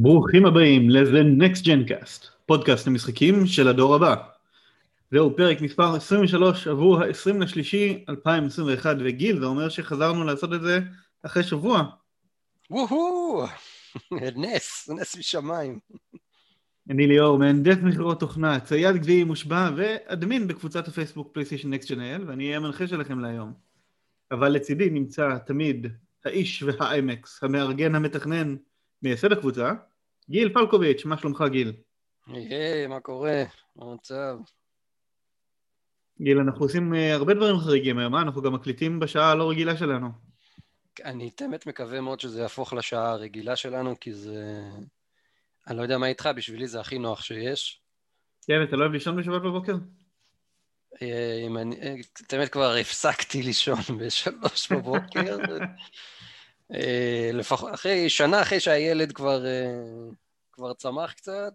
ברוכים 0.00 0.46
הבאים 0.46 0.90
ל-The 0.90 1.42
Next 1.42 1.62
Gen 1.64 1.90
Cast, 1.90 2.26
פודקאסט 2.46 2.86
המשחקים 2.86 3.46
של 3.46 3.68
הדור 3.68 3.94
הבא. 3.94 4.16
זהו 5.10 5.36
פרק 5.36 5.60
מספר 5.60 5.94
23 5.94 6.66
עבור 6.66 7.02
ה-20 7.02 7.38
לשלישי 7.38 8.04
2021, 8.08 8.96
וגיל, 9.00 9.40
זה 9.40 9.46
אומר 9.46 9.68
שחזרנו 9.68 10.24
לעשות 10.24 10.52
את 10.54 10.62
זה 10.62 10.80
אחרי 11.22 11.42
שבוע. 11.42 11.82
וואו, 12.70 13.44
נס, 14.36 14.88
נס 14.88 15.16
משמיים. 15.16 15.78
אני 16.90 17.06
ליאור, 17.06 17.38
מהנדס 17.38 17.76
מכירות 17.82 18.20
תוכנה, 18.20 18.60
צייד 18.60 18.96
גביעי 18.96 19.24
מושבע 19.24 19.70
ואדמין 19.76 20.48
בקבוצת 20.48 20.88
הפייסבוק 20.88 21.32
פלייסטיישן 21.32 21.70
נקסט 21.70 21.90
ג'נאל, 21.90 22.24
ואני 22.26 22.44
אהיה 22.44 22.56
המנחה 22.56 22.86
שלכם 22.86 23.20
להיום. 23.20 23.52
אבל 24.30 24.48
לצידי 24.48 24.90
נמצא 24.90 25.38
תמיד 25.46 25.86
האיש 26.24 26.62
והאיימקס, 26.62 27.44
המארגן 27.44 27.94
המתכנן, 27.94 28.56
מייסד 29.02 29.32
הקבוצה, 29.32 29.72
גיל 30.30 30.54
פלקוביץ', 30.54 31.04
מה 31.04 31.18
שלומך 31.18 31.44
גיל? 31.50 31.72
היי, 32.26 32.86
מה 32.86 33.00
קורה? 33.00 33.42
מה 33.76 33.86
המצב? 33.86 34.36
גיל, 36.20 36.38
אנחנו 36.38 36.64
עושים 36.64 36.92
uh, 36.92 36.96
הרבה 37.12 37.34
דברים 37.34 37.58
חריגים 37.58 37.98
היום, 37.98 38.14
אה? 38.14 38.22
אנחנו 38.22 38.42
גם 38.42 38.54
מקליטים 38.54 39.00
בשעה 39.00 39.30
הלא 39.30 39.50
רגילה 39.50 39.76
שלנו. 39.76 40.08
אני 41.04 41.30
באמת 41.40 41.66
מקווה 41.66 42.00
מאוד 42.00 42.20
שזה 42.20 42.40
יהפוך 42.40 42.72
לשעה 42.72 43.10
הרגילה 43.10 43.56
שלנו, 43.56 44.00
כי 44.00 44.12
זה... 44.12 44.62
אני 45.66 45.76
לא 45.76 45.82
יודע 45.82 45.98
מה 45.98 46.06
איתך, 46.06 46.28
בשבילי 46.36 46.68
זה 46.68 46.80
הכי 46.80 46.98
נוח 46.98 47.22
שיש. 47.22 47.80
כן, 48.46 48.62
אתה 48.62 48.76
לא 48.76 48.82
אוהב 48.82 48.92
לישון 48.92 49.16
בשבת 49.16 49.42
בבוקר? 49.42 49.74
אה, 51.02 51.42
אם 51.46 51.58
אני... 51.58 52.02
באמת 52.32 52.48
כבר 52.48 52.74
הפסקתי 52.74 53.42
לישון 53.42 53.78
בשלוש 53.98 54.72
בבוקר. 54.72 55.36
לפחות 57.32 57.74
אחרי, 57.74 58.10
שנה 58.10 58.42
אחרי 58.42 58.60
שהילד 58.60 59.12
כבר, 59.12 59.44
כבר 60.52 60.74
צמח 60.74 61.12
קצת. 61.12 61.52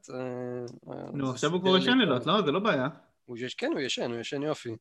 נו, 1.14 1.30
עכשיו 1.30 1.52
הוא 1.52 1.62
כבר 1.62 1.78
ישן 1.78 1.98
לילות, 1.98 2.26
לא? 2.26 2.42
זה 2.42 2.52
לא 2.52 2.60
בעיה. 2.60 2.88
הוא 3.26 3.38
יש, 3.38 3.56
כן, 3.56 3.72
הוא 3.72 3.80
ישן, 3.80 4.12
הוא 4.12 4.20
ישן 4.20 4.44
יופי. 4.44 4.76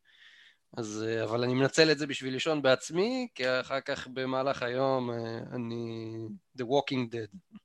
אז, 0.77 1.05
אבל 1.24 1.44
אני 1.44 1.55
מנצל 1.55 1.91
את 1.91 1.98
זה 1.98 2.06
בשביל 2.06 2.33
לישון 2.33 2.62
בעצמי, 2.62 3.28
כי 3.34 3.44
אחר 3.61 3.80
כך 3.80 4.06
במהלך 4.06 4.62
היום 4.62 5.11
אני 5.52 6.16
The 6.58 6.62
Walking 6.62 7.14
Dead. 7.14 7.56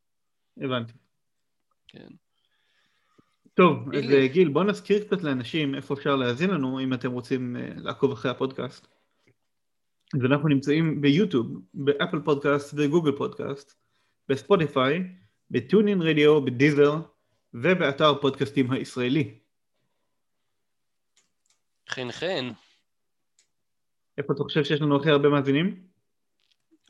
הבנתי. 0.57 0.93
כן. 1.87 2.07
טוב, 3.53 3.95
אז 3.95 4.03
גיל, 4.31 4.49
בוא 4.49 4.63
נזכיר 4.63 5.03
קצת 5.03 5.23
לאנשים 5.23 5.75
איפה 5.75 5.93
אפשר 5.93 6.15
להאזין 6.15 6.49
לנו, 6.49 6.79
אם 6.79 6.93
אתם 6.93 7.11
רוצים 7.11 7.55
לעקוב 7.75 8.11
אחרי 8.11 8.31
הפודקאסט. 8.31 8.87
אז 10.15 10.25
אנחנו 10.25 10.49
נמצאים 10.49 11.01
ביוטיוב, 11.01 11.47
באפל 11.73 12.19
פודקאסט 12.25 12.73
וגוגל 12.77 13.11
פודקאסט, 13.17 13.73
בספוטיפיי, 14.29 15.03
בטונין 15.51 16.01
רדיו, 16.01 16.45
בדיזר 16.45 16.95
ובאתר 17.53 18.21
פודקאסטים 18.21 18.71
הישראלי. 18.71 19.39
חן 21.89 22.11
חן. 22.11 22.51
איפה 24.17 24.33
אתה 24.33 24.43
חושב 24.43 24.63
שיש 24.63 24.81
לנו 24.81 24.97
הכי 24.99 25.09
הרבה 25.09 25.29
מאזינים? 25.29 25.87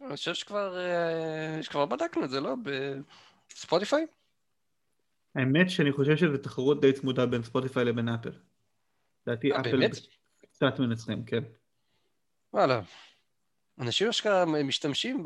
אני 0.01 0.15
חושב 0.15 0.33
שכבר, 0.33 0.77
אה, 0.77 1.63
שכבר 1.63 1.85
בדקנו 1.85 2.23
את 2.23 2.29
זה, 2.29 2.39
לא? 2.39 2.55
בספוטיפיי? 3.51 4.05
האמת 5.35 5.69
שאני 5.69 5.91
חושב 5.91 6.17
שזו 6.17 6.37
תחרות 6.37 6.81
די 6.81 6.93
צמודה 6.93 7.25
בין 7.25 7.43
ספוטיפיי 7.43 7.85
לבין 7.85 8.09
אפל. 8.09 8.31
לדעתי 9.27 9.51
אה, 9.51 9.61
אפל 9.61 9.71
באמת? 9.71 9.91
קצת 10.41 10.79
מנצחים, 10.79 11.25
כן. 11.25 11.43
וואלה. 12.53 12.81
אנשים 13.79 14.09
אשכרה 14.09 14.45
משתמשים 14.45 15.23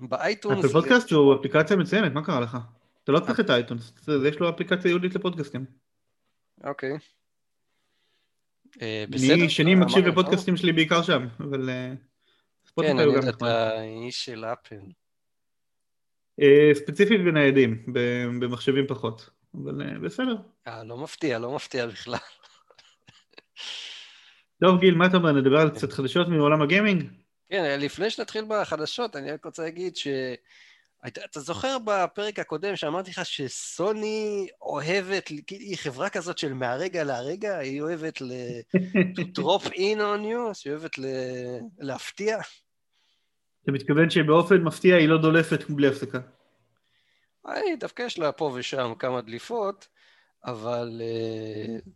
ב 0.00 0.07
iTunes. 0.07 0.58
Apple 0.64 0.68
Podcast 0.68 1.10
הוא 1.10 1.34
אפליקציה 1.34 1.76
מצוינת, 1.76 2.12
מה 2.12 2.24
קרה 2.24 2.40
לך? 2.40 2.58
אתה 3.04 3.12
לא 3.12 3.20
צריך 3.20 3.40
את 3.40 3.50
ה 3.50 3.55
iTunes, 3.55 3.92
יש 4.28 4.40
לו 4.40 4.48
אפליקציה 4.48 4.88
ייעודית 4.88 5.14
לפודקאסטים. 5.14 5.64
אוקיי. 6.64 6.98
אה, 8.82 9.04
בסדר. 9.10 9.34
אני 9.34 9.50
שני 9.50 9.74
אה, 9.74 9.80
מקשיב 9.80 10.06
לפודקאסטים 10.06 10.56
שלי 10.56 10.72
בעיקר 10.72 11.02
שם, 11.02 11.26
אבל 11.38 11.70
אה, 11.70 11.92
כן, 12.80 12.98
אני 12.98 13.02
יודע. 13.02 13.28
אתה 13.28 13.82
איש 13.82 14.24
של 14.24 14.44
אפל. 14.44 14.76
אה, 16.40 16.70
ספציפית 16.74 17.20
בניידים, 17.24 17.84
במחשבים 18.40 18.86
פחות, 18.86 19.30
אבל 19.54 19.82
אה, 19.82 19.98
בסדר. 19.98 20.36
אה, 20.66 20.84
לא 20.84 20.96
מפתיע, 20.96 21.38
לא 21.38 21.54
מפתיע 21.54 21.86
בכלל. 21.86 22.18
טוב 24.60 24.80
גיל, 24.80 24.94
מה 24.94 25.06
אתה 25.06 25.16
אומר? 25.16 25.32
נדבר 25.32 25.60
על 25.60 25.70
קצת 25.70 25.92
חדשות 25.92 26.28
מעולם 26.28 26.62
הגיימינג? 26.62 27.10
כן, 27.50 27.80
לפני 27.80 28.10
שנתחיל 28.10 28.44
בחדשות, 28.48 29.16
אני 29.16 29.32
רק 29.32 29.44
רוצה 29.44 29.62
להגיד 29.62 29.96
ש... 29.96 30.06
אתה, 31.06 31.40
זוכר 31.40 31.76
בפרק 31.84 32.38
הקודם 32.38 32.76
שאמרתי 32.76 33.10
לך 33.10 33.26
שסוני 33.26 34.48
אוהבת, 34.62 35.30
כאילו, 35.46 35.62
היא 35.62 35.76
חברה 35.78 36.10
כזאת 36.10 36.38
של 36.38 36.52
מהרגע 36.52 37.04
להרגע, 37.04 37.58
היא 37.58 37.82
אוהבת 37.82 38.20
ל... 38.20 38.32
to 38.96 39.22
drop 39.38 39.66
in 39.66 39.98
on 39.98 40.24
you, 40.24 40.54
שהיא 40.54 40.72
אוהבת 40.72 40.98
ל... 40.98 41.04
להפתיע. 41.78 42.38
אתה 43.62 43.72
מתכוון 43.72 44.10
שבאופן 44.10 44.56
מפתיע 44.56 44.96
היא 44.96 45.08
לא 45.08 45.18
דולפת 45.22 45.70
בלי 45.70 45.88
הפסקה. 45.88 46.18
דווקא 47.80 48.02
יש 48.02 48.18
לה 48.18 48.32
פה 48.32 48.52
ושם 48.54 48.92
כמה 48.98 49.20
דליפות, 49.20 49.88
אבל 50.44 51.02
כ- 51.84 51.88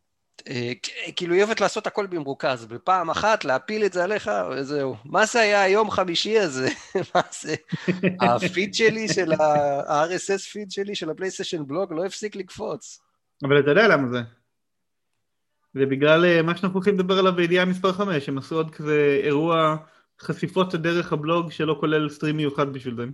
כאילו 1.17 1.35
היא 1.35 1.43
אוהבת 1.43 1.61
לעשות 1.61 1.87
הכל 1.87 2.07
במרוכז, 2.07 2.67
בפעם 2.67 3.11
אחת 3.11 3.45
להפיל 3.45 3.85
את 3.85 3.93
זה 3.93 4.05
עליך, 4.05 4.31
וזהו. 4.51 4.97
מה 5.05 5.27
זה 5.27 5.41
היה 5.41 5.63
היום 5.63 5.91
חמישי 5.91 6.39
הזה? 6.39 6.69
מה 7.15 7.21
זה? 7.41 7.55
הפיד 8.21 8.75
שלי 8.75 9.09
של 9.09 9.33
ה-RSS 9.33 10.51
פיד 10.53 10.71
שלי 10.71 10.95
של 10.95 11.11
הפלייסטיישן 11.11 11.67
בלוג 11.67 11.93
לא 11.93 12.05
הפסיק 12.05 12.37
לקפוץ. 12.37 13.01
אבל 13.45 13.61
אתה 13.61 13.71
יודע 13.71 13.89
למה 13.89 14.09
זה. 14.09 14.21
זה 15.75 15.87
בגלל 15.87 16.25
אה, 16.25 16.43
מה 16.43 16.57
שאנחנו 16.57 16.75
הולכים 16.75 16.95
לדבר 16.95 17.19
עליו 17.19 17.33
בידיעה 17.33 17.65
מספר 17.65 17.93
5, 17.93 18.29
הם 18.29 18.39
עשו 18.39 18.57
עוד 18.57 18.71
כזה 18.71 19.21
אירוע 19.23 19.77
חשיפות 20.21 20.75
דרך 20.75 21.13
הבלוג 21.13 21.51
שלא 21.51 21.77
כולל 21.81 22.09
סטרים 22.09 22.37
מיוחד 22.37 22.73
בשביל 22.73 22.97
זה. 22.97 23.05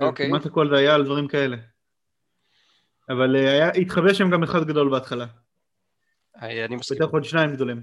אוקיי. 0.00 0.28
כמעט 0.28 0.46
הכל 0.46 0.68
זה 0.70 0.76
היה 0.76 0.94
על 0.94 1.04
דברים 1.04 1.28
כאלה. 1.28 1.56
אבל 3.08 3.36
אה, 3.36 3.52
היה, 3.52 3.68
התחבא 3.68 4.12
שם 4.12 4.30
גם 4.30 4.42
אחד 4.42 4.64
גדול 4.64 4.90
בהתחלה. 4.90 5.26
אני 6.42 6.76
מסכים. 6.76 6.98
בטח 6.98 7.12
עוד 7.12 7.24
שניים 7.24 7.52
גדולים. 7.52 7.82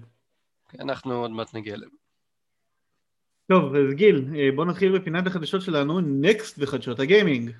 אנחנו 0.80 1.14
עוד 1.22 1.32
מעט 1.32 1.54
נגיע 1.54 1.76
אליהם. 1.76 1.92
טוב, 3.48 3.76
אז 3.76 3.94
גיל, 3.94 4.26
אה, 4.36 4.50
בוא 4.56 4.66
נתחיל 4.66 5.00
בפינת 5.00 5.28
החדשות 5.28 5.62
שלנו, 5.62 6.00
נקסט 6.02 6.60
בחדשות 6.60 7.00
הגיימינג. 7.00 7.52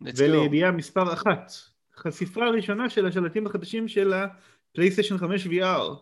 ולידיעה 0.00 0.70
מספר 0.70 1.12
אחת, 1.12 1.52
חשיפה 1.96 2.48
ראשונה 2.48 2.90
של 2.90 3.06
השלטים 3.06 3.46
החדשים 3.46 3.88
של 3.88 4.12
הפלייסטיישן 4.12 5.18
5 5.18 5.46
VR. 5.46 5.94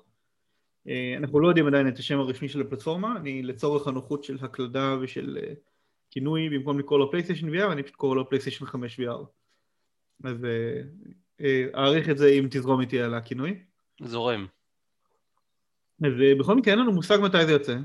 אה, 0.88 1.14
אנחנו 1.16 1.40
לא 1.40 1.48
יודעים 1.48 1.66
עדיין 1.66 1.88
את 1.88 1.98
השם 1.98 2.18
הרשמי 2.18 2.48
של 2.48 2.60
הפלטפורמה, 2.60 3.16
אני 3.16 3.42
לצורך 3.42 3.86
הנוחות 3.86 4.24
של 4.24 4.36
הקלדה 4.40 4.96
ושל 5.00 5.38
כינוי, 6.10 6.48
במקום 6.48 6.78
לקרוא 6.78 6.98
לו 6.98 7.10
פלייסטיישן 7.10 7.54
VR, 7.54 7.72
אני 7.72 7.82
פשוט 7.82 7.96
קורא 7.96 8.16
לו 8.16 8.28
פלייסטיישן 8.28 8.66
5 8.66 9.00
VR. 9.00 9.24
אז 10.24 10.44
אה, 10.44 10.80
אה, 11.40 11.66
אעריך 11.74 12.08
את 12.08 12.18
זה 12.18 12.28
אם 12.28 12.46
תזרום 12.50 12.80
איתי 12.80 13.00
על 13.00 13.14
הכינוי. 13.14 13.58
זורם. 14.02 14.46
אז 16.04 16.12
אה, 16.20 16.32
בכל 16.38 16.54
מקרה 16.56 16.74
אין 16.74 16.80
לנו 16.80 16.92
מושג 16.92 17.18
מתי 17.22 17.46
זה 17.46 17.52
יוצא, 17.52 17.76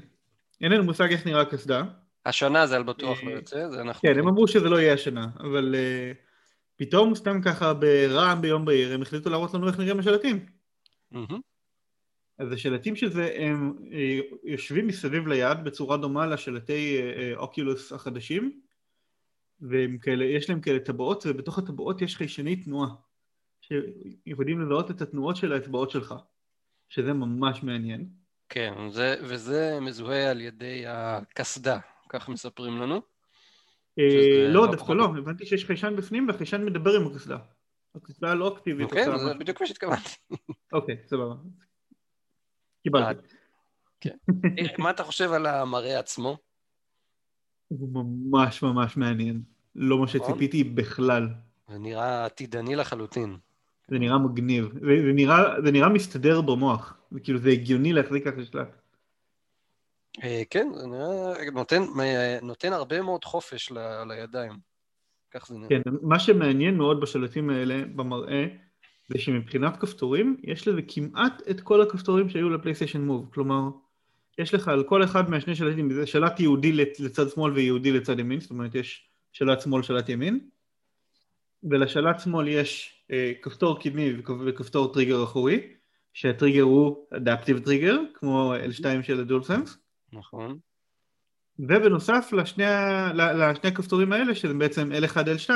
אין 0.61 0.71
לנו 0.71 0.83
מושג 0.83 1.11
איך 1.11 1.25
נראה 1.25 1.45
קסדה. 1.45 1.83
השנה 2.25 2.67
זה 2.67 2.75
על 2.75 2.83
בטוח 2.83 3.23
לא 3.23 3.31
יוצא, 3.31 3.69
זה 3.69 3.81
אנחנו... 3.81 4.01
כן, 4.01 4.19
הם 4.19 4.27
אמרו 4.27 4.47
שזה 4.47 4.69
לא 4.69 4.79
יהיה 4.79 4.93
השנה, 4.93 5.27
אבל 5.39 5.75
פתאום 6.75 7.15
סתם 7.15 7.41
ככה 7.41 7.73
ברעם 7.73 8.41
ביום 8.41 8.65
בהיר 8.65 8.93
הם 8.93 9.01
החליטו 9.01 9.29
להראות 9.29 9.53
לנו 9.53 9.67
איך 9.67 9.79
נראים 9.79 9.99
השלטים. 9.99 10.45
אז 12.37 12.51
השלטים 12.51 12.95
של 12.95 13.09
זה 13.09 13.35
הם 13.37 13.73
יושבים 14.43 14.87
מסביב 14.87 15.27
ליד 15.27 15.63
בצורה 15.63 15.97
דומה 15.97 16.25
לשלטי 16.25 17.01
אוקיולוס 17.35 17.93
החדשים, 17.93 18.61
והם 19.69 19.97
כאלה, 19.97 20.25
יש 20.25 20.49
להם 20.49 20.61
כאלה 20.61 20.79
טבעות, 20.79 21.23
ובתוך 21.27 21.57
הטבעות 21.57 22.01
יש 22.01 22.15
חיישני 22.15 22.55
תנועה, 22.55 22.89
שיודעים 23.61 24.61
לזהות 24.61 24.91
את 24.91 25.01
התנועות 25.01 25.35
של 25.35 25.53
האצבעות 25.53 25.89
שלך, 25.89 26.15
שזה 26.89 27.13
ממש 27.13 27.63
מעניין. 27.63 28.09
כן, 28.49 28.73
זה, 28.89 29.15
וזה 29.21 29.79
מזוהה 29.81 30.31
על 30.31 30.41
ידי 30.41 30.83
הקסדה, 30.87 31.79
כך 32.09 32.29
מספרים 32.29 32.77
לנו. 32.77 33.01
אה, 33.99 34.47
לא, 34.49 34.65
לא 34.65 34.71
דווקא 34.71 34.91
לא, 34.91 35.05
הבנתי 35.05 35.45
שיש 35.45 35.65
חיישן 35.65 35.95
בפנים 35.95 36.27
והחיישן 36.27 36.65
מדבר 36.65 36.91
עם 36.95 37.07
הקסדה. 37.07 37.37
הקסדה 37.95 38.33
לא 38.33 38.53
אקטיבית. 38.57 38.91
עושה 38.91 39.17
זה. 39.17 39.33
בדיוק 39.33 39.61
מה 39.61 39.67
שהתכוונתי. 39.67 40.09
אוקיי, 40.73 40.97
סבבה. 41.05 41.35
קיבלתי. 42.83 43.27
כן. 44.01 44.17
מה 44.77 44.89
אתה 44.89 45.03
חושב 45.03 45.31
על 45.31 45.45
המראה 45.45 45.99
עצמו? 45.99 46.37
הוא 47.67 47.89
ממש 47.93 48.63
ממש 48.63 48.97
מעניין. 48.97 49.52
לא 49.75 49.97
מה 49.97 50.05
נכון. 50.05 50.19
שציפיתי 50.19 50.63
בכלל. 50.63 51.27
זה 51.69 51.77
נראה 51.77 52.25
עתידני 52.25 52.75
לחלוטין. 52.75 53.37
זה 53.87 53.99
נראה 53.99 54.17
מגניב. 54.17 54.69
זה, 54.73 55.11
נראה, 55.13 55.61
זה 55.65 55.71
נראה 55.71 55.89
מסתדר 55.89 56.41
במוח. 56.41 56.97
זה 57.11 57.19
כאילו 57.19 57.39
זה 57.39 57.49
הגיוני 57.49 57.93
להחזיק 57.93 58.27
ככה 58.27 58.45
שלט. 58.45 58.75
אה, 60.23 60.41
כן, 60.49 60.67
זה 60.75 60.87
נראה, 60.87 61.51
נותן, 61.53 61.81
אה, 61.99 62.37
נותן 62.41 62.73
הרבה 62.73 63.01
מאוד 63.01 63.25
חופש 63.25 63.71
ל- 63.71 64.03
לידיים. 64.07 64.53
כך 65.31 65.47
זה 65.47 65.57
נראה. 65.57 65.69
כן, 65.69 65.81
מה 66.01 66.19
שמעניין 66.19 66.77
מאוד 66.77 67.01
בשלטים 67.01 67.49
האלה 67.49 67.85
במראה, 67.95 68.45
זה 69.07 69.19
שמבחינת 69.19 69.77
כפתורים, 69.77 70.37
יש 70.43 70.67
לזה 70.67 70.81
כמעט 70.87 71.41
את 71.51 71.61
כל 71.61 71.81
הכפתורים 71.81 72.29
שהיו 72.29 72.49
לפלייסטיישן 72.49 73.01
מוב. 73.01 73.29
כלומר, 73.33 73.69
יש 74.37 74.53
לך 74.53 74.67
על 74.67 74.83
כל 74.83 75.03
אחד 75.03 75.29
מהשני 75.29 75.55
שלטים, 75.55 75.93
זה 75.93 76.07
שלט 76.07 76.39
יהודי 76.39 76.71
לצד 76.71 77.29
שמאל 77.29 77.51
ויהודי 77.51 77.91
לצד 77.91 78.19
ימין, 78.19 78.39
זאת 78.39 78.49
אומרת 78.49 78.75
יש 78.75 79.07
שלט 79.33 79.61
שמאל, 79.61 79.83
שלט 79.83 80.09
ימין, 80.09 80.39
ולשלט 81.63 82.19
שמאל 82.19 82.47
יש 82.47 83.03
אה, 83.11 83.31
כפתור 83.41 83.79
קדמי 83.79 84.13
וכפתור 84.45 84.93
טריגר 84.93 85.23
אחורי, 85.23 85.73
שהטריגר 86.13 86.61
הוא 86.61 87.07
adaptive 87.15 87.59
trigger, 87.59 87.97
כמו 88.13 88.53
L2 88.55 89.03
של 89.03 89.19
ה 89.19 89.25
DualSense. 89.25 89.77
נכון. 90.13 90.59
ובנוסף 91.59 92.29
לשני, 92.33 92.63
לשני 93.13 93.69
הכפתורים 93.69 94.13
האלה, 94.13 94.35
שזה 94.35 94.53
בעצם 94.53 94.91
L1, 94.91 95.15
L2, 95.15 95.51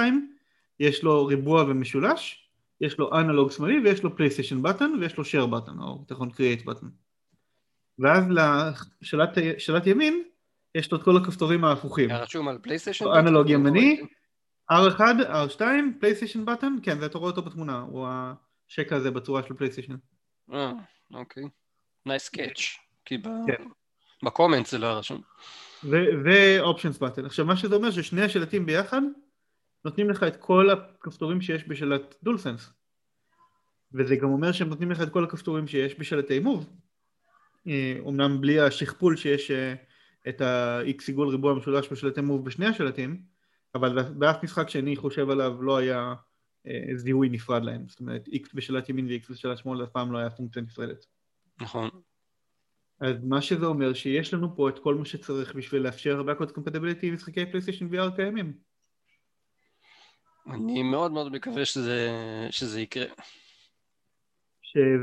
יש 0.80 1.04
לו 1.04 1.26
ריבוע 1.26 1.64
ומשולש, 1.64 2.50
יש 2.82 2.98
לו 2.98 3.20
אנלוג 3.20 3.52
שמאלי 3.52 3.80
ויש 3.80 4.04
לו 4.04 4.16
PlayStation 4.16 4.62
button 4.62 4.92
ויש 5.02 5.18
לו 5.18 5.24
share 5.24 5.48
button, 5.48 5.80
או 5.80 6.06
נכון 6.08 6.30
create 6.30 6.66
button. 6.66 6.88
ואז 8.00 8.24
לשלט 9.02 9.88
ימין, 9.88 10.24
יש 10.78 10.92
לו 10.92 10.98
את 10.98 11.04
כל 11.04 11.18
הכפתורים 11.18 11.64
ההפוכים. 11.64 12.10
היה 12.10 12.20
רשום 12.20 12.48
על 12.48 12.58
פלייסטיישן? 12.62 13.06
אנלוג 13.08 13.50
ימני, 13.50 14.02
R1, 14.72 15.00
R2, 15.30 15.62
PlayStation 16.00 16.46
button, 16.46 16.76
כן, 16.84 16.98
ואתה 17.02 17.18
רואה 17.18 17.32
אותו 17.32 17.42
בתמונה, 17.42 17.80
הוא 17.80 18.08
השקע 18.70 18.96
הזה 18.96 19.12
בצורה 19.12 19.44
של 19.44 19.54
פלייסטיישן. 19.54 19.96
אה, 20.54 20.72
אוקיי. 21.14 21.44
nice 22.06 22.30
catch, 22.30 22.60
כי 23.06 23.22
כן. 23.48 23.64
ב 24.24 24.29
comment 24.29 24.66
זה 24.66 24.78
לא 24.78 24.88
רשום. 24.88 25.22
ו 26.24 26.33
options 26.33 26.98
button. 26.98 27.26
עכשיו 27.26 27.46
מה 27.46 27.58
שזה 27.58 27.76
אומר 27.76 27.92
ששני 27.92 28.22
השלטים 28.22 28.66
ביחד 28.66 29.02
נותנים 29.86 30.10
לך 30.10 30.24
את 30.24 30.36
כל 30.36 30.70
הכפתורים 30.70 31.42
שיש 31.42 31.68
בשלט 31.68 32.16
DualSense. 32.24 32.70
וזה 33.94 34.16
גם 34.16 34.30
אומר 34.30 34.52
שהם 34.52 34.70
נותנים 34.70 34.92
לך 34.92 35.02
את 35.02 35.10
כל 35.10 35.24
הכפתורים 35.24 35.68
שיש 35.68 36.00
בשלטי 36.00 36.40
Move. 36.40 36.70
אומנם 38.00 38.32
אה, 38.32 38.38
בלי 38.38 38.60
השכפול 38.60 39.16
שיש 39.16 39.52
אה, 39.52 39.74
את 40.30 40.42
ה-X 40.42 41.04
עיגול 41.08 41.28
ריבוע 41.30 41.54
משולש 41.54 41.92
בשלטי 41.92 42.22
מוב 42.22 42.46
בשני 42.46 42.66
השלטים, 42.66 43.22
אבל 43.76 44.04
באף 44.04 44.44
משחק 44.44 44.70
שאני 44.70 44.96
חושב 44.96 45.30
עליו 45.30 45.62
לא 45.62 45.78
היה 45.78 46.14
אה, 46.68 46.96
זיהוי 46.96 47.30
נפרד 47.30 47.64
להם. 47.64 47.88
זאת 47.88 48.00
אומרת, 48.00 48.28
X 48.28 48.48
בשלט 48.54 48.90
ימין 48.90 49.08
ו-X 49.08 49.32
בשלט 49.32 49.58
שמאל 49.58 49.84
אף 49.84 49.90
פעם 49.90 50.12
לא 50.12 50.18
היה 50.18 50.30
פונקציה 50.30 50.62
נפרדת. 50.62 51.06
נכון. 51.62 51.90
אז 53.00 53.16
מה 53.24 53.42
שזה 53.42 53.66
אומר 53.66 53.94
שיש 53.94 54.34
לנו 54.34 54.56
פה 54.56 54.70
את 54.70 54.80
כל 54.80 54.96
מה 54.96 55.06
שצריך 55.06 55.56
בשביל 55.56 55.82
לאפשר 55.82 56.22
Backwards 56.22 56.52
Compatibility 56.52 57.06
משחקי 57.14 57.46
פלייסטיישן 57.46 57.88
VR 57.94 58.16
קיימים. 58.16 58.54
אני 60.48 60.84
מאוד 60.84 61.12
מאוד 61.12 61.32
מקווה 61.32 61.66
שזה, 61.66 62.10
שזה 62.52 62.82
יקרה. 62.82 63.06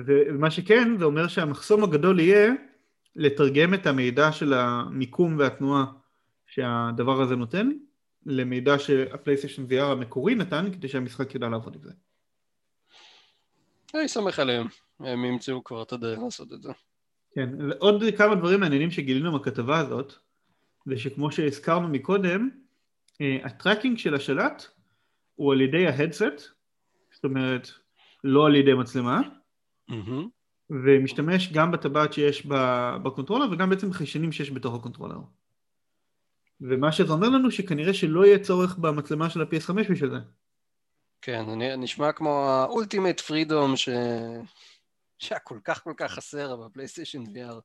ומה 0.06 0.50
שכן, 0.50 0.98
זה 0.98 1.04
אומר 1.04 1.28
שהמחסום 1.28 1.84
הגדול 1.84 2.20
יהיה 2.20 2.52
לתרגם 3.16 3.74
את 3.74 3.86
המידע 3.86 4.32
של 4.32 4.52
המיקום 4.54 5.38
והתנועה 5.38 5.84
שהדבר 6.46 7.22
הזה 7.22 7.36
נותן, 7.36 7.70
למידע 8.26 8.78
שהפלייסטיישן 8.78 9.66
VR 9.70 9.82
המקורי 9.82 10.34
נתן, 10.34 10.72
כדי 10.72 10.88
שהמשחק 10.88 11.34
ידע 11.34 11.48
לעבוד 11.48 11.74
עם 11.74 11.82
זה. 11.82 11.92
אני 13.94 14.08
סומך 14.08 14.38
עליהם, 14.38 14.66
הם 15.00 15.24
ימצאו 15.24 15.64
כבר 15.64 15.82
את 15.82 15.92
הדרך 15.92 16.18
לעשות 16.18 16.52
את 16.52 16.62
זה. 16.62 16.72
כן, 17.34 17.48
עוד 17.78 18.02
כמה 18.18 18.34
דברים 18.34 18.60
מעניינים 18.60 18.90
שגילינו 18.90 19.38
בכתבה 19.38 19.78
הזאת, 19.78 20.12
זה 20.86 20.98
שכמו 20.98 21.32
שהזכרנו 21.32 21.88
מקודם, 21.88 22.48
אה, 23.20 23.38
הטראקינג 23.44 23.98
של 23.98 24.14
השלט 24.14 24.66
הוא 25.34 25.52
על 25.52 25.60
ידי 25.60 25.86
ה 25.86 25.92
headset, 25.92 26.42
זאת 27.12 27.24
אומרת 27.24 27.68
לא 28.24 28.46
על 28.46 28.54
ידי 28.54 28.74
מצלמה, 28.74 29.20
mm-hmm. 29.90 29.94
ומשתמש 30.70 31.52
גם 31.52 31.70
בטבעת 31.70 32.12
שיש 32.12 32.46
ב 33.02 33.06
controller 33.06 33.46
וגם 33.52 33.70
בעצם 33.70 33.92
חיישנים 33.92 34.32
שיש 34.32 34.50
בתוך 34.50 34.74
ה 34.74 34.78
controller. 34.78 35.18
ומה 36.60 36.92
שזה 36.92 37.12
אומר 37.12 37.28
לנו 37.28 37.50
שכנראה 37.50 37.94
שלא 37.94 38.26
יהיה 38.26 38.38
צורך 38.38 38.78
במצלמה 38.78 39.30
של 39.30 39.42
ה-PS5 39.42 39.90
בשביל 39.90 40.10
זה. 40.10 40.18
כן, 41.22 41.44
נשמע 41.78 42.12
כמו 42.12 42.48
ה 42.48 42.56
ultimate 42.56 43.20
freedom 43.20 43.76
ש... 43.76 43.88
שהיה 45.18 45.38
כל 45.38 45.58
כך 45.64 45.84
כל 45.84 45.92
כך 45.96 46.12
חסר 46.12 46.56
בפלייסטיישן 46.56 47.22
VR. 47.22 47.60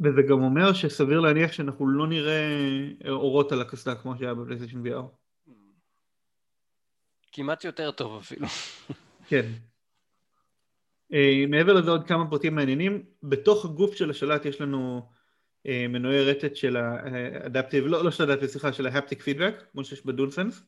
וזה 0.00 0.22
גם 0.28 0.42
אומר 0.42 0.72
שסביר 0.72 1.20
להניח 1.20 1.52
שאנחנו 1.52 1.88
לא 1.88 2.06
נראה 2.06 2.48
אורות 3.08 3.52
על 3.52 3.60
הקסדה 3.60 3.94
כמו 3.94 4.18
שהיה 4.18 4.34
בפלייסטיישן 4.34 4.86
VR. 4.86 5.02
כמעט 7.32 7.64
יותר 7.64 7.90
טוב 7.90 8.18
אפילו. 8.18 8.46
כן. 9.28 9.52
Uh, 11.10 11.14
מעבר 11.48 11.72
לזה 11.72 11.90
עוד 11.90 12.06
כמה 12.06 12.30
פרטים 12.30 12.54
מעניינים. 12.54 13.02
בתוך 13.22 13.64
הגוף 13.64 13.94
של 13.94 14.10
השלט 14.10 14.46
יש 14.46 14.60
לנו 14.60 15.08
uh, 15.66 15.70
מנועי 15.88 16.24
רטט 16.24 16.56
של 16.56 16.76
האדפטיב, 16.76 17.86
לא, 17.86 18.04
לא 18.04 18.10
של 18.10 18.30
האדפטיב, 18.30 18.48
סליחה, 18.48 18.72
של 18.72 18.86
ההפטיק 18.86 19.22
פידבק, 19.22 19.54
כמו 19.72 19.84
שיש 19.84 20.06
בדולסנס. 20.06 20.62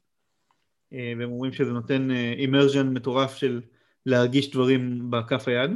והם 0.93 1.33
אומרים 1.33 1.53
שזה 1.53 1.73
נותן 1.73 2.09
אימרז'ן 2.11 2.89
מטורף 2.89 3.37
של 3.37 3.61
להרגיש 4.07 4.51
דברים 4.51 5.11
בכף 5.11 5.49
היד. 5.49 5.71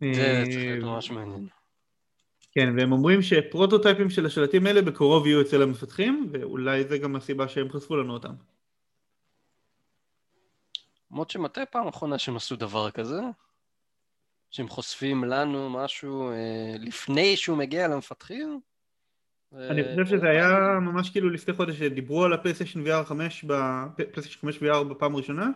זה 0.00 0.42
צריך 0.44 0.56
להיות 0.56 0.84
ממש 0.84 1.10
מעניין. 1.10 1.46
כן, 2.52 2.74
והם 2.76 2.92
אומרים 2.92 3.22
שפרוטוטייפים 3.22 4.10
של 4.10 4.26
השלטים 4.26 4.66
האלה 4.66 4.82
בקרוב 4.82 5.26
יהיו 5.26 5.40
אצל 5.40 5.62
המפתחים, 5.62 6.30
ואולי 6.32 6.84
זה 6.84 6.98
גם 6.98 7.16
הסיבה 7.16 7.48
שהם 7.48 7.68
חשפו 7.70 7.96
לנו 7.96 8.12
אותם. 8.12 8.32
למרות 11.10 11.30
שמתי 11.30 11.60
פעם 11.70 11.88
אחרונה 11.88 12.18
שהם 12.18 12.36
עשו 12.36 12.56
דבר 12.56 12.90
כזה? 12.90 13.20
שהם 14.50 14.68
חושפים 14.68 15.24
לנו 15.24 15.70
משהו 15.70 16.30
אה, 16.30 16.74
לפני 16.78 17.36
שהוא 17.36 17.58
מגיע 17.58 17.88
למפתחים? 17.88 18.60
אני 19.52 19.82
חושב 19.84 20.06
שזה 20.06 20.28
היה 20.28 20.48
ממש 20.80 21.10
כאילו 21.10 21.30
לפני 21.30 21.54
חודש 21.54 21.78
שדיברו 21.78 22.24
על 22.24 22.32
הפלייסטיישן 22.32 22.86
VR 22.86 23.04
5, 23.04 23.44
פלייסטיישן 23.96 24.40
5 24.40 24.58
VR 24.58 24.84
בפעם 24.84 25.14
הראשונה, 25.14 25.48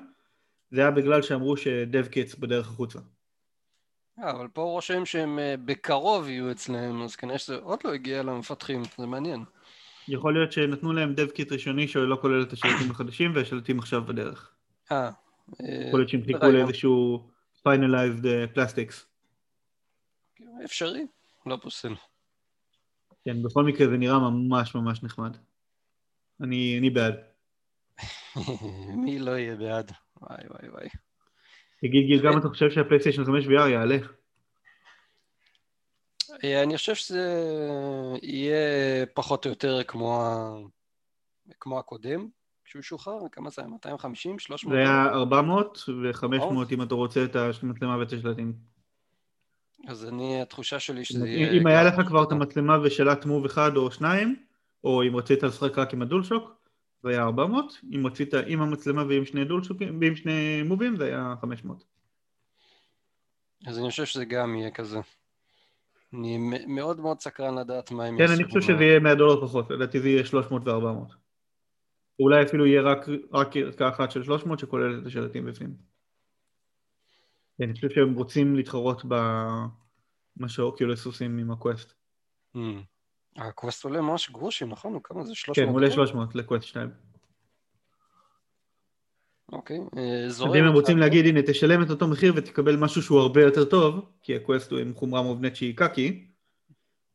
זה 0.70 0.80
היה 0.80 0.90
בגלל 0.90 1.23
שאמרו 1.23 1.56
ש 1.56 1.76
dev 1.76 2.06
kits 2.06 2.35
בדרך 2.34 2.68
החוצה. 2.68 2.99
אה, 4.18 4.30
אבל 4.30 4.49
פה 4.49 4.62
רושם 4.62 5.04
שהם 5.04 5.38
אה, 5.38 5.54
בקרוב 5.64 6.28
יהיו 6.28 6.50
אצלם, 6.50 7.02
אז 7.02 7.16
כנראה 7.16 7.38
שזה 7.38 7.56
עוד 7.56 7.78
לא 7.84 7.92
הגיע 7.92 8.23
למפתחים, 8.23 8.82
זה 8.99 9.06
מעניין. 9.06 9.44
יכול 10.08 10.34
להיות 10.34 10.52
שנתנו 10.52 10.92
להם 10.92 11.14
dev 11.14 11.30
kit 11.30 11.52
ראשוני 11.52 11.88
שלא 11.88 12.18
כולל 12.20 12.42
את 12.42 12.52
השלטים 12.52 12.90
החדשים 12.90 13.32
והשלטים 13.34 13.78
עכשיו 13.78 14.04
בדרך. 14.04 14.50
אה, 14.92 15.11
יכול 15.88 16.00
להיות 16.00 16.08
שהם 16.08 16.24
חיכו 16.24 16.46
לאיזשהו 16.46 17.28
finalized 17.68 18.26
plastics. 18.54 19.06
אה, 20.40 20.64
אפשרי, 20.64 21.06
לא 21.46 21.56
פוסל. 21.62 21.94
כן, 23.24 23.42
בכל 23.42 23.64
מקרה 23.64 23.88
זה 23.88 23.96
נראה 23.96 24.18
ממש 24.18 24.74
ממש 24.74 25.02
נחמד. 25.02 25.36
אני, 26.40 26.78
אני 26.78 26.90
בעד. 26.90 27.14
מי 29.04 29.18
לא 29.18 29.30
יהיה 29.30 29.56
בעד? 29.56 29.92
וואי 30.20 30.44
וואי 30.50 30.68
וואי. 30.70 30.88
תגיד 31.80 32.06
גיל, 32.06 32.22
גם 32.22 32.38
אתה 32.38 32.48
חושב 32.48 32.70
שהפלייסטיישן 32.70 33.24
5 33.24 33.46
VR 33.46 33.68
יעלה? 33.68 33.96
אה, 36.44 36.62
אני 36.62 36.76
חושב 36.76 36.94
שזה 36.94 37.22
יהיה 38.22 39.06
פחות 39.14 39.44
או 39.44 39.50
יותר 39.50 39.82
כמו, 39.82 40.20
כמו 41.60 41.78
הקודם. 41.78 42.28
כשהוא 42.75 42.83
שוחרר, 42.83 43.28
כמה 43.33 43.50
זה 43.50 43.62
היה? 43.62 43.69
250? 43.69 44.38
300? 44.38 44.75
זה 44.76 44.81
היה 44.81 45.07
400 45.07 45.78
ו-500 45.88 46.73
אם 46.73 46.83
אתה 46.83 46.95
רוצה 46.95 47.25
את 47.25 47.37
המצלמה 47.62 47.99
ואת 47.99 48.12
השלטים. 48.12 48.52
אז 49.88 50.09
אני, 50.09 50.43
התחושה 50.43 50.81
שלי 50.81 51.04
שזה 51.04 51.28
יהיה... 51.28 51.52
אם 51.52 51.66
היה 51.66 51.83
לך 51.83 51.95
כבר 52.09 52.23
את 52.23 52.33
המצלמה 52.33 52.78
ושלט 52.83 53.25
מוב 53.25 53.45
אחד 53.45 53.76
או 53.76 53.90
שניים, 53.90 54.37
או 54.85 55.02
אם 55.02 55.16
רצית 55.16 55.43
לשחק 55.43 55.78
רק 55.78 55.93
עם 55.93 56.02
הדולשוק, 56.02 56.50
זה 57.02 57.11
היה 57.11 57.23
400, 57.23 57.81
אם 57.95 58.07
רצית 58.07 58.35
עם 58.47 58.62
המצלמה 58.62 59.04
ועם 59.09 59.25
שני 59.25 59.45
דולשוקים, 59.45 60.00
ועם 60.00 60.16
שני 60.16 60.62
מובים 60.62 60.97
זה 60.97 61.04
היה 61.04 61.35
500. 61.40 61.85
אז 63.66 63.78
אני 63.78 63.90
חושב 63.90 64.04
שזה 64.04 64.25
גם 64.25 64.57
יהיה 64.57 64.71
כזה. 64.71 65.00
אני 66.12 66.38
מאוד 66.66 67.00
מאוד 67.00 67.21
סקרן 67.21 67.59
לדעת 67.59 67.90
מה 67.90 68.04
הם 68.04 68.21
יעשו. 68.21 68.35
כן, 68.35 68.40
אני 68.40 68.45
חושב 68.45 68.61
שזה 68.61 68.85
יהיה 68.85 69.00
100 69.00 69.14
דולר 69.14 69.47
פחות, 69.47 69.71
לדעתי 69.71 70.00
זה 70.00 70.09
יהיה 70.09 70.25
300 70.25 70.69
ו-400. 70.69 71.24
אולי 72.21 72.42
אפילו 72.42 72.66
יהיה 72.66 72.83
רק, 72.83 73.06
רק 73.33 73.56
ערכה 73.56 73.88
אחת 73.88 74.11
של 74.11 74.23
300 74.23 74.59
שכוללת 74.59 75.02
את 75.02 75.06
השלטים 75.06 75.47
בפנים. 75.47 75.75
אני 77.61 77.75
חושב 77.75 77.90
שהם 77.90 78.14
רוצים 78.14 78.56
להתחרות 78.56 79.04
במה 79.04 80.49
ש 80.49 80.63
Oculus 80.63 81.06
עושים 81.06 81.38
עם 81.38 81.50
ה 81.50 81.56
Quest. 81.56 81.92
Hmm. 82.56 82.59
ה 83.37 83.44
Quest 83.44 83.85
עולה 83.85 84.00
ממש 84.00 84.30
גרושים, 84.30 84.68
נכון? 84.68 84.99
כמה 85.04 85.25
זה? 85.25 85.35
300? 85.35 85.68
כן, 85.68 85.75
עולה 85.75 85.90
300 85.90 86.35
ל 86.35 86.40
Quest 86.40 86.66
2. 86.66 86.90
אוקיי, 89.52 89.78
אה, 89.97 90.25
אז 90.26 90.42
אם 90.42 90.64
הם 90.64 90.73
רוצים 90.73 90.99
להגיד, 90.99 91.26
הנה, 91.26 91.40
תשלם 91.42 91.83
את 91.83 91.90
אותו 91.90 92.09
מחיר 92.09 92.33
ותקבל 92.37 92.76
משהו 92.76 93.02
שהוא 93.02 93.18
הרבה 93.21 93.42
יותר 93.42 93.64
טוב, 93.64 94.11
כי 94.23 94.37
ה 94.37 94.42
Quest 94.42 94.71
הוא 94.73 94.80
עם 94.80 94.94
חומרה 94.94 95.23
מובנית 95.23 95.56
שהיא 95.56 95.76
קקי, 95.76 96.26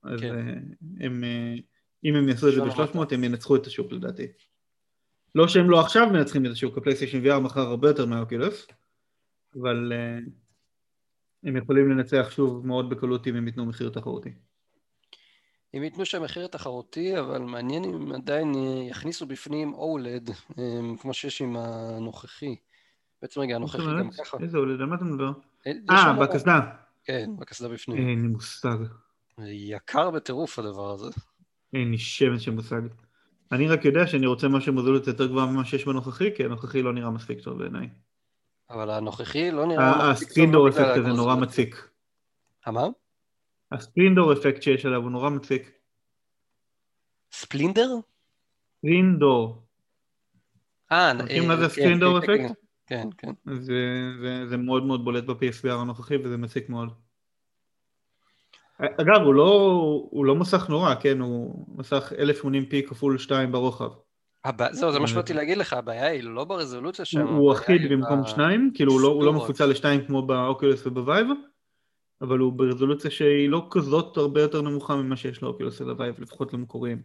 אז 0.04 0.20
כן. 0.20 0.36
אה, 0.36 0.54
הם, 1.00 1.24
אה, 1.24 1.56
אם 2.04 2.16
הם 2.16 2.30
יעשו 2.30 2.48
את 2.48 2.54
זה 2.54 2.62
ב-300, 2.62 3.00
הם 3.12 3.24
ינצחו 3.24 3.56
את 3.56 3.68
השוק 3.68 3.92
לדעתי. 3.92 4.28
לא 5.36 5.48
שהם 5.48 5.70
לא 5.70 5.80
עכשיו 5.80 6.08
מנצחים 6.10 6.46
את 6.46 6.52
השוק, 6.52 6.78
הפלייסטיישן 6.78 7.26
VR 7.26 7.40
מכר 7.40 7.62
הרבה 7.62 7.88
יותר 7.88 8.06
מה 8.06 8.19
Oculus, 8.19 8.68
אבל 9.62 9.92
uh, 9.92 10.30
הם 11.44 11.58
יכולים 11.58 11.90
לנצח 11.90 12.28
שוב 12.30 12.68
מאוד 12.68 12.90
בקלות 12.90 13.28
אם 13.28 13.36
הם 13.36 13.48
ייתנו 13.48 13.66
מחיר 13.66 13.90
תחרותי. 13.90 14.30
הם 15.74 15.84
ייתנו 15.84 16.06
שם 16.06 16.24
מחיר 16.24 16.48
תחרותי, 16.48 17.20
אבל 17.20 17.38
מעניין 17.38 17.84
אם 17.84 18.12
עדיין 18.12 18.54
יכניסו 18.90 19.26
בפנים 19.26 19.74
אולד, 19.74 20.30
כמו 21.00 21.14
שיש 21.14 21.42
עם 21.42 21.56
הנוכחי. 21.58 22.56
בעצם 23.22 23.42
רגע, 23.42 23.56
הנוכחי 23.56 23.78
גם 24.00 24.12
ככה. 24.12 24.38
איזה 24.42 24.58
אולד? 24.58 24.82
על 24.82 24.86
מה 24.86 24.96
אתה 24.96 25.04
מדבר? 25.04 25.32
אה, 25.68 26.14
בקסדה. 26.14 26.60
כן, 27.04 27.30
בקסדה 27.40 27.70
בפנים. 27.70 27.98
אין 27.98 28.22
לי 28.22 28.28
מושג. 28.28 28.78
יקר 29.48 30.12
בטירוף 30.12 30.60
הדבר 30.60 30.92
הזה. 30.92 31.10
אין 31.74 31.92
לי 31.92 31.98
שמץ 31.98 32.40
של 32.42 32.52
מושג. 32.52 32.82
אני 33.52 33.68
רק 33.68 33.86
יודע 33.86 34.08
שאני 34.08 34.26
רוצה 34.26 34.48
משהו 34.48 34.74
מוזלות 34.74 35.08
יותר 35.08 35.28
גבוהה 35.28 35.46
ממה 35.46 35.66
שיש 35.66 35.86
בנוכחי, 35.86 36.36
כי 36.36 36.46
הנוכחי 36.46 36.82
לא 36.82 36.94
נראה 36.94 37.10
מספיק 37.10 37.40
טוב 37.42 37.58
בעיניי. 37.58 37.90
אבל 38.70 38.90
הנוכחי 38.90 39.52
לא 39.52 39.66
נראה 39.66 39.90
מספיק 39.90 40.02
טוב. 40.02 40.12
ה 40.12 40.17
screen 40.17 40.49
door 40.49 40.70
effect 40.70 40.98
הזה 40.98 41.10
נורא 41.10 41.36
מציק. 41.36 41.90
מה? 42.68 42.88
ה 43.72 43.77
screen 43.77 44.11
door 44.11 44.34
effect 44.34 44.62
שיש 44.62 44.86
עליו 44.86 45.02
הוא 45.02 45.12
נורא 45.12 45.30
מציק. 45.30 45.72
ספלינדר? 47.32 47.90
Screen 48.78 49.25
door. 49.25 49.64
אה, 50.92 51.14
מכירים 51.14 51.48
מה 51.48 51.58
זה 51.58 51.70
screen 51.70 52.00
door 52.00 52.20
effect? 52.20 52.54
כן, 52.88 53.08
כן. 53.18 53.34
זה 54.50 54.58
מאוד 54.58 54.84
מאוד 54.86 55.06
בולט 55.06 55.24
ב-PSVR 55.24 55.72
הנוכחי 55.72 56.18
וזה 56.18 56.38
מציק 56.38 56.70
מאוד. 56.70 56.90
אגב, 58.80 59.22
הוא 59.26 59.34
לא, 59.34 59.46
הוא 60.10 60.26
לא 60.26 60.36
מסך 60.36 60.70
נורא, 60.70 60.96
כן? 60.96 61.20
הוא 61.20 61.66
מסך 61.78 62.14
1080p 62.14 62.90
כפול 62.90 63.18
2 63.18 63.52
ברוחב. 63.52 63.90
הבא, 64.46 64.74
זהו, 64.74 64.92
זה 64.92 65.00
מה 65.00 65.08
שבאתי 65.08 65.34
להגיד 65.34 65.58
לך, 65.58 65.74
הבעיה 65.74 66.08
היא 66.08 66.24
לא 66.24 66.44
ברזולוציה 66.44 67.06
שם. 67.06 67.28
הוא 67.28 67.52
אחיד 67.52 67.82
במקום 67.92 68.26
2, 68.26 68.72
כאילו 68.74 68.94
הוא 68.94 69.02
לא, 69.02 69.08
הוא 69.08 69.24
לא 69.24 69.34
מפוצל 69.34 69.66
ל-2 69.66 70.08
כמו 70.08 70.22
ב 70.22 70.31
Oculus 70.31 70.88
וב 70.88 70.99
Vive, 70.99 71.28
אבל 72.22 72.40
הוא 72.40 72.54
ברזולוציה 72.54 73.12
שהיא 73.12 73.50
לא 73.50 73.68
כזאת 73.72 74.18
הרבה 74.18 74.42
יותר 74.42 74.62
נמוכה 74.62 74.96
ממה 74.96 75.16
שיש 75.16 75.44
ל 75.44 75.49
Oculus 75.49 75.82
וב 75.82 75.91
Vive, 75.91 76.16
לפחות 76.20 76.54
למקוריים. 76.54 77.02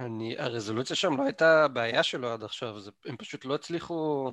אני, 0.00 0.34
הרזולוציה 0.38 0.96
שם 0.96 1.16
לא 1.16 1.22
הייתה 1.22 1.68
בעיה 1.68 2.02
שלו 2.02 2.28
עד 2.28 2.44
עכשיו, 2.44 2.80
זה, 2.80 2.90
הם 3.06 3.16
פשוט 3.16 3.44
לא 3.44 3.54
הצליחו... 3.54 4.32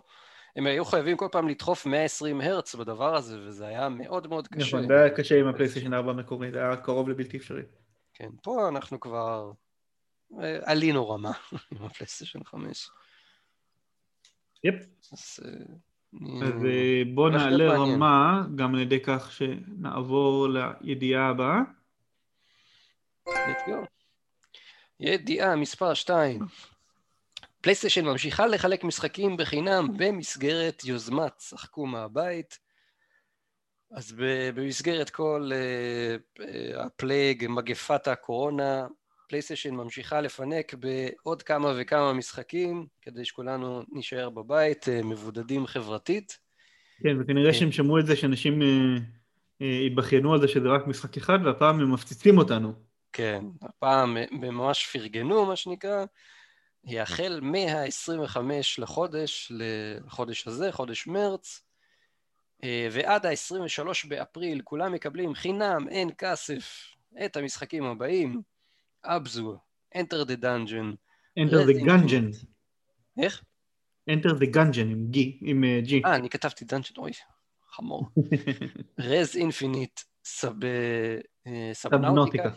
הם 0.56 0.66
היו 0.66 0.86
חייבים 0.86 1.18
כל 1.18 1.28
פעם 1.32 1.48
לדחוף 1.48 1.86
120 1.86 2.42
הרץ 2.42 2.76
בדבר 2.76 3.16
הזה, 3.16 3.40
וזה 3.48 3.68
היה 3.68 3.90
מאוד 3.90 4.28
מאוד 4.28 4.48
קשה. 4.48 4.78
נכון, 4.78 4.88
זה 4.88 5.02
היה 5.02 5.10
קשה 5.10 5.40
עם 5.40 5.48
הפלייסטיישן 5.48 5.94
4 5.94 6.12
המקורי, 6.12 6.52
זה 6.52 6.60
היה 6.60 6.76
קרוב 6.76 7.10
לבלתי 7.10 7.38
אפשרי. 7.38 7.64
כן, 8.14 8.30
פה 8.44 8.70
אנחנו 8.70 9.00
כבר 9.00 9.52
אה, 10.42 10.60
עלינו 10.64 11.10
רמה 11.10 11.32
עם 11.72 11.86
הפלייסטיישן 11.86 12.44
5. 12.44 12.90
יפ. 14.64 14.76
אז, 15.14 15.40
אה, 15.46 16.48
אז 16.48 16.66
אה, 16.66 17.02
בואו 17.14 17.30
נעלה 17.30 17.74
רמה, 17.74 18.44
גם 18.56 18.76
על 18.76 18.82
ידי 18.82 19.00
כך 19.04 19.32
שנעבור 19.32 20.48
לידיעה 20.50 21.30
הבאה. 21.30 21.60
ידיעה 25.00 25.56
מספר 25.56 25.94
2. 25.94 26.40
פלייסטיישן 27.64 28.06
ממשיכה 28.06 28.48
לחלק 28.48 28.84
משחקים 28.84 29.38
בחינם 29.38 29.88
במסגרת 29.98 30.84
יוזמת 30.86 31.40
שחקו 31.40 31.86
מהבית. 31.86 32.60
אז 33.92 34.16
במסגרת 34.56 35.10
כל 35.10 35.52
uh, 35.52 36.44
ה 36.78 36.86
plague, 36.86 37.46
מגפת 37.50 38.08
הקורונה, 38.08 38.88
פלייסטיישן 39.30 39.76
ממשיכה 39.76 40.22
לפנק 40.22 40.74
בעוד 40.74 41.42
כמה 41.44 41.74
וכמה 41.78 42.14
משחקים, 42.14 42.86
כדי 43.02 43.26
שכולנו 43.26 43.82
נישאר 43.92 44.30
בבית, 44.30 44.84
uh, 44.84 45.06
מבודדים 45.06 45.68
חברתית. 45.68 46.40
כן, 47.04 47.22
וכנראה 47.22 47.54
שהם 47.54 47.72
שמעו 47.72 48.00
את 48.00 48.06
זה 48.06 48.16
שאנשים 48.16 48.62
התבכיינו 49.88 50.34
על 50.34 50.42
זה 50.42 50.48
שזה 50.48 50.68
רק 50.68 50.88
משחק 50.88 51.18
אחד, 51.18 51.40
והפעם 51.46 51.80
הם 51.80 51.94
מפציצים 51.94 52.38
אותנו. 52.38 52.74
כן, 53.14 53.46
הפעם 53.62 54.18
הם 54.18 54.56
ממש 54.56 54.88
פרגנו, 54.94 55.46
מה 55.46 55.56
שנקרא. 55.56 56.06
החל 56.88 57.40
מה-25 57.44 58.38
לחודש, 58.78 59.52
לחודש 59.56 60.48
הזה, 60.48 60.72
חודש 60.72 61.08
מרץ, 61.08 61.62
אה, 62.64 62.88
ועד 62.92 63.26
ה-23 63.26 64.08
באפריל 64.08 64.62
כולם 64.64 64.92
מקבלים 64.92 65.34
חינם, 65.34 65.88
אין 65.90 66.10
כסף, 66.18 66.88
את 67.26 67.38
המשחקים 67.38 67.84
הבאים, 67.84 68.42
Abzu, 69.04 69.58
Enter 69.96 70.26
the 70.26 70.44
Dungeon, 70.44 70.96
Enter 71.40 71.66
the 71.68 71.86
Gungeon. 71.86 72.46
איך? 73.22 73.44
Enter 74.10 74.30
the 74.30 74.56
Gungeon 74.56 74.80
עם 74.80 75.08
G, 75.10 75.40
עם 75.42 75.64
אה, 75.64 75.80
G. 75.84 76.02
אה, 76.06 76.16
אני 76.16 76.30
כתבתי 76.30 76.66
Dungeon, 76.66 76.94
אוי, 76.98 77.12
חמור. 77.70 78.10
Rez 79.00 79.36
Infinite, 79.36 80.00
Subnautica. 81.74 82.50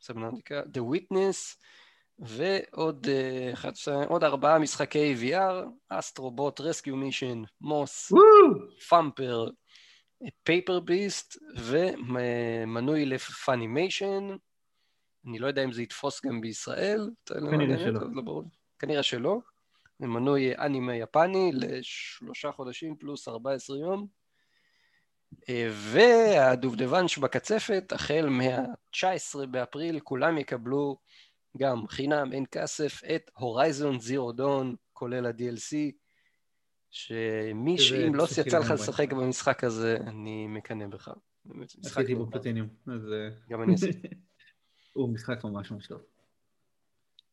Subnautica. 0.00 0.60
The 0.60 0.80
Witness, 0.80 1.56
ועוד 2.18 3.06
uh, 3.06 4.24
ארבעה 4.24 4.58
משחקי 4.58 5.14
VR, 5.20 5.68
Astro 5.88 6.28
Bot, 6.28 6.60
Rescue 6.60 6.96
Mission, 6.96 7.42
Moss, 7.60 8.12
Thumper, 8.88 9.48
Paper 10.42 10.80
Beast 10.80 11.36
ומנוי 11.56 13.06
ל 13.06 13.17
Funimation. 13.17 14.36
אני 15.26 15.38
לא 15.38 15.46
יודע 15.46 15.64
אם 15.64 15.72
זה 15.72 15.82
יתפוס 15.82 16.24
גם 16.26 16.40
בישראל. 16.40 17.10
כנראה 17.26 17.78
שלא. 17.78 18.00
לא 18.14 18.42
כנראה 18.78 19.02
שלא. 19.02 19.38
זה 19.98 20.06
מנוי 20.06 20.56
אנימה 20.58 20.96
יפני 20.96 21.50
לשלושה 21.54 22.52
חודשים 22.52 22.96
פלוס 22.96 23.28
14 23.28 23.78
יום. 23.78 24.06
אה, 25.48 25.68
והדובדבן 25.70 27.08
שבקצפת, 27.08 27.92
החל 27.92 28.26
מה-19 28.28 29.46
באפריל, 29.46 30.00
כולם 30.00 30.38
יקבלו 30.38 30.96
גם 31.56 31.88
חינם, 31.88 32.32
אין 32.32 32.44
כסף, 32.50 33.00
את 33.04 33.30
Horizon 33.38 34.00
Zero 34.00 34.32
Dawn, 34.32 34.74
כולל 34.92 35.26
ה-DLC, 35.26 35.76
שמי 36.90 37.78
שאם 37.78 38.14
לא 38.14 38.26
יצא 38.40 38.58
לך 38.58 38.70
לשחק 38.70 39.12
במשחק 39.12 39.64
הזה, 39.64 39.96
אני 40.06 40.46
מקנא 40.46 40.86
בך. 40.86 41.10
עשיתי 41.84 42.14
בו 42.14 42.30
פלטיניום, 42.30 42.68
אז... 42.86 43.12
אה, 43.12 43.28
גם 43.50 43.62
אני 43.62 43.74
עשיתי. 43.74 44.08
הוא 44.94 45.08
משחק 45.08 45.44
ממש 45.44 45.70
ממש 45.70 45.86
טוב. 45.86 46.00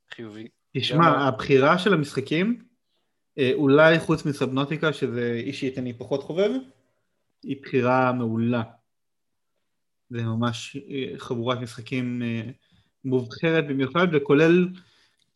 חיובי. 0.09 0.47
תשמע, 0.77 1.07
הבחירה 1.07 1.79
של 1.79 1.93
המשחקים, 1.93 2.63
אה, 3.37 3.51
אולי 3.53 3.99
חוץ 3.99 4.25
מסבנוטיקה, 4.25 4.93
שזה 4.93 5.33
אישית 5.45 5.77
אני 5.77 5.93
פחות 5.93 6.23
חובב, 6.23 6.49
היא 7.43 7.61
בחירה 7.61 8.13
מעולה. 8.13 8.63
זה 10.09 10.23
ממש 10.23 10.77
אה, 10.77 11.13
חבורת 11.17 11.59
משחקים 11.59 12.21
מובחרת 13.05 13.67
במיוחד 13.67 14.07
וכולל 14.13 14.67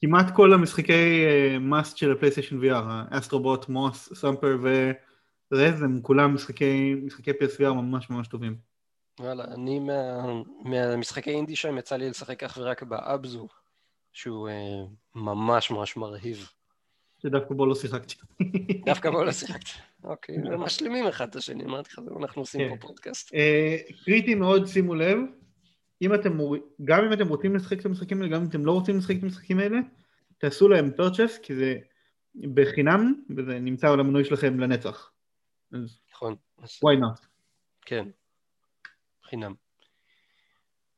כמעט 0.02 0.36
כל 0.36 0.54
המשחקי 0.54 1.26
must 1.60 1.98
של 1.98 2.12
הפלייסטיישן 2.12 2.60
VR, 2.60 2.84
Astro 3.10 3.43
Bot, 3.43 3.70
Moss, 3.70 4.14
Thumper 4.14 4.58
ו 5.52 5.59
Rez 5.59 5.82
הם 5.82 6.00
כולם 6.02 6.36
משחקי, 6.36 6.96
משחקי 7.04 7.32
PSVR 7.32 7.74
ממש 7.74 8.10
ממש 8.10 8.28
טובים. 8.28 8.56
וואלה, 9.20 9.44
אני 9.44 9.80
מה, 9.80 10.26
מהמשחקי 10.64 11.30
אינדי 11.30 11.56
שם 11.56 11.78
יצא 11.78 11.96
לי 11.96 12.10
לשחק 12.10 12.44
אך 12.44 12.58
ורק 12.62 12.84
ב 12.84 12.95
Abzu, 12.95 13.48
שהוא 14.14 14.50
אה, 14.50 14.84
ממש 15.16 15.72
ממש 15.72 15.98
מרהיב. 15.98 16.50
שדווקא 17.22 17.54
בו 17.54 17.66
לא 17.66 17.76
שיחקתי. 17.76 18.16
דווקא 18.86 19.12
בו 19.12 19.24
לא 19.24 19.32
שיחקתי. 19.32 19.72
אוקיי, 20.04 20.36
משלימים 20.58 21.08
אחד 21.08 21.30
את 21.30 21.36
השני, 21.36 21.64
אמרתי 21.64 21.90
לך, 21.94 22.00
אנחנו 22.22 22.42
עושים 22.42 22.70
פה 22.70 22.76
כן. 22.76 22.88
פודקאסט. 22.88 23.34
אה, 23.34 23.78
קריטי 24.06 24.36
מאוד, 24.36 24.66
שימו 24.66 24.96
לב, 24.96 25.18
אם 26.02 26.14
אתם, 26.14 26.38
גם 26.84 27.04
אם 27.06 27.14
אתם 27.14 27.28
רוצים 27.28 27.56
לשחק 27.56 27.80
את 27.80 27.86
המשחקים 27.86 28.22
האלה, 28.22 28.36
גם 28.36 28.42
אם 28.42 28.48
אתם 28.50 28.66
לא 28.66 28.72
רוצים 28.72 28.98
לשחק 28.98 29.16
את 29.18 29.24
המשחקים 29.24 29.60
האלה, 29.60 29.78
תעשו 30.38 30.68
להם 30.68 30.92
purchase, 30.96 31.38
כי 31.38 31.56
זה 31.56 31.76
בחינם, 32.54 33.14
וזה 33.38 33.60
נמצא 33.60 33.90
על 33.90 34.00
המנוי 34.00 34.26
שלכם 34.26 34.60
לנצח. 34.60 35.12
נכון. 35.72 36.36
why 36.64 36.98
not? 37.02 37.26
כן, 37.82 38.08
חינם. 39.24 39.54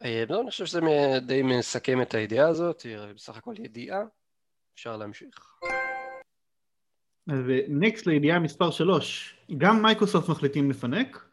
אה, 0.03 0.23
לא, 0.29 0.41
אני 0.41 0.51
חושב 0.51 0.65
שזה 0.65 0.79
די 1.27 1.41
מסכם 1.41 2.01
את 2.01 2.13
הידיעה 2.13 2.47
הזאת, 2.47 2.81
היא 2.81 2.97
בסך 3.15 3.37
הכל 3.37 3.53
ידיעה, 3.59 3.99
אפשר 4.73 4.97
להמשיך. 4.97 5.59
אז 7.27 7.37
next 7.69 8.07
לידיעה 8.07 8.39
מספר 8.39 8.71
3, 8.71 9.37
גם 9.57 9.81
מייקרוסופט 9.81 10.29
מחליטים 10.29 10.69
לפנק, 10.69 11.26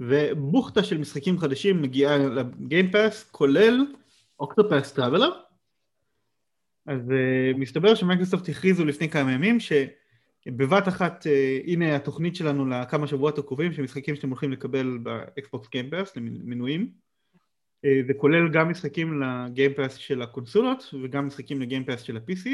ובוכטה 0.00 0.82
של 0.82 0.98
משחקים 0.98 1.38
חדשים 1.38 1.82
מגיעה 1.82 2.18
ל 2.18 2.29
Game 2.29 2.74
Pass, 2.74 3.30
כולל 3.30 3.86
Octopath 4.40 4.92
Traveler. 4.92 5.30
אז 6.86 7.00
uh, 7.08 7.58
מסתבר 7.58 7.94
שמייקרוסופט 7.94 8.48
הכריזו 8.48 8.84
לפני 8.84 9.08
כמה 9.08 9.32
ימים 9.32 9.58
שבבת 9.60 10.88
אחת, 10.88 11.26
uh, 11.26 11.70
הנה 11.70 11.96
התוכנית 11.96 12.36
שלנו 12.36 12.66
לכמה 12.66 13.06
שבועות 13.06 13.38
הקרובים, 13.38 13.72
של 13.72 13.82
משחקים 13.82 14.16
שאתם 14.16 14.28
הולכים 14.28 14.52
לקבל 14.52 14.98
באקסבוקס 15.02 15.68
Game 15.70 15.90
Pass, 15.90 16.16
למנויים. 16.16 16.90
Uh, 17.86 18.06
זה 18.06 18.14
כולל 18.14 18.48
גם 18.52 18.70
משחקים 18.70 19.22
ל 19.22 19.30
Game 19.30 19.62
Pass 19.62 19.94
של 19.94 20.22
הקונסולות 20.22 20.94
וגם 21.02 21.26
משחקים 21.26 21.60
ל 21.60 21.64
Game 21.64 21.82
Pass 21.82 22.00
של 22.02 22.16
ה-PC. 22.16 22.48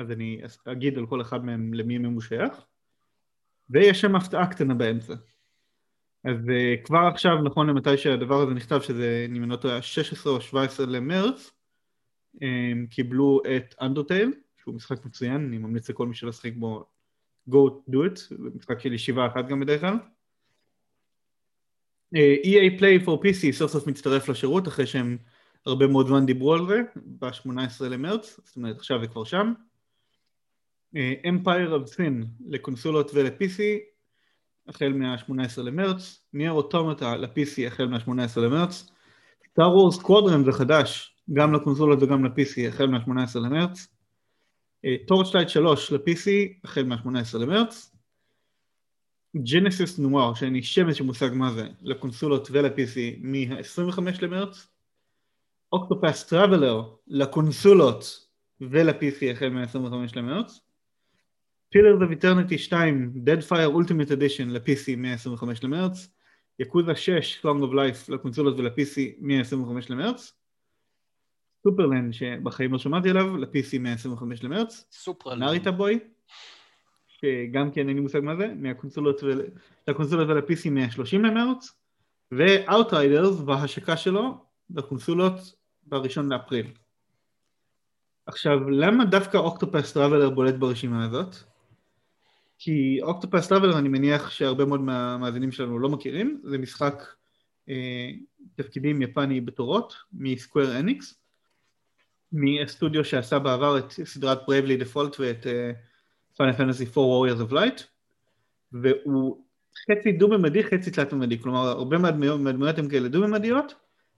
אז 0.00 0.10
אני 0.10 0.40
אגיד 0.64 0.98
על 0.98 1.06
כל 1.06 1.20
אחד 1.20 1.44
מהם 1.44 1.74
למי 1.74 1.98
מהם 1.98 2.12
הוא 2.12 2.20
שייך, 2.20 2.52
ויש 3.70 4.00
שם 4.00 4.16
הפתעה 4.16 4.46
קטנה 4.46 4.74
באמצע. 4.74 5.14
אז 6.24 6.36
uh, 6.46 6.84
כבר 6.84 6.98
עכשיו, 7.12 7.42
נכון 7.42 7.66
למתי 7.66 7.96
שהדבר 7.96 8.42
הזה 8.42 8.54
נכתב, 8.54 8.80
שזה, 8.80 9.26
אם 9.28 9.42
אני 9.42 9.50
לא 9.50 9.56
טועה, 9.56 9.82
16 9.82 10.32
או 10.32 10.40
17 10.40 10.86
למרץ, 10.86 11.50
הם 12.40 12.86
קיבלו 12.90 13.40
את 13.56 13.74
אנדרטייל, 13.80 14.32
שהוא 14.56 14.74
משחק 14.74 15.04
מצוין, 15.04 15.34
אני 15.34 15.58
ממליץ 15.58 15.90
לכל 15.90 16.06
מי 16.06 16.14
שלא 16.14 16.32
שחק 16.32 16.52
בו, 16.56 16.84
go 17.50 17.54
do 17.90 17.94
it, 17.94 18.18
זה 18.28 18.50
משחק 18.54 18.80
של 18.80 18.92
ישיבה 18.92 19.26
אחת 19.26 19.48
גם 19.48 19.60
בדרך 19.60 19.80
כלל. 19.80 19.96
אה, 22.16 22.36
EA 22.42 22.80
Play 22.80 23.06
for 23.06 23.10
PC 23.10 23.52
סוף 23.52 23.70
סוף 23.72 23.86
מצטרף 23.86 24.28
לשירות 24.28 24.68
אחרי 24.68 24.86
שהם 24.86 25.18
הרבה 25.66 25.86
מאוד 25.86 26.06
זמן 26.06 26.26
דיברו 26.26 26.54
על 26.54 26.66
זה 26.66 26.80
ב-18 26.96 27.84
למרץ, 27.84 28.40
זאת 28.44 28.56
אומרת 28.56 28.76
עכשיו 28.76 29.00
זה 29.00 29.06
כבר 29.06 29.24
שם. 29.24 29.52
אה, 30.96 31.14
Empire 31.24 31.70
of 31.70 31.94
Sin 31.94 32.26
לקונסולות 32.48 33.10
ול-PC 33.14 33.60
החל 34.68 34.92
מה-18 34.92 35.62
למרץ, 35.62 36.22
Nier 36.32 36.52
Automata 36.52 37.16
ל-PC 37.16 37.66
החל 37.66 37.86
מה-18 37.86 38.40
למרץ, 38.40 38.90
Star 39.44 39.64
Wars 39.64 40.02
Squadrons 40.02 40.44
זה 40.44 40.52
חדש, 40.52 41.16
גם 41.32 41.54
לקונסולות 41.54 42.02
וגם 42.02 42.24
ל-PC 42.24 42.68
החל 42.68 42.86
מה-18 42.86 43.38
למרץ, 43.38 43.88
Torchlight 45.06 45.48
3 45.48 45.92
ל-PC 45.92 46.30
החל 46.64 46.82
מה-18 46.82 47.38
למרץ, 47.38 47.92
Genesis 49.36 49.98
Noir, 49.98 50.34
שאין 50.34 50.62
שמץ 50.62 50.96
של 50.96 51.04
מושג 51.04 51.30
מה 51.32 51.52
זה, 51.52 51.68
לקונסולות 51.82 52.48
ול-PC 52.50 52.98
מה-25 53.20 54.22
למרץ, 54.22 54.68
Octopath 55.72 56.26
Traveler 56.26 56.82
לקונסולות 57.06 58.28
ול-PC 58.60 59.30
החל 59.32 59.48
מה-25 59.48 60.16
למרץ, 60.16 60.60
Pillars 61.72 61.98
of 61.98 62.10
Eternity 62.10 62.58
2, 62.58 63.10
Deadfire 63.24 63.70
Ultimate 63.72 64.10
Edition 64.10 64.48
ל-PC 64.48 64.96
מ-25 64.96 65.46
למרץ, 65.62 66.08
Yakuza 66.58 66.94
6, 66.94 67.46
Song 67.46 67.62
of 67.62 67.72
Life 67.72 68.12
לקונסולות 68.12 68.58
ול-PC 68.58 69.00
מ-25 69.20 69.86
למרץ, 69.90 70.32
Supraland 71.62 72.12
שבחיים 72.12 72.72
לא 72.72 72.78
שמעתי 72.78 73.10
עליו, 73.10 73.36
ל-PC 73.36 73.78
מ-25 73.80 74.24
למרץ, 74.42 74.84
Supraland, 74.92 75.42
Narita 75.42 75.70
Boy, 75.70 75.98
שגם 77.08 77.70
כן 77.70 77.88
אין 77.88 77.96
לי 77.96 78.00
מושג 78.00 78.20
מה 78.20 78.36
זה, 78.36 78.52
מהקונסולות 78.56 79.22
ול... 79.22 79.42
לקונסולות 79.88 80.28
ול-PC 80.28 80.70
מ-30 80.70 81.18
למרץ, 81.18 81.72
ו-Outriders 82.32 83.42
בהשקה 83.44 83.96
שלו 83.96 84.44
לקונסולות 84.70 85.34
ב-1 85.86 86.22
לאפריל. 86.30 86.66
עכשיו, 88.26 88.70
למה 88.70 89.04
דווקא 89.04 89.36
Octopath 89.36 89.92
Traveler 89.92 90.30
בולט 90.30 90.54
ברשימה 90.54 91.04
הזאת? 91.04 91.51
כי 92.64 92.98
Octopath 93.02 93.48
Traveler 93.48 93.78
אני 93.78 93.88
מניח 93.88 94.30
שהרבה 94.30 94.64
מאוד 94.64 94.80
מהמאזינים 94.80 95.52
שלנו 95.52 95.78
לא 95.78 95.88
מכירים, 95.88 96.40
זה 96.44 96.58
משחק 96.58 97.02
אה, 97.68 98.10
תפקידים 98.54 99.02
יפני 99.02 99.40
בתורות 99.40 99.94
מ 100.12 100.21
Square 100.21 100.78
Enix, 100.78 101.14
מהסטודיו 102.32 103.04
שעשה 103.04 103.38
בעבר 103.38 103.78
את 103.78 103.90
סדרת 103.90 104.38
Bravely 104.46 104.76
Default 104.76 105.20
ואת 105.20 105.46
Final 106.36 106.52
Fantasy 106.52 106.84
4 106.84 107.00
Warriors 107.00 107.48
of 107.48 107.52
Light, 107.52 107.82
והוא 108.72 109.44
חצי 109.90 110.12
דו-ממדי, 110.12 110.64
חצי 110.64 110.90
תלת-ממדי, 110.90 111.38
כלומר 111.38 111.68
הרבה 111.68 111.98
מהדמויות 111.98 112.78
הן 112.78 112.88
כאלה 112.88 113.08
דו-ממדיות, 113.08 113.74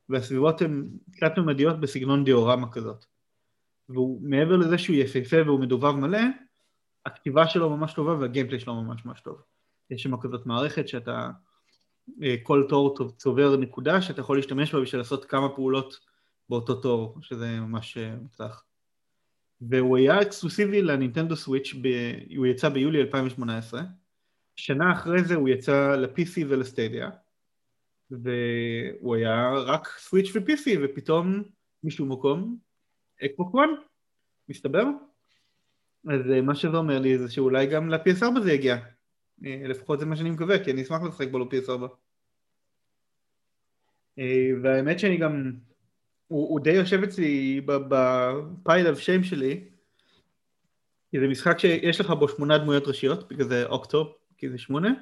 והסביבות 0.08 0.62
הן 0.62 0.88
תלת-ממדיות 1.20 1.80
בסגנון 1.80 2.24
דיאורמה 2.24 2.72
כזאת. 2.72 3.04
והוא 3.88 4.20
מעבר 4.22 4.56
לזה 4.56 4.78
שהוא 4.78 4.96
יפהפה 4.96 5.36
והוא 5.46 5.60
מדובב 5.60 5.90
מלא, 5.90 6.20
הכתיבה 7.06 7.46
שלו 7.48 7.70
ממש 7.70 7.92
טובה 7.92 8.14
והגיימפלי 8.14 8.60
שלו 8.60 8.74
ממש 8.74 9.04
ממש 9.04 9.20
טוב. 9.20 9.42
יש 9.90 10.02
שם 10.02 10.20
כזאת 10.20 10.46
מערכת 10.46 10.88
שאתה, 10.88 11.30
אה, 12.22 12.34
כל 12.42 12.66
תור 12.68 13.12
צובר 13.16 13.56
נקודה 13.56 14.02
שאתה 14.02 14.20
יכול 14.20 14.36
להשתמש 14.36 14.74
בה 14.74 14.80
בשביל 14.80 15.00
לעשות 15.00 15.24
כמה 15.24 15.48
פעולות 15.48 16.00
באותו 16.48 16.74
תור, 16.74 17.18
שזה 17.20 17.60
ממש 17.60 17.96
אה, 17.96 18.16
מוצלח. 18.22 18.64
והוא 19.60 19.96
היה 19.96 20.22
אקסקלוסיבי 20.22 20.82
לנינטנדו 20.82 21.36
סוויץ', 21.36 21.74
ב... 21.82 21.88
הוא 22.36 22.46
יצא 22.46 22.68
ביולי 22.68 23.00
2018, 23.00 23.82
שנה 24.56 24.92
אחרי 24.92 25.24
זה 25.24 25.34
הוא 25.34 25.48
יצא 25.48 25.96
ל-PC 25.96 26.44
ולסטדיה, 26.48 27.10
והוא 28.10 29.14
היה 29.14 29.52
רק 29.52 29.88
סוויץ' 29.98 30.30
ו-PC, 30.34 30.78
ופתאום 30.82 31.42
משום 31.84 32.12
מקום, 32.12 32.58
אקבוק 33.24 33.54
1, 33.54 33.62
מסתבר. 34.48 34.84
אז 36.08 36.30
אה, 36.30 36.40
מה 36.40 36.54
שזה 36.54 36.76
אומר 36.76 36.98
לי 36.98 37.18
זה 37.18 37.30
שאולי 37.30 37.66
גם 37.66 37.90
ל-PS4 37.90 38.40
זה 38.42 38.52
יגיע. 38.52 38.76
אה, 39.44 39.62
לפחות 39.64 40.00
זה 40.00 40.06
מה 40.06 40.16
שאני 40.16 40.30
מקווה, 40.30 40.64
כי 40.64 40.70
אני 40.70 40.82
אשמח 40.82 41.02
לשחק 41.02 41.28
בו 41.28 41.38
ל-PS4. 41.38 41.82
אה, 44.18 44.50
והאמת 44.62 44.98
שאני 44.98 45.16
גם, 45.16 45.52
הוא, 46.28 46.48
הוא 46.48 46.60
די 46.60 46.72
יושב 46.72 47.02
אצלי 47.02 47.60
בפייל 47.66 48.86
of 48.86 48.96
shame 48.96 49.24
שלי, 49.24 49.64
כי 51.10 51.20
זה 51.20 51.26
משחק 51.28 51.58
שיש 51.58 52.00
לך 52.00 52.10
בו 52.10 52.28
שמונה 52.28 52.58
דמויות 52.58 52.88
ראשיות, 52.88 53.28
בגלל 53.28 53.48
זה 53.48 53.64
Octo, 53.66 54.16
כי 54.38 54.50
זה 54.50 54.58
שמונה, 54.58 54.92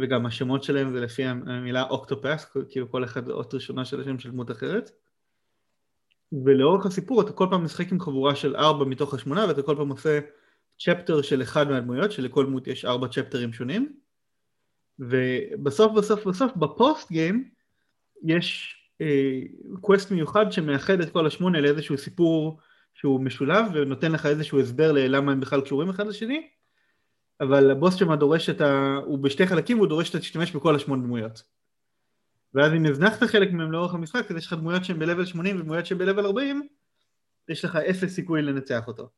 וגם 0.00 0.26
השמות 0.26 0.62
שלהם 0.62 0.92
זה 0.92 1.00
לפי 1.00 1.24
המילה 1.24 1.82
Octopath, 1.82 2.56
כאילו 2.70 2.90
כל 2.90 3.04
אחד 3.04 3.30
אות 3.30 3.54
ראשונה 3.54 3.84
של 3.84 4.00
השם 4.00 4.18
של 4.18 4.30
דמות 4.30 4.50
אחרת. 4.50 4.90
ולאורך 6.44 6.86
הסיפור 6.86 7.20
אתה 7.22 7.32
כל 7.32 7.46
פעם 7.50 7.64
משחק 7.64 7.92
עם 7.92 8.00
חבורה 8.00 8.36
של 8.36 8.56
ארבע 8.56 8.84
מתוך 8.84 9.14
השמונה 9.14 9.46
ואתה 9.48 9.62
כל 9.62 9.76
פעם 9.76 9.88
עושה 9.88 10.20
chapter 10.80 11.22
של 11.22 11.42
אחד 11.42 11.68
מהדמויות, 11.68 12.12
שלכל 12.12 12.46
דמות 12.46 12.66
יש 12.66 12.84
ארבע 12.84 13.08
chapter 13.08 13.42
ים 13.42 13.52
שונים. 13.52 13.96
ובסוף 14.98 15.92
בסוף 15.92 16.26
בסוף 16.26 16.52
ב 16.56 16.67
post 16.67 17.10
game 17.10 17.50
יש 18.24 18.76
אה, 19.00 19.40
quest 19.80 20.10
מיוחד 20.10 20.52
שמאחד 20.52 21.00
את 21.00 21.10
כל 21.10 21.26
השמונה 21.26 21.60
לאיזשהו 21.60 21.98
סיפור 21.98 22.60
שהוא 22.94 23.20
משולב 23.20 23.64
ונותן 23.74 24.12
לך 24.12 24.26
איזשהו 24.26 24.60
הסבר 24.60 24.92
ללמה 24.92 25.32
הם 25.32 25.40
בכלל 25.40 25.60
קשורים 25.60 25.88
אחד 25.88 26.06
לשני. 26.06 26.48
אבל 27.40 27.70
הבוס 27.70 27.94
שם 27.94 28.14
דורש 28.14 28.50
את 28.50 28.60
ה... 28.60 28.96
הוא 29.04 29.18
בשתי 29.18 29.46
חלקים 29.46 29.76
והוא 29.76 29.88
דורש 29.88 30.06
שאתה 30.06 30.18
תשתמש 30.18 30.52
בכל 30.56 30.76
השמונה 30.76 31.02
דמויות 31.02 31.42
ואז 32.56 32.72
אם 32.72 32.86
הזנחת 32.86 33.22
חלק 33.22 33.52
מהם 33.52 33.72
לאורך 33.72 33.94
המשחק, 33.94 34.30
אז 34.30 34.36
יש 34.36 34.46
לך 34.46 34.52
דמויות 34.52 34.84
שהן 34.84 34.98
ב-level 34.98 35.26
80 35.26 35.60
ודמויות 35.60 35.86
שהן 35.86 35.98
ב-level 35.98 36.24
40, 36.24 36.68
יש 37.48 37.64
לך 37.64 37.76
אפס 37.76 38.14
סיכוי 38.14 38.42
לנצח 38.42 38.86
אותו. 38.86 39.08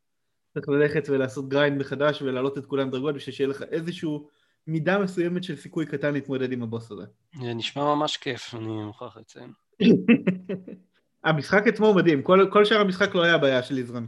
צריך 0.54 0.68
ללכת 0.68 1.08
ולעשות 1.08 1.48
grind 1.48 1.80
מחדש 1.80 2.22
ולהעלות 2.22 2.58
את 2.58 2.66
כולם 2.66 2.90
דרגות 2.90 3.14
בשביל 3.14 3.34
שיהיה 3.34 3.48
לך 3.48 3.62
איזשהו 3.62 4.28
מידה 4.66 4.98
מסוימת 4.98 5.44
של 5.44 5.56
סיכוי 5.56 5.86
קטן 5.86 6.12
להתמודד 6.12 6.52
עם 6.52 6.62
הבוס 6.62 6.90
הזה. 6.90 7.04
זה 7.42 7.54
נשמע 7.54 7.84
ממש 7.84 8.16
כיף, 8.16 8.54
אני 8.54 8.82
מוכרח 8.82 9.16
לציין. 9.16 9.52
המשחק 11.24 11.66
עצמו 11.66 11.94
מדהים, 11.94 12.22
כל, 12.22 12.48
כל 12.52 12.64
שאר 12.64 12.80
המשחק 12.80 13.14
לא 13.14 13.22
היה 13.22 13.38
בעיה 13.38 13.62
של 13.62 13.74
לזרם. 13.74 14.06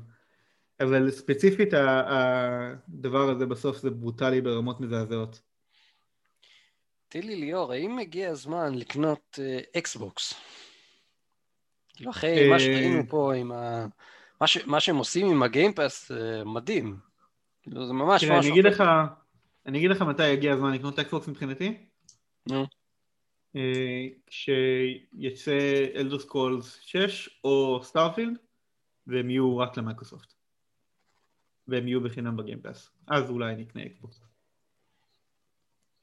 אבל 0.81 1.11
ספציפית 1.11 1.75
הדבר 1.75 3.31
הזה 3.31 3.47
בסוף 3.47 3.77
זה 3.77 3.91
ברוטלי 3.91 4.41
ברמות 4.41 4.81
מזעזעות. 4.81 5.41
תגיד 7.11 7.23
לי 7.23 7.37
ליאור, 7.37 7.73
האם 7.73 7.99
הגיע 7.99 8.31
הזמן 8.31 8.75
לקנות 8.75 9.39
אקסבוקס? 9.77 10.35
כאילו 11.95 12.11
אחרי 12.11 12.49
מה 12.51 12.61
שראינו 12.61 13.03
פה 13.09 13.35
עם 13.35 13.53
ה... 13.53 13.87
מה, 14.41 14.47
ש... 14.47 14.59
מה 14.67 14.81
שהם 14.81 14.97
עושים 14.97 15.31
עם 15.31 15.43
ה 15.43 15.50
Game 15.50 15.81
Pass 15.81 16.11
מדהים. 16.45 16.97
כאילו 17.63 17.87
זה 17.87 17.93
ממש 17.93 18.25
משהו... 18.25 18.39
אני 18.39 18.49
אגיד 18.51 18.65
לך, 18.65 18.85
אני 19.67 19.79
אגיד 19.79 19.91
לך 19.91 20.03
מתי 20.03 20.29
יגיע 20.29 20.53
הזמן 20.53 20.73
לקנות 20.73 20.99
אקסבוקס 20.99 21.29
מבחינתי. 21.29 21.87
נו. 22.47 22.67
כשיצא 24.27 25.59
Elder 25.95 26.25
Scrolls 26.25 26.81
6 26.81 27.41
או 27.45 27.81
Starfield 27.85 28.37
והם 29.07 29.31
יהיו 29.31 29.59
רק 29.59 29.77
למייקרוסופט 29.77 30.35
והם 31.69 31.89
יהיו 31.89 32.01
בחינם 32.01 32.37
ב 32.37 32.43
Game 32.43 32.67
Pass 32.67 32.91
אז 33.07 33.31
אולי 33.31 33.57
נקנה 33.57 33.83
אקסבוקס 33.87 34.21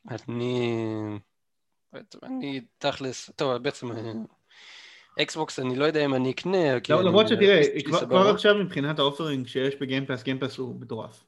אני... 0.09 1.19
אני 2.23 2.61
תכלס, 2.77 3.29
טוב, 3.35 3.57
בעצם 3.57 3.87
אקסבוקס 5.21 5.59
אני 5.59 5.75
לא 5.75 5.85
יודע 5.85 6.05
אם 6.05 6.13
אני 6.13 6.31
אקנה, 6.31 6.73
לא, 6.89 7.01
למרות 7.01 7.27
שתראה, 7.27 7.61
כבר 7.85 8.29
עכשיו 8.29 8.55
מבחינת 8.55 8.99
האופרינג 8.99 9.47
שיש 9.47 9.75
בגיימפאס, 9.75 10.23
גיימפאס 10.23 10.57
הוא 10.57 10.81
מטורף. 10.81 11.23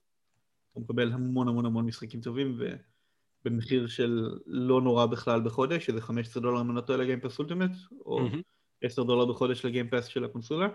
אתה 0.72 0.80
מקבל 0.80 1.12
המון 1.12 1.48
המון 1.48 1.66
המון 1.66 1.86
משחקים 1.86 2.22
טובים 2.22 2.60
ובמחיר 3.46 3.88
של 3.88 4.30
לא 4.46 4.82
נורא 4.82 5.06
בכלל 5.06 5.42
בחודש, 5.42 5.86
שזה 5.86 6.02
15 6.02 6.44
דולר 6.44 6.62
אם 6.62 6.68
אני 6.68 6.76
לא 6.76 6.82
טועה 6.82 7.00
ל 7.00 7.04
Game 7.04 7.22
Pass 7.22 7.40
Ultimate, 7.40 7.72
או 8.06 8.20
10 8.82 9.04
דולר 9.04 9.26
בחודש 9.26 9.66
ל 9.66 9.70
Game 9.70 9.88
Pass 9.88 10.06
של 10.06 10.26
הקונסולה. 10.26 10.68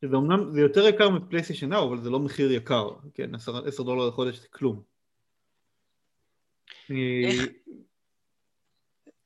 שזה 0.00 0.16
אמנם, 0.16 0.50
זה 0.50 0.60
יותר 0.60 0.88
יקר 0.88 1.10
מ 1.10 1.15
PlayStation 1.15 1.68
Now, 1.68 1.88
אבל 1.88 2.00
זה 2.00 2.10
לא 2.10 2.18
מחיר 2.18 2.52
יקר, 2.52 2.90
כן, 3.14 3.30
10 3.66 3.82
דולר 3.82 4.08
לחודש 4.08 4.38
זה 4.38 4.48
כלום. 4.50 4.91
איך... 6.90 7.50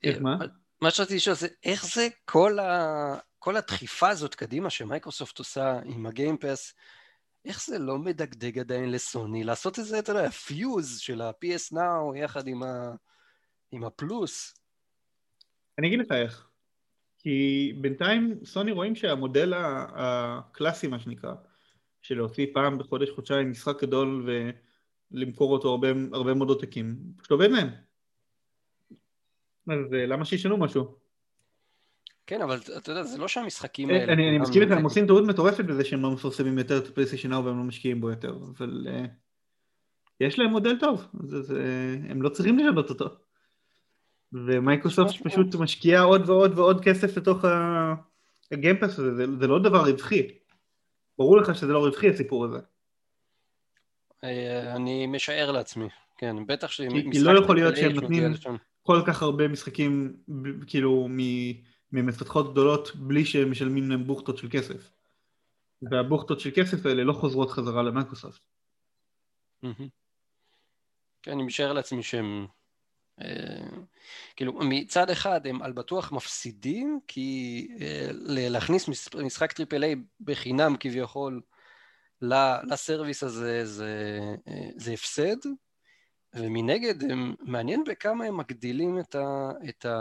איך 0.02 0.18
מה? 0.20 0.36
מה 0.80 0.90
שרציתי 0.90 1.16
לשאול 1.16 1.36
זה 1.36 1.48
איך 1.64 1.86
זה 1.86 2.08
כל, 2.24 2.58
ה... 2.58 3.18
כל 3.38 3.56
הדחיפה 3.56 4.08
הזאת 4.08 4.34
קדימה 4.34 4.70
שמייקרוסופט 4.70 5.38
עושה 5.38 5.80
עם 5.84 6.06
ה 6.06 6.13
Game 6.13 6.40
Pass, 6.40 6.74
איך 7.44 7.64
זה 7.66 7.78
לא 7.78 7.98
מדגדג 7.98 8.58
עדיין 8.58 8.90
לסוני 8.90 9.44
לעשות 9.44 9.78
איזה, 9.78 9.98
אתה 9.98 10.12
יודע, 10.12 10.30
פיוז 10.30 10.98
של 10.98 11.20
ה-PS 11.20 11.72
Now 11.72 12.16
יחד 12.16 12.48
עם, 12.48 12.62
ה... 12.62 12.94
עם 13.72 13.84
הפלוס? 13.84 14.58
אני 15.78 15.88
אגיד 15.88 15.98
לך 15.98 16.12
איך. 16.12 16.48
כי 17.18 17.72
בינתיים 17.80 18.44
סוני 18.44 18.72
רואים 18.72 18.96
שהמודל 18.96 19.52
הקלאסי, 19.56 20.86
מה 20.86 20.98
שנקרא, 20.98 21.34
של 22.02 22.14
להוציא 22.14 22.46
פעם 22.54 22.78
בחודש, 22.78 23.10
חודשיים 23.10 23.50
משחק 23.50 23.82
גדול 23.82 24.28
ולמכור 25.12 25.52
אותו 25.52 25.68
הרבה, 25.68 25.88
הרבה 26.12 26.34
מאוד 26.34 26.48
עותקים, 26.48 26.96
פשוט 27.16 27.30
עובד 27.30 27.50
להם. 27.50 27.68
אז 29.68 29.94
אה, 29.94 30.06
למה 30.06 30.24
שישנו 30.24 30.56
משהו? 30.56 30.96
כן, 32.26 32.42
אבל 32.42 32.58
אתה 32.76 32.90
יודע, 32.90 33.02
זה 33.02 33.18
לא 33.18 33.28
שהמשחקים 33.28 33.90
האלה... 33.90 34.12
אני, 34.12 34.28
אני 34.28 34.38
מסכים 34.38 34.62
איתך, 34.62 34.72
הם 34.72 34.84
עושים 34.84 35.06
טעות 35.06 35.24
מטורפת 35.24 35.64
בזה 35.64 35.84
שהם 35.84 36.02
לא 36.02 36.10
מפרסמים 36.10 36.58
יותר 36.58 36.78
את 36.78 36.88
הפלייסטיישן 36.88 37.32
4 37.32 37.48
והם 37.48 37.58
לא 37.58 37.64
משקיעים 37.64 38.00
בו 38.00 38.10
יותר, 38.10 38.38
אבל 38.56 38.86
אה, 38.86 39.08
יש 40.20 40.38
להם 40.38 40.50
מודל 40.50 40.78
טוב, 40.80 41.06
אז 41.22 41.50
אה, 41.50 41.54
הם 42.10 42.22
לא 42.22 42.28
צריכים 42.28 42.58
לשנות 42.58 42.90
אותו. 42.90 43.06
ומייקרוסופט 44.32 45.22
פשוט 45.24 45.54
משקיעה 45.54 46.02
עוד 46.02 46.30
ועוד 46.30 46.58
ועוד 46.58 46.84
כסף 46.84 47.16
לתוך 47.16 47.44
ה 48.52 48.57
Game 48.57 48.78
Pass 48.78 48.98
הזה, 48.98 49.14
זה, 49.14 49.24
זה 49.40 49.46
לא 49.46 49.58
דבר 49.58 49.90
רווחי. 49.90 50.28
ברור 51.18 51.36
לך 51.36 51.54
שזה 51.54 51.72
לא 51.72 51.84
רווחי 51.84 52.08
הסיפור 52.08 52.44
הזה. 52.44 52.58
אני 54.76 55.06
משער 55.06 55.52
לעצמי, 55.52 55.88
כן, 56.18 56.46
בטח 56.46 56.70
ש... 56.70 56.80
כי 57.12 57.18
לא 57.18 57.38
יכול 57.38 57.56
להיות 57.56 57.76
שהם 57.76 57.92
נותנים 57.92 58.32
כל 58.82 59.02
כך 59.06 59.22
הרבה 59.22 59.48
משחקים, 59.48 60.16
כאילו, 60.66 61.08
ממפתחות 61.92 62.52
גדולות 62.52 62.96
בלי 62.96 63.24
שהם 63.24 63.50
משלמים 63.50 63.90
להם 63.90 64.06
בוכטות 64.06 64.38
של 64.38 64.48
כסף. 64.50 64.90
והבוכטות 65.90 66.40
של 66.40 66.50
כסף 66.54 66.86
האלה 66.86 67.04
לא 67.04 67.12
חוזרות 67.12 67.50
חזרה 67.50 67.82
למייקרוסופט. 67.82 68.40
כן, 71.22 71.32
אני 71.32 71.42
משער 71.42 71.72
לעצמי 71.72 72.02
שהם... 72.02 72.46
אה, 73.20 73.66
כאילו, 74.36 74.52
מצד 74.52 75.10
אחד 75.10 75.46
הם 75.46 75.62
על 75.62 75.72
בטוח 75.72 76.12
מפסידים, 76.12 77.00
כי 77.08 77.68
אה, 77.80 78.08
להכניס 78.48 78.88
משחק 79.24 79.52
triple 79.52 79.84
A 79.84 79.94
בחינם 80.20 80.76
כביכול 80.80 81.40
ל 82.22 82.35
service 82.35 83.22
הזה 83.22 83.64
זה, 83.64 84.20
אה, 84.48 84.68
זה 84.76 84.92
הפסד, 84.92 85.36
ומנגד, 86.34 87.10
הם, 87.10 87.34
מעניין 87.40 87.84
בכמה 87.84 88.24
הם 88.24 88.36
מגדילים 88.36 88.98
את, 88.98 89.14
ה, 89.14 89.50
את 89.68 89.86
ה, 89.86 89.96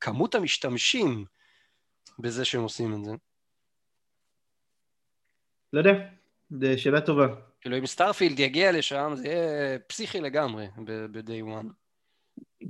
כמות 0.00 0.34
המשתמשים 0.34 1.24
בזה 2.18 2.44
שהם 2.44 2.62
עושים 2.62 2.94
את 2.94 3.04
זה. 3.04 3.12
לא 5.72 5.78
יודע, 5.78 5.92
זו 6.50 6.66
שאלה 6.76 7.00
טובה. 7.00 7.26
כאילו 7.60 7.78
אם 7.78 7.86
Starfield 7.86 8.40
יגיע 8.40 8.72
לשם 8.72 9.12
זה 9.14 9.28
יהיה 9.28 9.78
פסיכי 9.78 10.20
לגמרי 10.20 10.66
ב-day 10.84 11.62
one. 11.62 11.66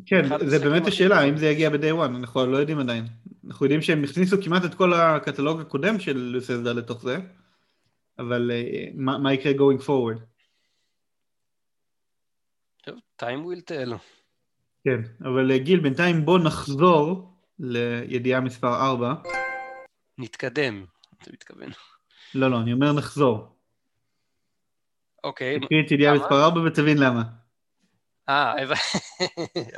כן, 0.06 0.46
זה 0.46 0.58
באמת 0.58 0.87
השאלה, 0.87 1.18
האם 1.18 1.37
זה 1.37 1.46
יגיע 1.46 1.70
ב-day 1.70 1.92
one, 1.92 2.16
אנחנו 2.16 2.46
לא 2.46 2.56
יודעים 2.56 2.78
עדיין. 2.78 3.06
אנחנו 3.46 3.66
יודעים 3.66 3.82
שהם 3.82 4.04
הכניסו 4.04 4.37
כמעט 4.42 4.64
את 4.64 4.74
כל 4.74 4.94
הקטלוג 4.94 5.60
הקודם 5.60 6.00
של 6.00 6.38
סלדה 6.40 6.72
לתוך 6.72 7.02
זה, 7.02 7.16
אבל 8.18 8.50
מה, 8.94 9.18
מה 9.18 9.33
יקרה 9.33 9.53
going 9.53 9.83
forward? 9.83 10.20
טוב, 12.85 12.98
time 13.22 13.44
will 13.44 13.70
tell. 13.70 13.94
כן, 14.85 15.00
אבל 15.20 15.50
אה, 15.50 15.59
גיל, 15.59 15.81
בינתיים 15.81 16.24
בוא 16.24 16.38
נחזור 16.38 17.35
לידיעה 17.59 18.40
מספר 18.40 18.74
4. 18.74 19.14
נתקדם, 20.18 20.85
אתה 21.22 21.33
מתכוון. 21.33 21.70
לא, 22.35 22.50
לא, 22.50 22.61
אני 22.61 22.72
אומר 22.72 22.92
נחזור. 22.92 23.57
אוקיי. 25.24 25.61
תקריא 25.61 25.83
את 25.87 25.90
ידיעה 25.90 26.14
מספר 26.14 26.44
4 26.44 26.61
ותבין 26.61 26.98
למה. 26.98 27.22
אה, 28.29 28.55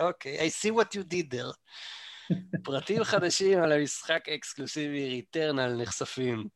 אוקיי, 0.07 0.39
I 0.39 0.51
see 0.51 0.73
what 0.73 0.95
you 0.95 1.13
did 1.13 1.35
there. 1.35 1.57
פרטים 2.65 3.05
חדשים 3.05 3.59
על 3.59 3.73
המשחק 3.73 4.29
האקסקלוסיבי 4.29 5.09
ריטרנל 5.09 5.83
נחשפים. 5.83 6.49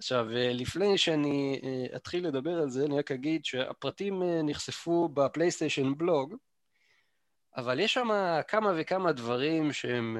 עכשיו, 0.00 0.30
אה, 0.36 0.52
לפני 0.52 0.98
שאני 0.98 1.60
אה, 1.64 1.96
אתחיל 1.96 2.26
לדבר 2.26 2.58
על 2.62 2.70
זה, 2.70 2.84
אני 2.84 2.98
רק 2.98 3.10
אגיד 3.10 3.44
שהפרטים 3.44 4.22
אה, 4.22 4.42
נחשפו 4.42 5.08
ב 5.08 5.15
PlayStation 5.15 5.94
Blog, 5.96 6.34
אבל 7.56 7.80
יש 7.80 7.94
שם 7.94 8.08
כמה 8.48 8.72
וכמה 8.76 9.12
דברים 9.12 9.72
שהם... 9.72 10.18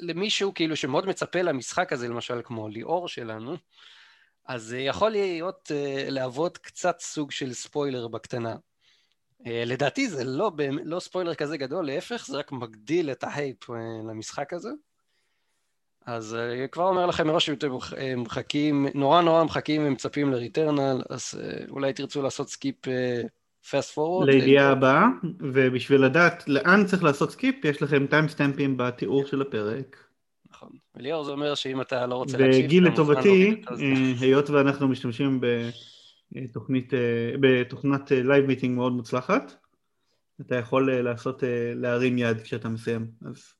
למישהו 0.00 0.54
כאילו 0.54 0.76
שמאוד 0.76 1.06
מצפה 1.06 1.42
למשחק 1.42 1.92
הזה, 1.92 2.08
למשל 2.08 2.40
כמו 2.44 2.68
ליאור 2.68 3.08
שלנו, 3.08 3.56
אז 4.46 4.76
יכול 4.78 5.10
להיות 5.10 5.70
להוות 6.08 6.58
קצת 6.58 7.00
סוג 7.00 7.30
של 7.30 7.52
ספוילר 7.52 8.08
בקטנה. 8.08 8.56
לדעתי 9.46 10.08
זה 10.08 10.24
לא, 10.24 10.52
לא 10.84 11.00
ספוילר 11.00 11.34
כזה 11.34 11.56
גדול, 11.56 11.86
להפך, 11.86 12.26
זה 12.26 12.36
רק 12.36 12.52
מגדיל 12.52 13.10
את 13.10 13.24
ההייפ 13.24 13.70
למשחק 14.08 14.52
הזה. 14.52 14.70
אז 16.08 16.34
אה, 16.34 16.68
כבר 16.68 16.88
אומר 16.88 17.06
לכם 17.06 17.26
מראש 17.26 17.46
שאתם 17.46 17.70
אה, 17.96 18.16
מחכים, 18.16 18.86
נורא 18.94 19.22
נורא 19.22 19.44
מחכים 19.44 19.82
ומצפים 19.86 20.30
ל 20.30 20.37
Returnal, 20.37 21.02
אז 21.10 21.40
אה, 21.40 21.64
אולי 21.68 21.92
תרצו 21.92 22.22
לעשות 22.22 22.48
skip 22.48 22.76
fast 23.70 23.94
forward. 23.94 24.28
לידיעה 24.28 24.68
הבאה, 24.68 25.06
ובשביל 25.40 26.04
לדעת 26.04 26.48
לאן 26.48 26.84
צריך 26.86 27.04
לעשות 27.04 27.30
skip, 27.30 27.64
יש 27.64 27.82
לכם 27.82 28.06
טיימסטמפים 28.06 28.76
בתיאור 28.76 29.26
של 29.26 29.42
הפרק. 29.42 29.96
נכון. 30.50 30.68
וליאור 30.94 31.24
זה 31.24 31.32
אומר 31.32 31.54
שאם 31.54 31.80
אתה 31.80 32.06
לא 32.06 32.14
רוצה 32.14 32.38
להקשיב... 32.38 32.64
וגיל 32.64 32.86
לטובתי, 32.86 33.62
היות 34.20 34.50
ואנחנו 34.50 34.88
משתמשים 34.88 35.40
בתוכנית, 36.32 36.92
בתוכנת 37.40 38.10
live 38.10 38.46
meeting 38.46 38.76
מאוד 38.76 38.92
מוצלחת, 38.92 39.52
אתה 40.40 40.56
יכול 40.56 41.02
לעשות, 41.02 41.42
להרים 41.74 42.18
יד 42.18 42.40
כשאתה 42.40 42.68
מסיים, 42.68 43.06
אז 43.26 43.57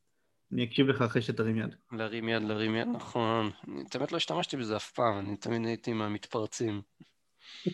אני 0.52 0.64
אקשיב 0.64 0.86
לך 0.86 1.02
אחרי 1.02 1.22
שתרים 1.22 1.56
יד. 1.56 1.74
להרים 1.92 2.28
יד, 2.28 2.42
להרים 2.42 2.74
יד, 2.74 2.88
נכון. 2.88 3.50
אני 3.68 3.84
תמיד 3.84 4.12
לא 4.12 4.16
השתמשתי 4.16 4.56
בזה 4.56 4.76
אף 4.76 4.92
פעם, 4.92 5.18
אני 5.18 5.36
תמיד 5.36 5.66
הייתי 5.66 5.92
מהמתפרצים. 5.92 6.82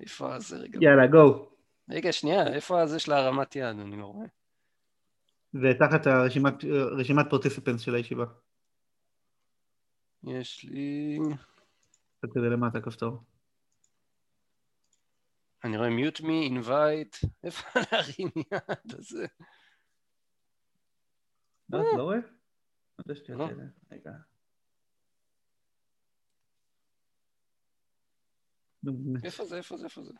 איפה 0.00 0.34
הזה 0.34 0.56
רגע? 0.56 0.78
יאללה, 0.82 1.06
גו. 1.06 1.48
רגע, 1.90 2.12
שנייה, 2.12 2.46
איפה 2.46 2.80
הזה 2.80 2.98
של 2.98 3.12
הרמת 3.12 3.56
יד? 3.56 3.78
אני 3.78 3.96
לא 3.96 4.04
רואה. 4.04 4.26
זה 5.52 5.72
תחת 5.78 6.06
הרשימת, 6.06 6.64
רשימת 6.98 7.26
פרטיסיפנס 7.30 7.80
של 7.80 7.94
הישיבה. 7.94 8.24
יש 10.24 10.64
לי... 10.64 11.18
קצת 12.18 12.28
כזה 12.34 12.46
למטה 12.48 12.80
כפתור. 12.80 13.22
אני 15.64 15.76
רואה 15.76 15.90
מיוט 15.90 16.20
מי, 16.20 16.42
אינווייט, 16.44 17.16
איפה 17.44 17.80
להרים 17.92 18.28
יד 18.36 18.94
הזה? 18.98 19.26
לא, 21.70 21.78
לא 21.96 22.02
רואה? 22.02 22.18
לא. 23.28 23.48
רגע. 23.92 24.10
איפה 29.24 29.44
זה, 29.44 29.56
איפה 29.56 29.76
זה, 29.76 29.84
איפה 29.84 30.02
זה? 30.02 30.12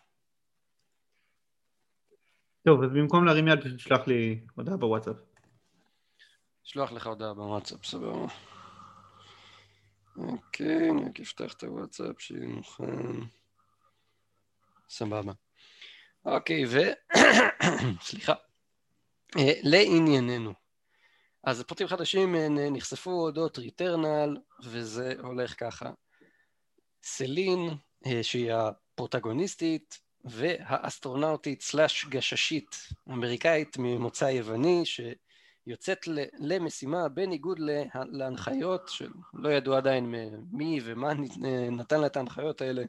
טוב, 2.64 2.82
אז 2.82 2.90
במקום 2.90 3.24
להרים 3.24 3.48
יד, 3.48 3.60
פשוט 3.64 3.78
שלח 3.78 4.06
לי 4.06 4.46
הודעה 4.54 4.76
בוואטסאפ. 4.76 5.16
שלוח 6.62 6.92
לך 6.92 7.06
הודעה 7.06 7.34
בוואטסאפ, 7.34 7.84
סבבה. 7.84 8.26
אוקיי, 10.16 10.90
אני 10.90 11.04
רק 11.08 11.20
אפתח 11.20 11.52
את 11.52 11.62
הוואטסאפ 11.64 12.20
שיהיה 12.20 12.46
מוכן. 12.46 13.37
סבבה. 14.88 15.32
אוקיי, 16.24 16.64
ו... 16.66 16.78
סליחה. 18.08 18.34
אה, 19.36 19.52
לענייננו. 19.62 20.52
אז 21.44 21.62
פרטים 21.62 21.86
חדשים 21.86 22.34
אה, 22.34 22.48
נחשפו 22.48 23.10
אודות 23.10 23.58
ריטרנל, 23.58 24.36
וזה 24.64 25.14
הולך 25.22 25.54
ככה. 25.60 25.90
סלין, 27.02 27.68
אה, 28.06 28.22
שהיא 28.22 28.52
הפרוטגוניסטית, 28.52 30.00
והאסטרונאוטית 30.24 31.62
סלאש 31.62 32.04
גששית 32.04 32.76
אמריקאית 33.08 33.76
ממוצא 33.78 34.24
יווני, 34.24 34.82
שיוצאת 34.84 35.98
למשימה 36.38 37.08
בניגוד 37.08 37.58
להנחיות, 37.94 38.88
שלא 38.88 39.48
ידעו 39.48 39.74
עדיין 39.74 40.14
מי 40.52 40.80
ומה 40.84 41.12
נתן 41.70 42.00
לה 42.00 42.06
את 42.06 42.16
ההנחיות 42.16 42.60
האלה, 42.60 42.82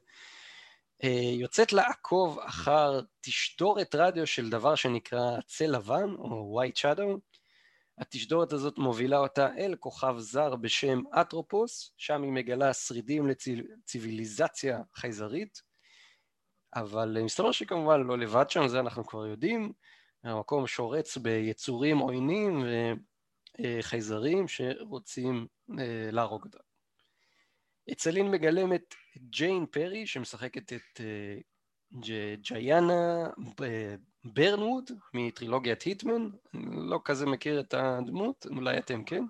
יוצאת 1.40 1.74
לעקוב 1.74 2.40
אחר 2.40 3.02
תשדורת 3.22 3.96
רדיו 3.96 4.28
של 4.28 4.50
דבר 4.50 4.76
שנקרא 4.76 5.42
צל 5.48 5.68
לבן 5.68 6.16
או 6.18 6.62
white 6.62 6.78
shadow. 6.78 7.20
התשדורת 7.98 8.54
הזאת 8.54 8.78
מובילה 8.78 9.18
אותה 9.18 9.48
אל 9.58 9.76
כוכב 9.80 10.16
זר 10.18 10.56
בשם 10.56 11.02
אטרופוס, 11.22 11.94
שם 11.98 12.24
היא 12.24 12.32
מגלה 12.32 12.74
שרידים 12.74 13.28
לציוויליזציה 13.28 14.80
חייזרית, 14.96 15.62
אבל 16.76 17.18
מסתבר 17.24 17.52
שכמובן 17.52 18.02
לא 18.02 18.18
לבד 18.18 18.50
שם, 18.50 18.68
זה 18.68 18.80
אנחנו 18.80 19.06
כבר 19.06 19.26
יודעים, 19.26 19.74
המקום 20.24 20.68
שורץ 20.68 21.18
ביצורים 21.18 21.98
עוינים 21.98 22.66
אה, 23.60 23.78
חייזרים 23.82 24.48
שרוצים 24.48 25.48
אה, 25.80 26.10
להרוג 26.12 26.44
אותה. 26.46 26.69
צלין 27.96 28.32
מגלם 28.32 28.74
את 28.74 28.96
ג'יין 29.18 29.66
פרי 29.66 30.08
שמשחקת 30.08 30.74
את 30.74 31.02
ג'יינה 32.42 33.28
ברנווד 34.24 34.92
מטרילוגיית 35.14 35.82
היטמן, 35.82 36.30
לא 36.90 37.00
כזה 37.06 37.26
מכיר 37.26 37.60
את 37.60 37.74
הדמות, 37.74 38.46
אולי 38.56 38.78
אתם 38.78 39.04
כן. 39.04 39.24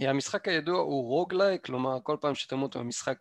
המשחק 0.00 0.48
הידוע 0.48 0.78
הוא 0.78 1.08
רוגלייק, 1.08 1.64
כלומר 1.66 1.98
כל 2.02 2.16
פעם 2.20 2.34
שתמות 2.34 2.76
המשחק 2.76 3.18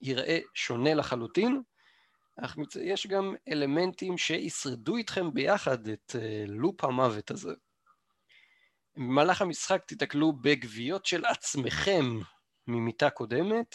ייראה 0.00 0.38
שונה 0.54 0.94
לחלוטין, 0.94 1.62
אך 2.36 2.56
יש 2.80 3.06
גם 3.06 3.34
אלמנטים 3.48 4.18
שישרדו 4.18 4.96
איתכם 4.96 5.34
ביחד 5.34 5.88
את 5.88 6.16
לופ 6.46 6.84
המוות 6.84 7.30
הזה. 7.30 7.54
במהלך 8.96 9.42
המשחק 9.42 9.84
תיתקלו 9.86 10.32
בגוויות 10.32 11.06
של 11.06 11.24
עצמכם 11.24 12.04
ממיטה 12.68 13.10
קודמת, 13.10 13.74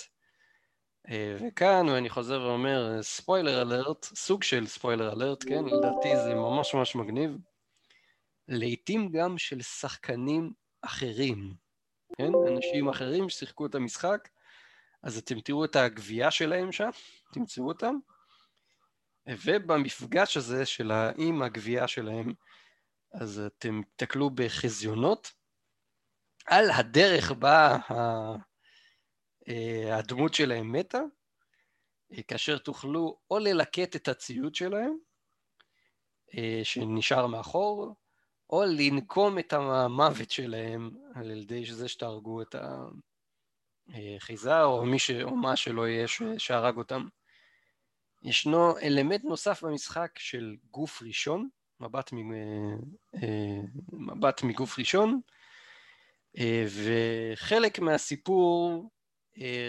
אה, 1.10 1.38
וכאן 1.40 1.90
אני 1.90 2.10
חוזר 2.10 2.42
ואומר 2.42 3.02
ספוילר 3.02 3.62
אלרט, 3.62 4.04
סוג 4.04 4.44
של 4.44 4.68
ספוילר 4.68 5.14
אלרט, 5.14 5.44
כן? 5.44 5.66
לדעתי 5.66 6.16
זה 6.16 6.36
ממש 6.36 6.74
ממש 6.76 6.96
מגניב. 6.96 7.38
לעתים 8.48 9.12
גם 9.12 9.38
של 9.38 9.62
שחקנים 9.62 10.52
אחרים, 10.82 11.54
כן? 12.18 12.32
אנשים 12.48 12.90
אחרים 12.90 13.30
ששיחקו 13.30 13.66
את 13.66 13.76
המשחק, 13.76 14.30
אז 15.04 15.18
אתם 15.18 15.40
תראו 15.40 15.66
את 15.66 15.76
הגבייה 15.76 16.32
שלהם 16.32 16.72
שם, 16.72 16.90
תמצאו 17.34 17.68
אותם, 17.68 17.96
ובמפגש 19.28 20.38
הזה 20.38 20.66
של 20.66 20.92
עם 21.18 21.42
הגבייה 21.42 21.88
שלהם, 21.88 22.34
אז 23.14 23.40
אתם 23.40 23.82
תקלו 23.96 24.30
בחזיונות. 24.30 25.32
על 26.46 26.72
הדרך 26.72 27.32
בה 27.32 27.78
הדמות 29.92 30.34
שלהם 30.34 30.72
מתה, 30.72 31.02
אה, 32.18 32.24
כאשר 32.24 32.58
תוכלו 32.58 33.20
או 33.32 33.40
ללקט 33.40 33.96
את 33.96 34.08
הציוד 34.08 34.56
שלהם, 34.56 34.98
אה, 36.38 36.62
שנשאר 36.64 37.28
מאחור, 37.28 37.96
או 38.50 38.64
לנקום 38.64 39.40
את 39.40 39.54
המוות 39.54 40.32
שלהם 40.32 40.92
על 41.16 41.32
ידי 41.32 41.66
זה 41.66 41.88
שתהרגו 41.88 42.42
את 42.42 42.56
החייזר 43.90 44.64
או, 44.64 45.00
ש... 45.00 45.12
או 45.12 45.36
מה 45.36 45.56
שלא 45.56 45.88
יהיה 45.88 46.06
שהרג 46.38 46.78
אותם. 46.78 47.08
ישנו 48.24 48.78
אלמנט 48.78 49.24
נוסף 49.24 49.64
במשחק 49.64 50.20
של 50.20 50.56
גוף 50.72 51.02
ראשון, 51.02 51.50
מבט, 51.80 52.14
מ... 52.14 52.32
מבט 53.92 54.44
מגוף 54.44 54.80
ראשון, 54.80 55.22
וחלק 56.68 57.80
מהסיפור 57.80 58.72
אה, 58.72 59.03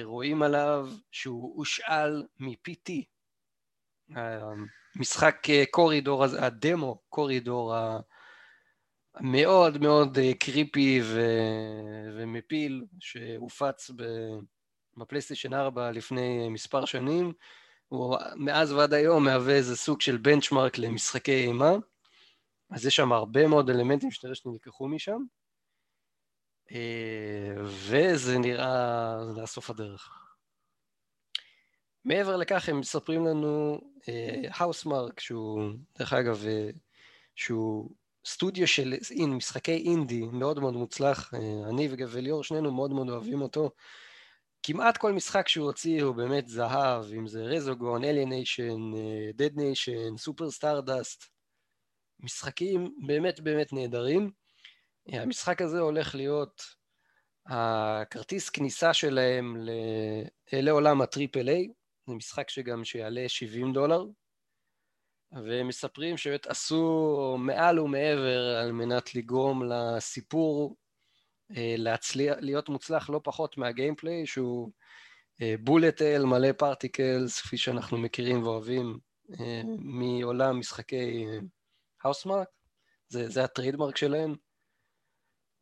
רואים 0.02 0.42
עליו 0.42 0.88
שהוא 1.10 1.56
הושאל 1.56 2.22
מ-PT. 2.40 2.90
המשחק 4.96 5.50
אה, 5.50 5.64
קורידור, 5.70 6.24
הדמו 6.24 7.02
קורידור 7.08 7.74
המאוד 9.14 9.78
מאוד 9.78 10.18
אה, 10.18 10.34
קריפי 10.34 11.00
ו... 11.04 11.20
ומפיל 12.16 12.84
שהופץ 13.00 13.90
בפלייסטיישן 14.96 15.54
4 15.54 15.90
לפני 15.90 16.48
מספר 16.48 16.84
שנים, 16.84 17.32
הוא 17.88 18.16
מאז 18.36 18.72
ועד 18.72 18.94
היום 18.94 19.24
מהווה 19.24 19.54
איזה 19.54 19.76
סוג 19.76 20.00
של 20.00 20.16
בנצ'מארק 20.16 20.78
למשחקי 20.78 21.44
אימה, 21.46 21.72
אז 22.70 22.86
יש 22.86 22.96
שם 22.96 23.12
הרבה 23.12 23.46
מאוד 23.46 23.70
אלמנטים 23.70 24.08
יודע 24.24 24.34
שנלקחו 24.34 24.88
משם. 24.88 25.18
אה, 26.72 27.64
וזה 27.64 28.38
נראה, 28.38 29.16
זה 29.34 29.46
סוף 29.46 29.70
הדרך. 29.70 30.24
מעבר 32.04 32.36
לכך 32.36 32.68
הם 32.68 32.80
מספרים 32.80 33.26
לנו 33.26 33.80
האוסמרק, 34.50 35.18
uh, 35.18 35.22
שהוא, 35.22 35.70
דרך 35.98 36.12
אגב, 36.12 36.42
uh, 36.42 36.78
שהוא 37.34 37.90
סטודיו 38.26 38.66
של 38.66 38.94
אין, 39.10 39.30
משחקי 39.34 39.76
אינדי 39.76 40.20
מאוד 40.32 40.60
מאוד 40.60 40.74
מוצלח, 40.74 41.34
אני 41.68 41.88
וליאור 42.08 42.44
שנינו 42.44 42.72
מאוד 42.72 42.92
מאוד 42.92 43.08
אוהבים 43.08 43.42
אותו. 43.42 43.70
כמעט 44.62 44.96
כל 44.96 45.12
משחק 45.12 45.48
שהוא 45.48 45.66
הוציא 45.66 46.02
הוא 46.02 46.14
באמת 46.14 46.48
זהב, 46.48 47.04
אם 47.12 47.26
זה 47.26 47.42
Resogun, 47.42 48.04
Alienation, 48.04 48.90
Dead 49.34 49.56
Nation, 49.56 50.16
Super 50.16 50.50
Stardust, 50.50 51.24
משחקים 52.20 52.94
באמת 53.06 53.40
באמת 53.40 53.72
נהדרים. 53.72 54.30
המשחק 55.06 55.62
הזה 55.62 55.80
הולך 55.80 56.14
להיות 56.14 56.62
הכרטיס 57.46 58.50
כניסה 58.50 58.94
שלהם 58.94 59.56
לעולם 60.52 61.02
ה 61.02 61.09
triple 61.09 61.48
A, 61.48 61.68
זה 62.06 62.14
משחק 62.14 62.50
שגם 62.50 62.84
שיעלה 62.84 63.28
70 63.28 63.72
דולר, 63.72 64.04
והם 65.32 65.68
מספרים 65.68 66.16
שבאמת 66.16 66.46
עשו 66.46 67.36
מעל 67.38 67.78
ומעבר 67.78 68.56
על 68.62 68.72
מנת 68.72 69.14
לגרום 69.14 69.62
לסיפור 69.64 70.76
אה, 71.56 71.74
להצליח, 71.78 72.36
להיות 72.40 72.68
מוצלח 72.68 73.10
לא 73.10 73.20
פחות 73.24 73.58
מהגיימפליי, 73.58 74.26
שהוא 74.26 74.70
bullet 75.60 76.02
אה, 76.02 76.16
hell 76.16 76.24
מלא 76.24 76.52
particles, 76.52 77.40
כפי 77.40 77.56
שאנחנו 77.56 77.98
מכירים 77.98 78.42
ואוהבים 78.42 78.98
אה, 79.40 79.62
מעולם 79.78 80.58
משחקי 80.58 81.26
Housemarque, 82.04 82.48
זה, 83.08 83.28
זה 83.28 83.44
ה 83.44 83.49
trademark 83.49 83.96
שלהם. 83.96 84.34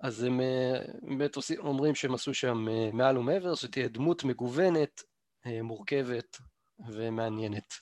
אז 0.03 0.23
הם 0.23 0.41
אה, 0.41 0.81
באמת 1.03 1.37
אומרים 1.59 1.95
שהם 1.95 2.15
עשו 2.15 2.35
שם 2.35 2.69
אה, 2.69 2.91
מעל 2.93 3.19
ומעבר, 3.19 3.55
שתהיה 3.55 3.89
דמות 3.89 4.25
מגוונת, 4.25 5.03
אה, 5.47 5.63
מורכבת 5.63 6.37
ומעניינת. 6.89 7.75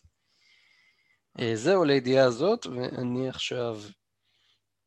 זהו 1.55 1.85
לידיעה 1.85 2.27
הזאת, 2.27 2.67
ואני 2.67 3.29
עכשיו 3.29 3.77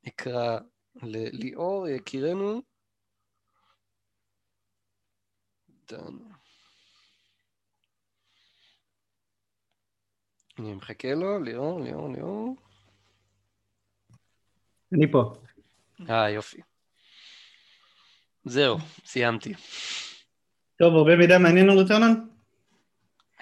אקרא 0.08 0.60
לליאור, 0.96 1.88
יקירנו. 1.88 2.62
דן. 5.88 6.18
אני 10.60 10.74
מחכה 10.74 11.14
לו, 11.14 11.44
ליאור, 11.44 11.80
ליאור, 11.82 12.14
ליאור. 12.14 12.56
אני 14.94 15.12
פה. 15.12 15.34
אה, 16.10 16.30
יופי. 16.30 16.62
זהו, 18.46 18.78
סיימתי. 19.06 19.54
טוב, 20.80 20.96
הרבה 20.96 21.16
מידע 21.16 21.38
מעניין 21.38 21.70
על 21.70 21.78
רטרנן? 21.78 22.14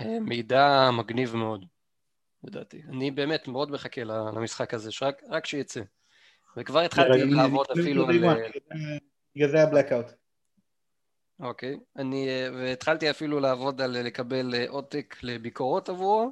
אה, 0.02 0.20
מידע 0.20 0.90
מגניב 0.94 1.36
מאוד, 1.36 1.66
לדעתי. 2.44 2.82
אני 2.90 3.12
באמת 3.12 3.48
מאוד 3.48 3.72
מחכה 3.72 4.04
למשחק 4.04 4.74
הזה, 4.74 4.92
שרק 4.92 5.22
רק 5.30 5.46
שיצא. 5.46 5.82
וכבר 6.58 6.80
התחלתי 6.80 7.26
לעבוד 7.26 7.66
אפילו 7.72 8.08
על... 8.08 8.20
בגלל 9.36 9.50
זה 9.50 9.64
הבלקאוט. 9.64 10.06
אוקיי, 11.40 11.80
אני... 11.96 12.30
אה, 12.30 12.48
והתחלתי 12.54 13.10
אפילו 13.10 13.40
לעבוד 13.40 13.82
על 13.82 13.92
לקבל 13.92 14.56
אה, 14.56 14.66
עותק 14.70 15.16
לביקורות 15.24 15.90
עבורו. 15.90 16.32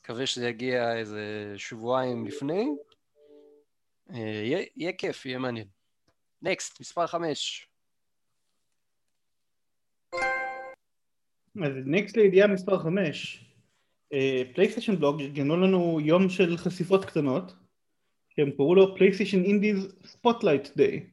מקווה 0.00 0.26
שזה 0.26 0.48
יגיע 0.48 0.96
איזה 0.96 1.54
שבועיים 1.56 2.26
לפני. 2.26 2.68
יהיה 4.10 4.92
כיף, 4.98 5.26
יהיה 5.26 5.38
מעניין. 5.38 5.66
next, 6.42 6.80
מספר 6.80 7.06
חמש. 7.06 7.71
אז 11.64 11.72
next 11.86 12.16
לידיעה 12.16 12.48
מספר 12.48 12.78
5 12.78 13.44
PlayStation 14.54 14.96
Blog 14.96 15.20
ארגנו 15.20 15.56
לנו 15.56 16.00
יום 16.00 16.28
של 16.28 16.56
חשיפות 16.56 17.04
קטנות 17.04 17.54
שהם 18.28 18.50
קראו 18.50 18.74
לו 18.74 18.96
PlayStation 18.96 19.42
Indies 19.42 19.94
Spotlight 20.04 20.68
Day 20.76 21.06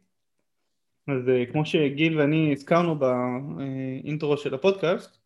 אז 1.07 1.27
אה, 1.27 1.51
כמו 1.51 1.65
שגיל 1.65 2.19
ואני 2.19 2.53
הזכרנו 2.53 2.99
באינטרו 2.99 4.37
של 4.37 4.53
הפודקאסט 4.53 5.17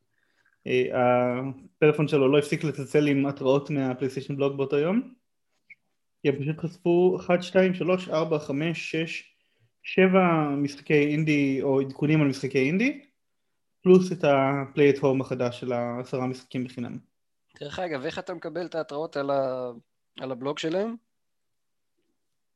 אה, 0.68 0.72
הפלאפון 0.94 2.08
שלו 2.08 2.32
לא 2.32 2.38
הפסיק 2.38 2.64
לצלצל 2.64 3.08
עם 3.08 3.26
התראות 3.26 3.70
מה 3.70 3.80
PlayStation 3.80 4.36
Blog 4.36 4.58
באותו 4.58 4.78
יום. 4.78 5.14
כי 6.22 6.30
הם 6.30 6.36
פשוט 6.36 6.60
חשפו 6.60 7.18
1, 7.20 7.44
2, 7.44 7.74
3, 7.74 8.10
4, 8.10 8.40
5, 8.40 8.92
6, 8.92 9.34
7 9.84 10.50
משחקי 10.58 11.08
אינדי 11.08 11.60
או 11.62 11.82
עדכונים 11.82 12.22
על 12.22 12.28
משחקי 12.28 12.60
אינדי 12.60 13.02
פלוס 13.84 14.12
את 14.12 14.24
הפליי 14.24 14.90
את 14.90 14.98
הום 14.98 15.22
החדש 15.22 15.60
של 15.60 15.72
העשרה 15.72 16.28
משחקים 16.28 16.64
בחינם. 16.64 16.98
דרך 17.60 17.80
אגב, 17.80 18.06
איך 18.06 18.20
אתה 18.20 18.34
מקבל 18.34 18.66
את 18.66 18.76
ההתראות 18.76 19.18
על, 19.18 19.30
ה... 19.30 19.72
על 20.20 20.32
הבלוג 20.32 20.60
שלהם? 20.60 20.96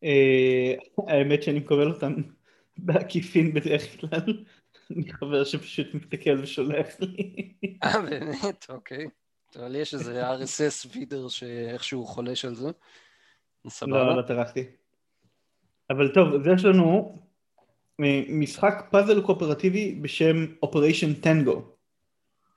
אה, 0.04 0.74
האמת 1.08 1.44
שאני 1.44 1.60
מקבל 1.60 1.92
אותם 1.92 2.13
בעקיפין 2.78 3.54
בדרך 3.54 4.00
כלל. 4.00 4.44
אני 4.92 5.13
חבר 5.13 5.44
שפשוט 5.44 5.88
מסתכל 5.94 6.40
ושולח 6.42 6.88
לי. 7.00 7.54
אה, 7.84 8.02
באמת? 8.02 8.66
אוקיי. 8.70 9.08
אבל 9.56 9.76
יש 9.76 9.94
איזה 9.94 10.36
RSS 10.36 10.88
וידר 10.94 11.28
שאיכשהו 11.28 12.06
חולש 12.06 12.46
על 12.46 12.56
זה. 12.56 12.70
סבבה. 13.68 14.04
לא, 14.04 14.18
לא 14.18 14.22
טרחתי. 14.22 14.66
אבל 15.90 16.13
טוב, 16.13 16.34
אז 16.34 16.48
יש 16.56 16.66
לנו 16.66 17.18
משחק 18.29 18.88
פאזל 18.91 19.21
קואופרטיבי 19.21 19.95
בשם 20.01 20.45
Operation 20.65 21.25
Tango 21.25 21.60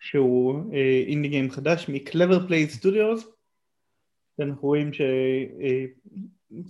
שהוא 0.00 0.72
אינדי 1.07 1.29
גיים 1.29 1.50
חדש 1.50 1.88
מ-Clever 1.88 2.48
Play 2.48 2.81
Studios 2.81 3.24
אנחנו 4.40 4.68
רואים 4.68 4.90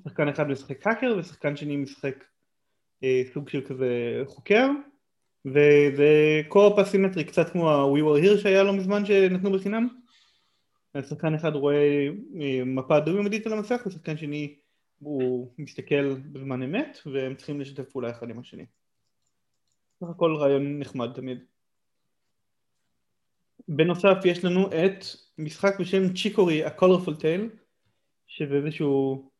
ששחקן 0.00 0.28
אחד 0.28 0.48
משחק 0.48 0.87
האקר 0.87 1.16
ושחקן 1.18 1.56
שני 1.56 1.76
משחק 1.76 2.24
סוג 3.33 3.48
של 3.48 3.61
כזה 3.61 4.22
חוקר. 4.26 4.68
וזה 5.44 6.40
co-op 6.49 6.79
אסימטרי 6.78 7.24
קצת 7.24 7.50
כמו 7.50 7.70
ה-We 7.70 7.98
Were 7.98 8.24
Here 8.24 8.38
שהיה 8.38 8.62
לא 8.62 8.72
מזמן 8.72 9.06
שנתנו 9.06 9.52
בחינם. 9.52 9.88
שחקן 11.09 11.35
אחד 11.35 11.54
רואה 11.54 12.09
מפה 12.66 13.00
דו-ממדית 13.00 13.46
על 13.46 13.52
המסך 13.52 13.83
ושחקן 13.87 14.16
שני 14.16 14.54
הוא 15.01 15.53
מסתכל 15.59 16.15
בזמן 16.15 16.63
אמת 16.63 16.99
והם 17.07 17.35
צריכים 17.35 17.61
לשתף 17.61 17.91
פעולה 17.91 18.11
אחד 18.11 18.31
עם 18.31 18.39
השני. 18.39 18.67
סך 20.01 20.07
הכל 20.11 20.37
רעיון 20.37 20.79
נחמד 20.79 21.13
תמיד. 21.15 21.39
בנוסף 23.69 24.17
יש 24.25 24.45
לנו 24.45 24.67
את 24.67 25.05
משחק 25.39 25.81
בשם 25.81 26.15
Chicory 26.14 26.64
A 26.64 26.71
Colorful 26.71 27.20
Tale 27.20 27.57
שזה 28.27 28.55
איזשהו 28.55 29.31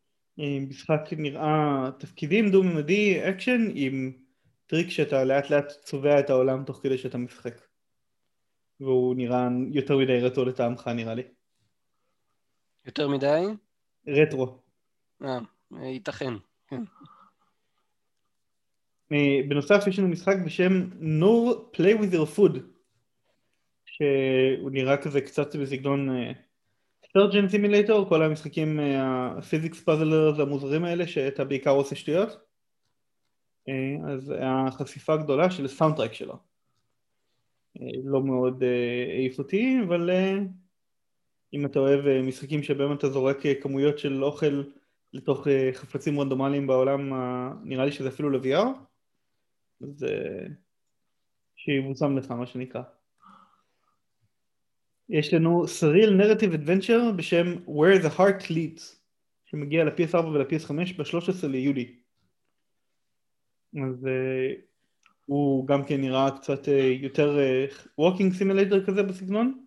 אה, 0.41 0.59
משחק 0.69 1.01
נראה 1.13 1.91
תפקידים 1.99 2.51
דו-ממדי 2.51 3.29
אקשן 3.29 3.69
עם 3.75 4.13
טריק 4.67 4.91
שאתה 4.91 5.25
לאט 5.25 5.51
לאט 5.51 5.73
צובע 5.85 6.21
את 6.21 6.31
העולם 6.31 6.65
תוך 6.65 6.81
כדי 6.83 6.99
שאתה 6.99 7.19
משחק 7.19 7.61
והוא 8.81 9.17
נראה 9.17 9.49
יותר 9.73 9.99
מדי 9.99 10.21
רטרו 10.21 10.45
לטעמך 10.45 10.89
נראה 10.89 11.15
לי. 11.15 11.23
יותר 12.87 13.09
מדי? 13.09 13.43
רטרו. 14.07 14.70
אה, 15.25 15.39
ייתכן, 15.83 16.35
כן. 16.69 16.83
אה, 19.13 19.41
בנוסף 19.49 19.85
יש 19.87 19.99
לנו 19.99 20.09
משחק 20.09 20.37
בשם 20.45 20.73
Nour 21.01 21.71
Play 21.75 22.01
with 22.01 22.15
your 22.15 22.37
food 22.37 22.59
שהוא 23.85 24.71
נראה 24.71 24.97
כזה 24.97 25.21
קצת 25.21 25.57
בסגנון 25.57 26.09
Surgeon 27.13 27.47
אה, 27.47 27.49
Simulator, 27.49 28.09
כל 28.09 28.23
המשחקים 28.23 28.81
ה 28.99 29.09
physics 29.09 29.81
אה, 29.81 29.85
puzzlers 29.85 30.39
המוזרים 30.39 30.85
האלה 30.85 31.07
שאתה 31.07 31.45
בעיקר 31.45 31.71
עושה 31.71 31.95
שטויות 31.95 32.37
אז 34.09 34.35
החשיפה 34.41 35.15
הגדולה 35.15 35.51
של 35.51 35.65
הסאונד 35.65 35.97
טרק 35.97 36.13
שלו 36.13 36.37
לא 38.05 38.23
מאוד 38.23 38.63
העיף 39.13 39.39
אותי 39.39 39.77
אבל 39.87 40.11
אם 41.55 41.67
אתה 41.67 41.79
אוהב 41.79 42.23
משחקים 42.23 42.63
שבהם 42.63 42.93
אתה 42.93 43.09
זורק 43.09 43.39
כמויות 43.63 43.99
של 43.99 44.25
אוכל 44.25 44.63
לתוך 45.13 45.47
uh, 45.47 45.51
חפצים 45.75 46.21
רנדומליים 46.21 46.67
בעולם, 46.67 47.13
נראה 47.65 47.85
לי 47.85 47.93
שזה 47.93 48.09
אפילו 48.09 48.31
ל-VR, 48.31 48.69
אז 49.83 50.07
שיבוצם 51.57 52.19
לך 52.19 52.31
מה 52.31 52.47
שנקרא. 52.47 52.83
יש 55.09 55.35
לנו 55.35 55.69
סריל 55.69 56.11
נרטיב 56.11 56.53
אדוונצ'ר 56.53 57.13
בשם 57.17 57.55
Where 57.67 58.03
the 58.03 58.19
Heart 58.19 58.43
Leads 58.51 58.83
שמגיע 59.45 59.85
ל-PS4 59.85 60.17
ול-PS5 60.17 60.73
ב-13 60.99 61.47
ליולי 61.47 61.95
אז 63.75 64.05
uh, 64.05 64.61
הוא 65.27 65.67
גם 65.67 65.85
כן 65.85 66.01
נראה 66.01 66.31
קצת 66.39 66.65
uh, 66.65 66.71
יותר 67.01 67.39
Walking 68.01 68.41
Simulator 68.41 68.87
כזה 68.87 69.03
בסגנון 69.03 69.65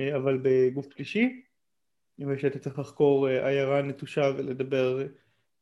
אבל 0.00 0.40
בגוף 0.42 0.86
שלישי 0.94 1.43
ושאתה 2.18 2.58
צריך 2.58 2.78
לחקור 2.78 3.28
uh, 3.28 3.30
עיירה 3.30 3.82
נטושה 3.82 4.30
ולדבר 4.36 5.06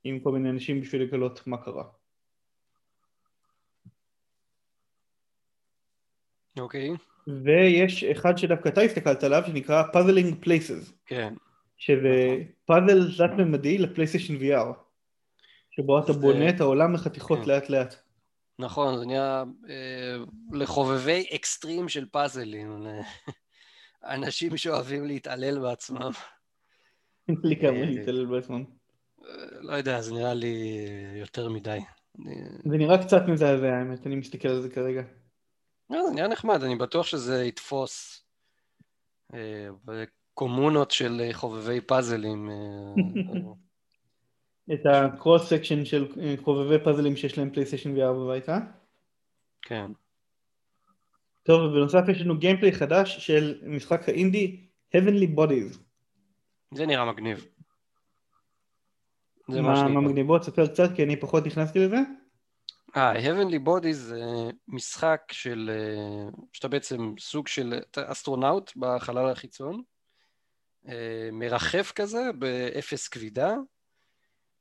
עם 0.05 0.21
כל 0.21 0.33
מיני 0.33 0.51
אנשים 0.51 0.81
בשביל 0.81 1.03
לגלות 1.03 1.47
מה 1.47 1.57
קרה 1.57 1.85
אוקיי 6.59 6.91
okay. 6.91 7.13
ויש 7.27 8.05
אחד 8.05 8.39
שדווקא 8.39 8.69
אתה 8.69 8.81
הסתכלת 8.81 9.25
עליו 9.25 9.43
שנקרא 9.47 9.83
Puzzling 9.83 10.47
Places. 10.47 10.93
כן. 11.07 11.35
שזה 11.77 12.43
פאזל 12.65 13.17
תלת 13.17 13.31
ממדי 13.39 13.79
לפלייסטיישן 13.79 14.37
VR. 14.37 14.75
שבו 15.71 15.99
אתה 15.99 16.13
בונה 16.13 16.49
את 16.49 16.61
העולם 16.61 16.95
לחתיכות 16.95 17.39
כן. 17.39 17.49
לאט 17.49 17.71
לאט. 17.71 17.95
נכון, 18.59 18.99
זה 18.99 19.07
נהיה 19.07 19.45
אה, 19.69 20.17
לחובבי 20.53 21.27
אקסטרים 21.35 21.89
של 21.89 22.07
פאזלים. 22.07 22.87
אנשים 24.05 24.57
שאוהבים 24.57 25.07
להתעלל 25.07 25.59
בעצמם. 25.59 26.11
לי 27.45 27.57
אה, 27.65 27.71
להתעלל 27.71 28.27
בעצמם. 28.27 28.65
אה, 29.25 29.35
לא 29.61 29.73
יודע, 29.73 30.01
זה 30.01 30.15
נראה 30.15 30.35
לי 30.35 30.87
יותר 31.17 31.49
מדי. 31.49 31.79
זה 32.65 32.77
נראה 32.77 33.05
קצת 33.05 33.23
מזעזע 33.29 33.73
האמת, 33.73 34.07
אני 34.07 34.17
מסתכל 34.17 34.49
על 34.49 34.63
זה 34.63 34.69
כרגע. 34.69 35.03
לא, 35.91 36.07
זה 36.09 36.15
נראה 36.15 36.29
נחמד, 36.29 36.63
אני 36.63 36.77
בטוח 36.77 37.07
שזה 37.07 37.45
יתפוס 37.45 38.25
אה, 39.35 39.69
קומונות 40.35 40.91
של 40.91 41.29
חובבי 41.33 41.81
פאזלים. 41.81 42.51
אה, 42.51 42.55
את 44.75 44.87
ה 44.87 44.97
cross 44.97 45.49
section 45.49 45.85
של 45.85 46.07
אה, 46.21 46.35
חובבי 46.45 46.85
פאזלים 46.85 47.17
שיש 47.17 47.39
להם 47.39 47.51
פלייסטיישן 47.51 47.97
VR 47.97 48.13
בבית, 48.13 48.49
אה? 48.49 48.59
כן. 49.63 49.91
טוב, 51.43 51.63
ובנוסף 51.63 52.03
יש 52.09 52.21
לנו 52.21 52.39
גיימפליי 52.39 52.73
חדש 52.73 53.27
של 53.27 53.61
משחק 53.67 54.09
האינדי 54.09 54.67
Heavenly 54.97 55.39
Bodies. 55.39 55.79
זה 56.75 56.87
נראה 56.87 57.05
מגניב. 57.05 57.47
זה 59.49 59.63
מה, 59.63 59.89
מה 59.89 60.01
מגניב? 60.01 60.27
בוא 60.27 60.39
תספר 60.39 60.67
קצת 60.67 60.89
כי 60.97 61.05
אני 61.05 61.17
פחות 61.17 61.47
נכנסתי 61.47 61.79
לזה. 61.79 61.97
אה, 62.97 63.13
Heavenly 63.15 63.67
Bodies 63.67 63.93
זה 63.93 64.21
משחק 64.69 65.21
של, 65.33 65.71
אה, 65.75 66.31
שאתה 66.53 66.69
בעצם 66.69 67.15
סוג 67.19 67.49
של 67.49 67.81
אסטרונאוט 67.97 68.73
בחלל 68.77 69.31
החיצון, 69.31 69.83
אה, 70.89 71.29
מרחף 71.33 71.93
כזה 71.95 72.31
באפס 72.39 73.09
כבידה, 73.09 73.55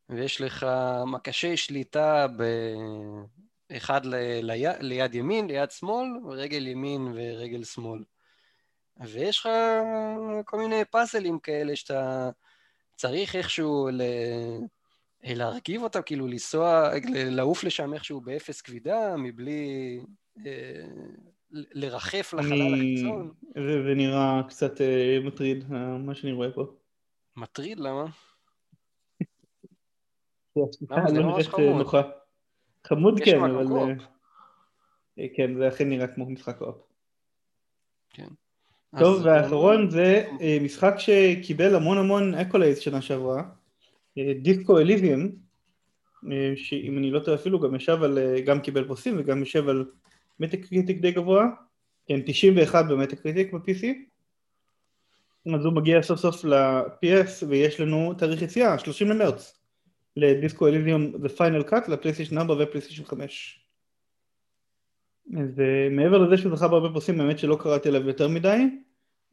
ויש 0.09 0.41
לך 0.41 0.65
מקשי 1.07 1.57
שליטה 1.57 2.27
באחד 3.69 4.05
ל... 4.05 4.15
ליד, 4.41 4.75
ליד 4.79 5.15
ימין, 5.15 5.47
ליד 5.47 5.71
שמאל, 5.71 6.07
רגל 6.29 6.67
ימין 6.67 7.13
ורגל 7.15 7.63
שמאל. 7.63 8.03
ויש 9.07 9.39
לך 9.39 9.49
כל 10.45 10.57
מיני 10.57 10.85
פאזלים 10.85 11.39
כאלה 11.39 11.75
שאתה 11.75 12.29
צריך 12.95 13.35
איכשהו 13.35 13.89
ל... 13.91 14.01
אה, 15.25 15.33
להרכיב 15.33 15.83
אותם, 15.83 16.01
כאילו 16.05 16.27
לנסוע, 16.27 16.89
לעוף 17.13 17.63
לשם 17.63 17.93
איכשהו 17.93 18.21
באפס 18.21 18.61
כבידה, 18.61 19.15
מבלי 19.17 19.99
אה, 20.45 20.85
לרחף 21.51 22.33
לחלל 22.33 22.73
החיצון. 22.73 23.33
זה, 23.55 23.93
נראה 23.95 24.41
קצת 24.49 24.81
אה, 24.81 25.17
מטריד, 25.23 25.73
אה, 25.73 25.97
מה 25.97 26.15
שאני 26.15 26.31
רואה 26.31 26.51
פה. 26.51 26.65
מטריד? 27.35 27.79
למה? 27.79 28.05
למה 30.89 31.09
זה 31.09 31.19
לא 31.19 31.27
ממש 31.27 31.47
חמוד. 31.47 31.87
חמוד 32.87 33.19
כן, 33.25 33.37
אבל... 33.39 33.65
אה, 35.19 35.25
כן, 35.35 35.57
זה 35.57 35.67
אכן 35.67 35.89
נראה 35.89 36.07
כמו 36.07 36.29
משחק 36.29 36.57
קו-אופ. 36.57 36.77
כן. 38.09 38.27
טוב, 38.99 39.21
והאחרון 39.25 39.89
זה 39.89 40.23
משחק 40.61 40.93
שקיבל 40.97 41.75
המון 41.75 41.97
המון 41.97 42.33
accolades 42.33 42.79
שנה 42.79 43.01
שעברה. 43.01 43.43
Disco 44.41 44.79
Elysium, 44.79 45.29
אה, 46.31 46.53
שאם 46.55 46.97
אני 46.97 47.11
לא 47.11 47.19
טועה 47.19 47.37
אפילו 47.37 47.59
גם 47.59 47.75
ישב 47.75 48.03
על, 48.03 48.17
אה, 48.17 48.41
גם 48.41 48.59
קיבל 48.59 48.87
פרסים 48.87 49.15
וגם 49.19 49.39
יושב 49.39 49.69
על 49.69 49.85
Metacritic 50.39 50.99
די 50.99 51.11
גבוה, 51.11 51.45
כן 52.07 52.19
91 52.25 52.85
ב-Metacritic 52.89 53.53
ב-PC, 53.53 53.85
אז 55.55 55.65
הוא 55.65 55.73
מגיע 55.73 56.01
סוף 56.01 56.19
סוף 56.19 56.45
ל-PS 56.45 57.45
ויש 57.47 57.79
לנו 57.79 58.13
תאריך 58.13 58.41
יציאה, 58.41 58.79
30 58.79 59.09
למרץ, 59.09 59.59
ל-Disco 60.17 60.67
Elysium 60.67 61.11
The 61.15 61.29
Final 61.37 61.69
Cut 61.71 61.91
לפלייסטיישן 61.91 62.37
4 62.37 62.55
ופלייסטיישן 62.59 63.03
5. 63.03 63.60
ומעבר 65.27 66.17
לזה 66.17 66.37
שהוא 66.37 66.55
זכה 66.55 66.67
בהרבה 66.67 66.89
פרסים, 66.93 67.17
באמת 67.17 67.39
שלא 67.39 67.57
קראתי 67.61 67.89
עליו 67.89 68.07
יותר 68.07 68.27
מדי, 68.27 68.57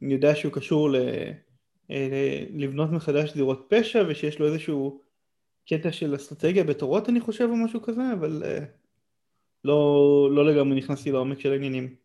אני 0.01 0.13
יודע 0.13 0.35
שהוא 0.35 0.53
קשור 0.53 0.89
ל... 0.89 0.95
אה, 1.91 2.43
לבנות 2.53 2.89
מחדש 2.89 3.33
זירות 3.33 3.65
פשע 3.69 4.03
ושיש 4.09 4.39
לו 4.39 4.45
איזשהו 4.47 5.01
קטע 5.69 5.91
של 5.91 6.15
אסטרטגיה 6.15 6.63
בתורות 6.63 7.09
אני 7.09 7.19
חושב 7.19 7.47
או 7.49 7.55
משהו 7.55 7.81
כזה 7.81 8.01
אבל 8.13 8.43
אה, 8.45 8.65
לא, 9.63 10.29
לא 10.31 10.45
לגמרי 10.45 10.77
נכנסתי 10.77 11.11
לעומק 11.11 11.39
של 11.39 11.51
העניינים. 11.51 11.95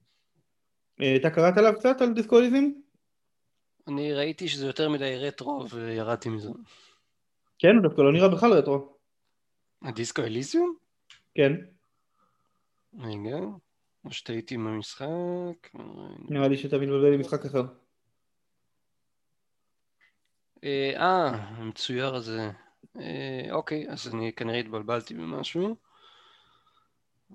אה, 1.01 1.17
אתה 1.17 1.31
קראת 1.31 1.59
עליו 1.59 1.73
קצת 1.79 2.01
על 2.01 2.13
דיסקוליזם? 2.13 2.65
אני 3.89 4.15
ראיתי 4.15 4.49
שזה 4.49 4.67
יותר 4.67 4.89
מדי 4.89 5.17
רטרו 5.17 5.65
וירדתי 5.71 6.29
מזה. 6.29 6.51
כן, 7.59 7.77
הוא 7.77 7.83
דווקא 7.83 8.01
לא 8.01 8.13
נראה 8.13 8.29
בכלל 8.29 8.53
רטרו. 8.53 8.97
הדיסקו 9.83 10.23
אליזיום? 10.23 10.77
כן. 11.35 11.53
רגע, 12.99 13.37
או 14.05 14.13
שטעיתי 14.13 14.55
עם 14.55 14.67
המשחק. 14.67 15.69
נראה 16.29 16.49
לי 16.49 16.59
שאתה 16.59 16.79
מתבלבל 16.79 17.15
עם 17.15 17.21
משחק 17.21 17.45
אחר. 17.45 17.63
אה, 20.65 20.93
המצויר 20.97 22.15
הזה. 22.15 22.51
אה, 23.01 23.49
אוקיי, 23.53 23.87
אז 23.89 24.15
אני 24.15 24.33
כנראה 24.33 24.59
התבלבלתי 24.59 25.15
במשהו. 25.15 25.77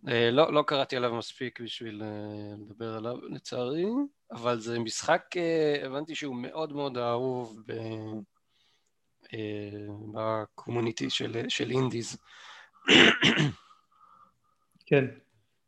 אה, 0.08 0.32
לא, 0.32 0.54
לא 0.54 0.64
קראתי 0.68 0.96
עליו 0.98 1.16
מספיק 1.16 1.62
בשביל 1.62 2.04
אה, 2.04 2.56
לדבר 2.58 2.98
עליו, 2.98 3.18
לצערי, 3.30 3.86
אבל 4.32 4.60
זה 4.60 4.80
משחק, 4.80 5.24
אה, 5.38 5.86
הבנתי 5.86 6.16
שהוא 6.16 6.36
מאוד 6.36 6.74
מאוד 6.74 6.98
אהוב 6.98 7.62
ב... 7.66 7.74
בקומוניטי 10.14 11.10
של, 11.10 11.46
של 11.50 11.72
אינדיז. 11.72 12.18
כן. 14.86 15.06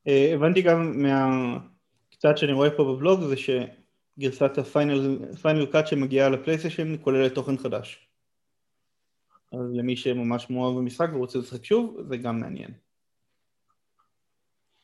הבנתי 0.05 0.61
גם 0.61 1.01
מהקצת 1.01 2.37
שאני 2.37 2.51
רואה 2.51 2.77
פה 2.77 2.83
בבלוג 2.83 3.21
זה 3.21 3.35
שגרסת 3.37 4.57
הפיינל 4.57 5.65
קאט 5.71 5.87
שמגיעה 5.87 6.29
לפלייסטיישן 6.29 6.95
כוללת 7.01 7.35
תוכן 7.35 7.57
חדש. 7.57 8.07
אז 9.51 9.59
למי 9.73 9.97
שממש 9.97 10.49
מאוהב 10.49 10.77
במשחק 10.77 11.07
ורוצה 11.13 11.39
לשחק 11.39 11.65
שוב, 11.65 11.97
זה 12.09 12.17
גם 12.17 12.39
מעניין. 12.39 12.71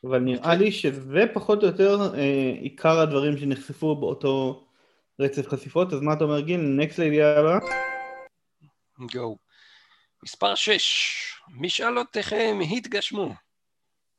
אבל 0.04 0.18
נראה 0.18 0.54
לי 0.54 0.72
שזה 0.72 1.24
פחות 1.34 1.62
או 1.62 1.68
יותר 1.68 2.14
אה, 2.14 2.52
עיקר 2.60 2.98
הדברים 2.98 3.38
שנחשפו 3.38 3.96
באותו 3.96 4.64
רצף 5.20 5.48
חשיפות, 5.48 5.92
אז 5.92 6.00
מה 6.00 6.12
אתה 6.12 6.24
אומר 6.24 6.40
גיל? 6.40 6.60
נקסט 6.60 6.98
לידיעה 6.98 7.38
הבאה? 7.40 7.58
גו. 9.12 9.36
מספר 10.22 10.54
6, 10.54 11.34
משאלותיכם 11.48 12.58
התגשמו. 12.76 13.47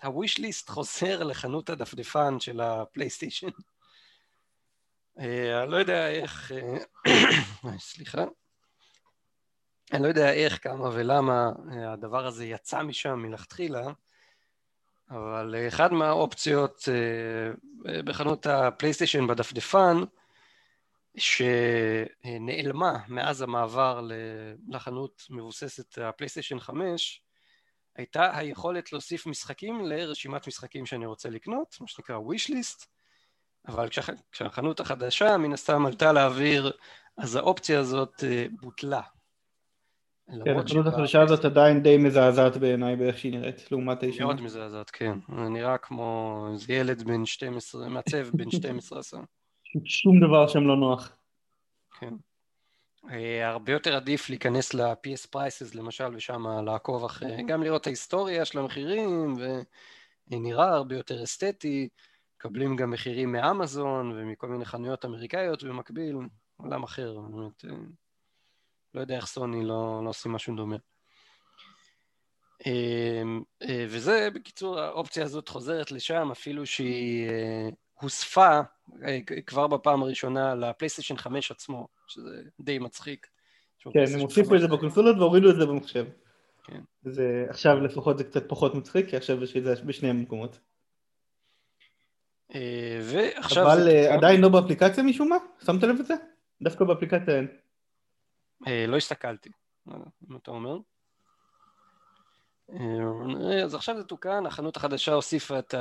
הוויש 0.04 0.38
ליסט 0.38 0.70
חוזר 0.70 1.24
לחנות 1.24 1.70
הדפדפן 1.70 2.39
של 2.39 2.62
הפלייסטיישן. 2.62 3.47
אה, 5.20 5.64
אני 5.64 5.72
לא 5.72 5.78
יודע 5.78 6.10
איך, 6.10 6.52
אה, 6.52 7.78
סליחה, 7.80 8.24
אני 9.93 10.04
לא 10.04 10.08
יודע 10.08 10.34
איך, 10.34 10.64
כמה 10.64 10.89
ולמה 10.93 11.52
אה, 11.72 11.93
הדבר 11.93 12.26
הזה 12.26 12.45
יצא 12.45 12.84
משם 12.84 13.20
מלכתחילה, 13.20 13.88
אבל 15.10 15.56
אחד 15.68 15.93
מהאופציות 15.93 16.88
בחנות 17.84 18.45
הפלייסטיישן 18.45 19.28
בדפדפן 19.28 19.97
שנעלמה 21.18 22.97
מאז 23.08 23.41
המעבר 23.41 24.08
לחנות 24.68 25.28
מבוססת 25.30 25.97
הפלייסטיישן 25.97 26.60
5 26.60 27.22
הייתה 28.00 28.38
היכולת 28.38 28.93
להוסיף 28.93 29.28
משחקים 29.28 29.86
לרשימת 29.86 30.47
משחקים 30.47 30.86
שאני 30.86 31.06
רוצה 31.06 31.30
לקנות, 31.30 31.78
מה 31.82 31.88
שנקרא 31.88 32.18
wish 32.18 32.50
list, 32.50 32.86
אבל 33.68 33.89
כשהחנות 34.32 34.80
החדשה 34.80 35.38
מן 35.38 35.54
הסתם 35.54 35.86
עלתה 35.86 36.12
לאוויר 36.12 36.72
אז 37.18 37.36
האופציה 37.36 37.80
הזאת 37.80 38.24
אה, 38.24 38.45
בוטלה 38.62 39.02
כן, 40.45 40.60
החנות 40.60 40.88
החדשה 40.88 41.22
הזאת 41.22 41.45
עדיין 41.45 41.84
די 41.84 41.97
מזעזעת 41.97 42.58
בעיניי 42.58 42.95
באיך 42.95 43.18
שהיא 43.18 43.32
נראית, 43.32 43.72
לעומת 43.72 44.04
הישנה. 44.04 44.26
מאוד 44.26 44.41
מזעזעת, 44.41 44.89
כן. 44.89 45.20
זה 45.36 45.50
נראה 45.50 45.78
כמו 45.78 46.47
איזה 46.54 46.74
ילד 46.74 47.04
בן 47.04 47.26
12, 47.26 47.89
מעצב 47.89 48.30
בן 48.34 48.52
12 48.52 49.00
עשה. 49.00 49.18
שום 49.86 50.20
דבר 50.20 50.47
שם 50.47 50.68
לא 50.68 50.76
נוח. 50.76 51.12
כן. 52.00 52.14
אה, 53.12 53.50
הרבה 53.50 53.72
יותר 53.72 53.95
עדיף 53.95 54.30
להיכנס 54.30 54.74
ל-PS 54.74 55.36
Prices 55.36 55.78
למשל, 55.78 56.16
ושם 56.16 56.47
לעקוב 56.66 57.06
אחרי, 57.06 57.43
גם 57.43 57.64
לראות 57.64 57.82
את 57.82 57.88
ההיסטוריה 57.88 58.45
של 58.45 58.60
המחירים, 58.60 59.36
ונראה 60.28 60.70
הרבה 60.70 60.95
יותר 60.95 61.24
אסתטי. 61.24 61.89
מקבלים 62.38 62.76
גם 62.76 62.91
מחירים 62.91 63.32
מאמזון 63.32 64.12
ומכל 64.12 64.47
מיני 64.47 64.66
חנויות 64.66 65.06
אמריקאיות 65.06 65.64
במקביל, 65.64 66.16
עולם 66.58 66.84
אחר, 66.84 67.20
באמת. 67.20 67.66
אה, 67.66 67.70
לא 68.93 69.02
יודע 69.02 69.16
איך 69.16 69.26
סוני 69.26 69.66
לא, 69.66 70.02
לא 70.04 70.10
עושים 70.10 70.32
משהו 70.32 70.56
דומה. 70.56 70.76
אמ, 72.66 73.41
אה, 73.62 73.86
וזה 73.89 74.30
בקיצור 74.34 74.80
האופציה 74.80 75.24
הזאת 75.24 75.50
חוזרת 75.50 75.91
לשם 75.91 76.32
אפילו 76.32 76.66
שהיא 76.66 77.30
הוספה 77.93 78.60
כבר 79.45 79.67
בפעם 79.67 80.01
הראשונה 80.03 80.55
לפלייסטיישן 80.55 81.17
5 81.17 81.51
עצמו 81.51 81.87
שזה 82.07 82.41
די 82.59 82.79
מצחיק. 82.79 83.27
כן, 83.93 84.03
הם 84.13 84.19
הוסיפו 84.19 84.55
את 84.55 84.61
זה 84.61 84.67
בקונסולות 84.67 85.17
והורידו 85.17 85.49
את 85.49 85.55
זה 85.55 85.65
במחשב. 85.65 86.05
כן. 86.63 86.81
זה, 87.03 87.45
עכשיו 87.49 87.79
לפחות 87.79 88.17
זה 88.17 88.23
קצת 88.23 88.49
פחות 88.49 88.75
מצחיק 88.75 89.09
כי 89.09 89.17
עכשיו 89.17 89.43
יש 89.43 89.57
את 89.57 89.63
זה 89.63 89.75
בשני 89.85 90.09
המקומות. 90.09 90.59
ועכשיו 93.01 93.65
אבל 93.65 93.83
זה... 93.83 94.13
עדיין 94.13 94.41
לא 94.41 94.49
באפליקציה 94.49 95.03
משום 95.03 95.29
מה? 95.29 95.35
שמת 95.65 95.83
לב 95.83 95.99
את 95.99 96.05
זה? 96.05 96.13
דווקא 96.61 96.85
באפליקציה 96.85 97.35
אין. 97.35 97.47
אה, 98.67 98.85
לא 98.87 98.97
הסתכלתי, 98.97 99.49
אם 100.31 100.35
אתה 100.43 100.51
אומר. 100.51 100.77
אה, 102.71 103.63
אז 103.63 103.75
עכשיו 103.75 103.97
זה 103.97 104.03
תוקן, 104.03 104.45
החנות 104.45 104.77
החדשה 104.77 105.13
הוסיפה 105.13 105.59
את 105.59 105.75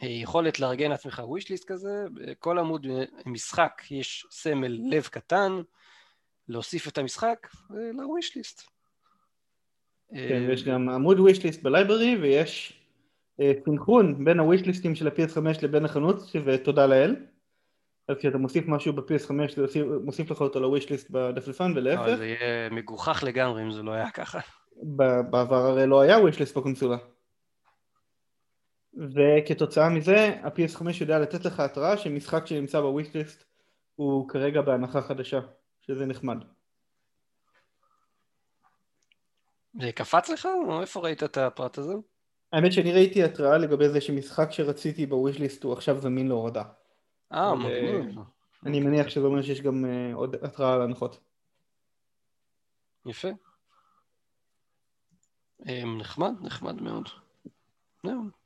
היכולת 0.00 0.60
לארגן 0.60 0.90
לעצמך 0.90 1.22
ווישליסט 1.24 1.64
כזה, 1.72 2.04
בכל 2.14 2.58
עמוד 2.58 2.86
משחק 3.26 3.82
יש 3.90 4.26
סמל 4.30 4.78
לב 4.90 5.02
קטן, 5.02 5.52
להוסיף 6.48 6.88
את 6.88 6.98
המשחק 6.98 7.48
לווישליסט. 7.70 8.62
כן, 10.14 10.44
ויש 10.48 10.64
גם 10.64 10.88
עמוד 10.88 11.20
ווישליסט 11.20 11.62
בלייברי 11.62 12.16
ויש 12.22 12.80
סינכרון 13.64 14.24
בין 14.24 14.40
הווישליסטים 14.40 14.94
של 14.94 15.08
ה-PS5 15.08 15.38
לבין 15.62 15.84
החנות, 15.84 16.16
ותודה 16.44 16.86
לאל. 16.86 17.16
אז 18.08 18.16
כשאתה 18.18 18.38
מוסיף 18.38 18.64
משהו 18.68 18.92
ב-PS5 18.92 19.32
זה 19.56 19.84
מוסיף 20.04 20.30
לך 20.30 20.40
אותו 20.40 20.76
list 20.76 21.06
בדפלפן 21.10 21.72
ולהפך. 21.76 22.16
זה 22.16 22.26
יהיה 22.26 22.70
מגוחך 22.70 23.24
לגמרי 23.26 23.62
אם 23.62 23.72
זה 23.72 23.82
לא 23.82 23.92
היה 23.92 24.10
ככה. 24.10 24.38
בעבר 24.82 25.66
הרי 25.66 25.86
לא 25.86 26.00
היה 26.00 26.18
list 26.18 26.56
בקונסולה. 26.56 26.96
וכתוצאה 28.96 29.88
מזה 29.88 30.40
ה-PS5 30.42 30.86
יודע 31.00 31.18
לתת 31.18 31.44
לך 31.44 31.60
התראה 31.60 31.98
שמשחק 31.98 32.46
שנמצא 32.46 32.80
list 32.80 33.44
הוא 33.94 34.28
כרגע 34.28 34.62
בהנחה 34.62 35.02
חדשה, 35.02 35.40
שזה 35.80 36.06
נחמד. 36.06 36.44
זה 39.80 39.92
קפץ 39.92 40.28
לך 40.28 40.48
או 40.68 40.80
איפה 40.80 41.00
ראית 41.00 41.22
את 41.22 41.38
הפרט 41.38 41.78
הזה? 41.78 41.94
האמת 42.52 42.72
שאני 42.72 42.92
ראיתי 42.92 43.22
התראה 43.22 43.58
לגבי 43.58 43.88
זה 43.88 44.00
שמשחק 44.00 44.50
שרציתי 44.50 45.06
list 45.06 45.60
הוא 45.62 45.72
עכשיו 45.72 46.00
זמין 46.00 46.28
להורדה. 46.28 46.62
אה, 47.32 47.54
מגניב. 47.54 48.18
אני 48.66 48.80
מניח 48.80 49.08
שזה 49.08 49.26
אומר 49.26 49.42
שיש 49.42 49.60
גם 49.60 49.84
אה, 49.84 50.14
עוד 50.14 50.34
התראה 50.42 50.74
על 50.74 50.82
הנחות. 50.82 51.20
יפה. 53.06 53.28
אמ, 55.68 55.98
נחמד, 55.98 56.32
נחמד 56.40 56.82
מאוד. 56.82 57.08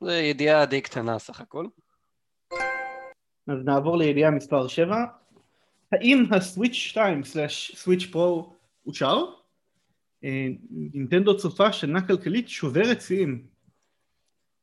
זו 0.01 0.11
ידיעה 0.11 0.65
די 0.65 0.81
קטנה 0.81 1.19
סך 1.19 1.41
הכל. 1.41 1.65
אז 3.47 3.65
נעבור 3.65 3.97
לידיעה 3.97 4.31
מספר 4.31 4.67
7. 4.67 5.05
האם 5.91 6.23
הסוויץ' 6.31 6.73
2 6.73 7.23
סלאש 7.23 7.75
סוויץ' 7.75 8.05
פרו 8.11 8.55
אושר? 8.85 9.25
אה, 10.23 10.47
נינטנדו 10.71 11.37
צופה 11.37 11.73
שנה 11.73 12.07
כלכלית 12.07 12.49
שוברת 12.49 13.01
שיאים. 13.01 13.47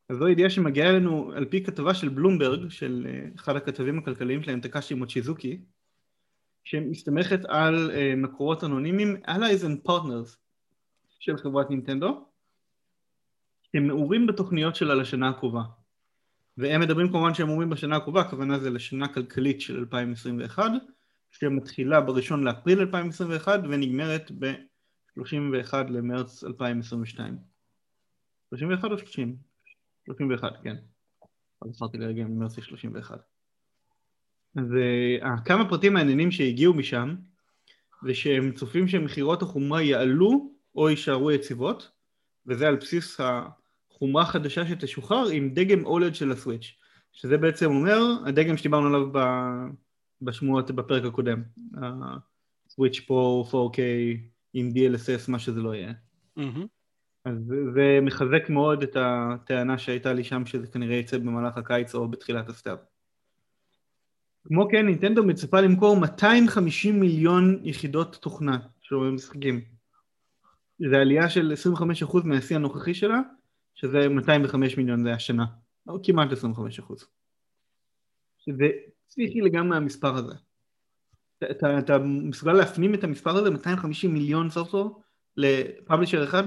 אז 0.09 0.17
זו 0.17 0.29
ידיעה 0.29 0.51
שמגיעה 0.51 0.91
אלינו 0.91 1.33
על 1.37 1.45
פי 1.45 1.65
כתבה 1.65 1.95
של 1.95 2.09
בלומברג, 2.09 2.69
של 2.69 3.07
אה, 3.09 3.29
אחד 3.37 3.57
הכתבים 3.57 3.99
הכלכליים 3.99 4.43
שלהם, 4.43 4.61
טקאשי 4.61 4.95
מוצ'יזוקי, 4.95 5.61
שמסתמכת 6.65 7.41
על 7.49 7.91
אה, 7.95 8.15
מקורות 8.17 8.65
אנונימיים, 8.65 9.17
Allies 9.27 9.63
and 9.63 9.89
Partners 9.89 10.37
של 11.19 11.37
חברת 11.37 11.71
נינטנדו, 11.71 12.27
הם 13.77 13.87
מעורים 13.87 14.27
בתוכניות 14.27 14.77
שלה 14.77 14.95
לשנה 14.95 15.29
הקרובה. 15.29 15.63
והם 16.59 16.81
מדברים 16.81 17.09
כמובן 17.09 17.35
שהם 17.35 17.49
אומרים 17.49 17.71
בשנה 17.71 17.97
הקרובה, 17.97 18.21
הכוונה 18.21 18.59
זה 18.59 18.71
לשנה 18.71 19.09
כלכלית 19.09 19.61
של 19.61 19.79
2021, 19.79 20.71
שמתחילה 21.31 22.01
בראשון 22.01 22.45
לאפריל 22.45 22.81
2021 22.81 23.61
ונגמרת 23.63 24.31
ב-31 24.39 25.77
למרץ 25.89 26.45
2022. 26.45 27.37
31 28.49 28.91
או 28.91 28.99
30? 28.99 29.37
31, 30.07 30.53
כן. 30.63 30.77
אז 31.63 31.71
בחרתי 31.71 31.99
לרגע 31.99 32.25
ממרסי 32.25 32.63
31. 32.63 33.21
וכמה 34.57 35.69
פרטים 35.69 35.93
מעניינים 35.93 36.31
שהגיעו 36.31 36.75
משם, 36.75 37.15
זה 38.07 38.15
שהם 38.15 38.53
צופים 38.53 38.89
שמכירות 38.89 39.43
החומרה 39.43 39.83
יעלו 39.83 40.53
או 40.75 40.91
יישארו 40.91 41.31
יציבות, 41.31 41.91
וזה 42.47 42.69
על 42.69 42.77
בסיס 42.77 43.21
החומרה 43.97 44.23
החדשה 44.23 44.67
שתשוחרר 44.67 45.29
עם 45.33 45.51
דגם 45.55 45.85
אולד 45.85 46.15
של 46.15 46.33
הסוויץ', 46.33 46.75
שזה 47.13 47.39
בעצם 47.39 47.71
אומר, 47.71 48.01
הדגם 48.27 48.57
שדיברנו 48.57 48.87
עליו 48.87 49.07
בשמועות 50.23 50.71
בפרק 50.71 51.05
הקודם, 51.05 51.43
הסוויץ' 52.69 53.01
פה 53.07 53.45
4K 53.51 53.79
עם 54.55 54.71
DLSS, 54.71 55.31
מה 55.31 55.39
שזה 55.39 55.61
לא 55.61 55.75
יהיה. 55.75 55.93
Mm-hmm. 56.39 56.67
אז 57.25 57.53
זה 57.75 57.99
מחזק 58.03 58.49
מאוד 58.49 58.83
את 58.83 58.97
הטענה 59.01 59.79
שהייתה 59.79 60.13
לי 60.13 60.25
שם 60.25 60.47
שזה 60.47 60.67
כנראה 60.67 60.97
יצא 60.97 61.19
במהלך 61.19 61.57
הקיץ 61.57 61.95
או 61.95 62.09
בתחילת 62.09 62.49
הסתיו. 62.49 62.77
כמו 64.49 64.69
כן, 64.71 64.87
ניטנדו 64.87 65.25
מצפה 65.25 65.61
למכור 65.61 65.97
250 65.97 67.01
מיליון 67.01 67.61
יחידות 67.63 68.17
תוכנה 68.17 68.59
של 68.81 68.97
משחקים. 68.97 69.61
זו 70.91 70.97
עלייה 70.97 71.29
של 71.29 71.53
25% 72.03 72.17
מהשיא 72.25 72.57
הנוכחי 72.57 72.95
שלה, 72.95 73.21
שזה 73.77 74.09
205 74.09 74.77
מיליון 74.77 75.05
זה 75.05 75.13
השנה, 75.13 75.45
או 75.89 75.99
כמעט 76.03 76.33
25 76.33 76.79
אחוז. 76.79 77.07
שזה 78.39 78.65
פסיכי 79.09 79.41
לגמרי 79.41 79.77
המספר 79.77 80.15
הזה. 80.15 80.35
אתה, 81.39 81.47
אתה, 81.51 81.79
אתה 81.79 81.99
מסוגל 81.99 82.53
להפנים 82.53 82.95
את 82.95 83.05
המספר 83.05 83.31
הזה, 83.31 83.51
250 83.51 84.15
מיליון 84.15 84.51
סוף 84.51 84.71
סוף, 84.71 84.99
לפאבלישר 85.37 86.25
אחד? 86.25 86.43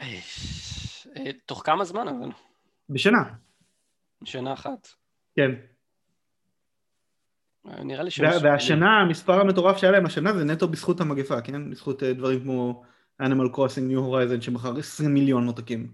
אה, 0.00 0.20
תוך 1.46 1.62
כמה 1.64 1.84
זמן 1.84 2.08
אבל? 2.08 2.28
בשנה. 2.88 3.18
שנה 4.24 4.52
אחת. 4.52 4.88
כן. 5.36 5.50
נראה 7.64 8.02
לי 8.02 8.10
ש... 8.10 8.20
והשנה, 8.42 9.00
המספר 9.00 9.40
המטורף 9.40 9.76
שהיה 9.76 9.92
להם 9.92 10.06
השנה 10.06 10.32
זה 10.32 10.44
נטו 10.44 10.68
בזכות 10.68 11.00
המגפה, 11.00 11.40
כן? 11.40 11.70
בזכות 11.70 12.02
אה, 12.02 12.12
דברים 12.12 12.40
כמו 12.40 12.84
Animal 13.22 13.54
Crossing 13.54 13.90
New 13.90 14.00
Horizon 14.00 14.40
שמכר 14.40 14.78
20 14.78 15.14
מיליון 15.14 15.46
עותקים. 15.46 15.92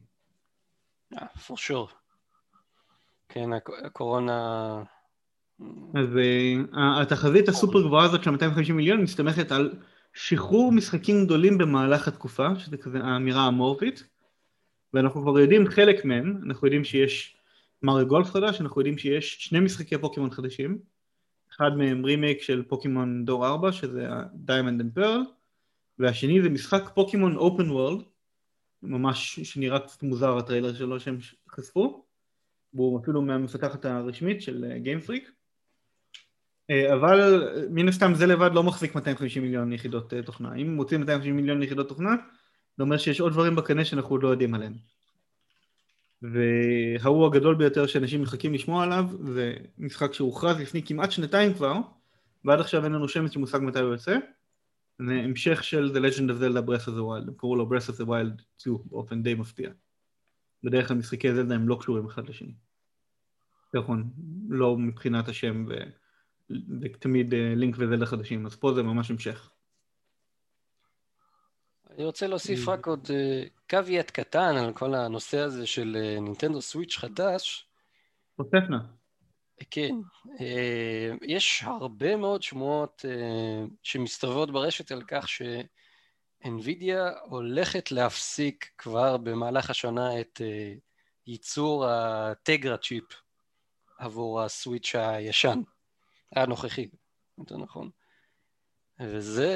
אה, 1.13 1.27
for 1.37 1.53
sure. 1.53 1.93
כן, 3.29 3.51
הקורונה... 3.85 4.83
אז 5.95 6.07
uh, 6.07 6.77
התחזית 7.03 7.49
הסופר 7.49 7.83
גבוהה 7.83 8.05
הזאת 8.05 8.25
של 8.25 8.31
250 8.31 8.77
מיליון 8.77 9.01
מסתמכת 9.03 9.53
על 9.53 9.75
שחרור 10.15 10.73
משחקים 10.73 11.25
גדולים 11.25 11.59
במהלך 11.59 12.09
התקופה, 12.09 12.59
שזה 12.59 12.77
כזה 12.77 12.99
האמירה 12.99 13.47
המורפית, 13.47 14.05
ואנחנו 14.95 15.23
כבר 15.23 15.39
יודעים 15.39 15.69
חלק 15.69 16.05
מהם, 16.05 16.41
אנחנו 16.47 16.67
יודעים 16.67 16.85
שיש 16.85 17.37
מריו 17.83 18.07
גולף 18.07 18.31
חדש, 18.31 18.61
אנחנו 18.61 18.81
יודעים 18.81 18.99
שיש 18.99 19.37
שני 19.41 19.61
משחקי 19.61 19.99
פוקימון 19.99 20.31
חדשים, 20.31 20.79
אחד 21.57 21.77
מהם 21.77 22.05
רימייק 22.05 22.43
של 22.43 22.63
פוקימון 22.63 23.25
דור 23.25 23.47
4, 23.47 23.73
שזה 23.73 24.09
ה-Diamond 24.11 24.81
and 24.81 24.99
Pearl, 24.99 25.42
והשני 25.99 26.43
זה 26.43 26.49
משחק 26.49 26.91
פוקימון 26.95 27.37
open 27.37 27.71
world, 27.71 28.03
ממש 28.83 29.41
שנראה 29.41 29.79
קצת 29.79 30.03
מוזר 30.03 30.39
הטריילר 30.39 30.75
שלו 30.75 31.01
שהם 31.01 31.19
חשפו, 31.51 32.05
והוא 32.75 33.01
אפילו 33.01 33.23
מהמפתחת 33.23 33.85
הרשמית 33.85 34.43
של 34.43 34.79
Game 34.79 35.00
Freak, 35.00 35.31
אה, 36.71 36.87
אה, 36.87 36.95
אבל 36.95 37.49
מן 37.71 37.89
הסתם 37.89 38.15
זה 38.15 38.27
לבד 38.27 38.51
לא 38.55 38.63
מחזיק 38.63 38.95
250 38.95 39.43
מיליון 39.43 39.73
יחידות 39.73 40.15
אה, 40.15 40.23
תוכנה, 40.23 40.55
אם 40.55 40.75
מוצאים 40.77 41.01
250 41.01 41.37
מיליון 41.37 41.63
יחידות 41.63 41.89
תוכנה, 41.89 42.15
זה 42.77 42.83
אומר 42.83 42.97
שיש 42.97 43.21
עוד 43.21 43.33
דברים 43.33 43.57
בקנה 43.57 43.85
שאנחנו 43.85 44.19
לא 44.19 44.29
יודעים 44.29 44.55
עליהם. 44.55 44.73
וההוא 46.23 47.27
הגדול 47.27 47.55
ביותר 47.55 47.87
שאנשים 47.87 48.23
מחכים 48.23 48.55
לשמוע 48.55 48.85
עליו 48.85 49.05
זה 49.35 49.55
משחק 49.79 50.15
שהוכרז 50.15 50.61
לפני 50.61 50.83
כמעט 50.83 51.11
שנתיים 51.11 51.55
כבר 51.55 51.75
ועד 52.45 52.61
עכשיו 52.61 52.85
אין 52.85 52.93
לנו 52.93 53.09
שמץ 53.09 53.33
של 53.33 53.41
מושג 53.41 53.59
מתי 53.63 53.79
הוא 53.79 53.93
יוצא 53.93 54.17
זה 55.07 55.15
המשך 55.15 55.65
של 55.65 55.93
The 55.95 55.99
Legend 55.99 56.31
of 56.31 56.43
Zelda 56.43 56.69
Breath 56.69 56.89
of 56.89 56.91
the 56.91 57.03
Wild, 57.03 57.29
הם 57.29 57.35
קראו 57.37 57.57
לו 57.57 57.69
Breath 57.69 57.91
of 57.91 57.95
the 57.95 58.07
Wild 58.07 58.43
2 58.59 58.77
באופן 58.85 59.23
די 59.23 59.35
מפתיע. 59.35 59.71
בדרך 60.65 60.89
כלל 60.89 60.97
משחקי 60.97 61.35
זלדה 61.35 61.55
הם 61.55 61.69
לא 61.69 61.77
קשורים 61.81 62.07
אחד 62.07 62.29
לשני. 62.29 62.55
נכון, 63.75 64.11
לא 64.49 64.77
מבחינת 64.77 65.29
השם 65.29 65.67
ו... 65.69 65.75
ותמיד 66.81 67.35
לינק 67.35 67.75
אה, 67.81 67.85
וזלדה 67.85 68.07
חדשים, 68.07 68.47
אז 68.47 68.57
פה 68.57 68.75
זה 68.75 68.83
ממש 68.83 69.11
המשך. 69.11 69.51
אני 71.91 72.05
רוצה 72.05 72.27
להוסיף 72.27 72.69
רק 72.69 72.87
עוד 72.87 73.11
קוויאט 73.71 74.07
אה, 74.07 74.13
קטן 74.13 74.57
על 74.57 74.73
כל 74.73 74.95
הנושא 74.95 75.39
הזה 75.39 75.67
של 75.67 75.97
אה, 76.01 76.21
נינטנדו 76.21 76.61
סוויץ' 76.61 76.97
חדש. 76.97 77.67
נא. 78.39 78.77
כן, 79.71 79.95
אה, 80.41 81.11
יש 81.23 81.63
הרבה 81.63 82.17
מאוד 82.17 82.43
שמועות 82.43 83.05
אה, 83.09 83.65
שמסתובבות 83.83 84.51
ברשת 84.51 84.93
על 84.93 85.03
כך 85.09 85.27
שאנווידיה 85.29 87.11
הולכת 87.23 87.93
להפסיק 87.93 88.71
כבר 88.79 89.17
במהלך 89.17 89.71
השנה 89.71 90.21
את 90.21 90.41
אה, 90.45 90.75
ייצור 91.27 91.87
הטגרה 91.87 92.77
צ'יפ 92.77 93.05
עבור 93.99 94.43
הסוויץ' 94.43 94.95
הישן, 94.95 95.61
הנוכחי, 96.33 96.89
יותר 97.39 97.57
נכון. 97.57 97.91
וזה 99.01 99.51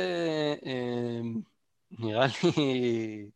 נראה 1.91 2.27
לי 2.57 3.31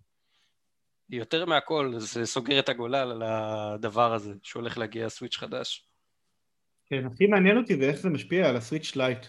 יותר 1.08 1.44
מהכל, 1.44 1.94
זה 1.98 2.26
סוגר 2.26 2.58
את 2.58 2.68
הגולל 2.68 3.10
על 3.10 3.22
הדבר 3.22 4.14
הזה 4.14 4.34
שהולך 4.42 4.78
להגיע 4.78 5.08
סוויץ' 5.08 5.36
חדש. 5.36 5.89
כן, 6.91 7.07
הכי 7.07 7.26
מעניין 7.26 7.57
אותי 7.57 7.76
זה 7.76 7.88
איך 7.88 7.97
זה 7.97 8.11
משפיע 8.11 8.49
על 8.49 8.57
הסוויץ' 8.57 8.97
לייט. 8.97 9.26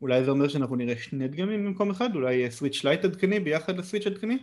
אולי 0.00 0.24
זה 0.24 0.30
אומר 0.30 0.48
שאנחנו 0.48 0.76
נראה 0.76 0.96
שני 0.96 1.28
דגמים 1.28 1.64
במקום 1.64 1.90
אחד? 1.90 2.14
אולי 2.14 2.34
יהיה 2.34 2.50
סוויץ' 2.50 2.84
לייט 2.84 3.04
עדכני 3.04 3.40
ביחד 3.40 3.78
לסוויץ' 3.78 4.06
עדכני? 4.06 4.38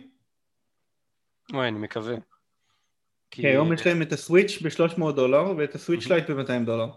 וואי, 1.52 1.68
אני 1.68 1.78
מקווה. 1.78 2.16
כי 3.30 3.46
היום 3.46 3.72
יש 3.72 3.86
להם 3.86 4.02
את 4.02 4.12
הסוויץ' 4.12 4.62
ב-300 4.62 5.12
דולר 5.12 5.56
ואת 5.56 5.74
הסוויץ' 5.74 6.06
לייט 6.06 6.30
ב-200 6.30 6.64
דולר. 6.66 6.90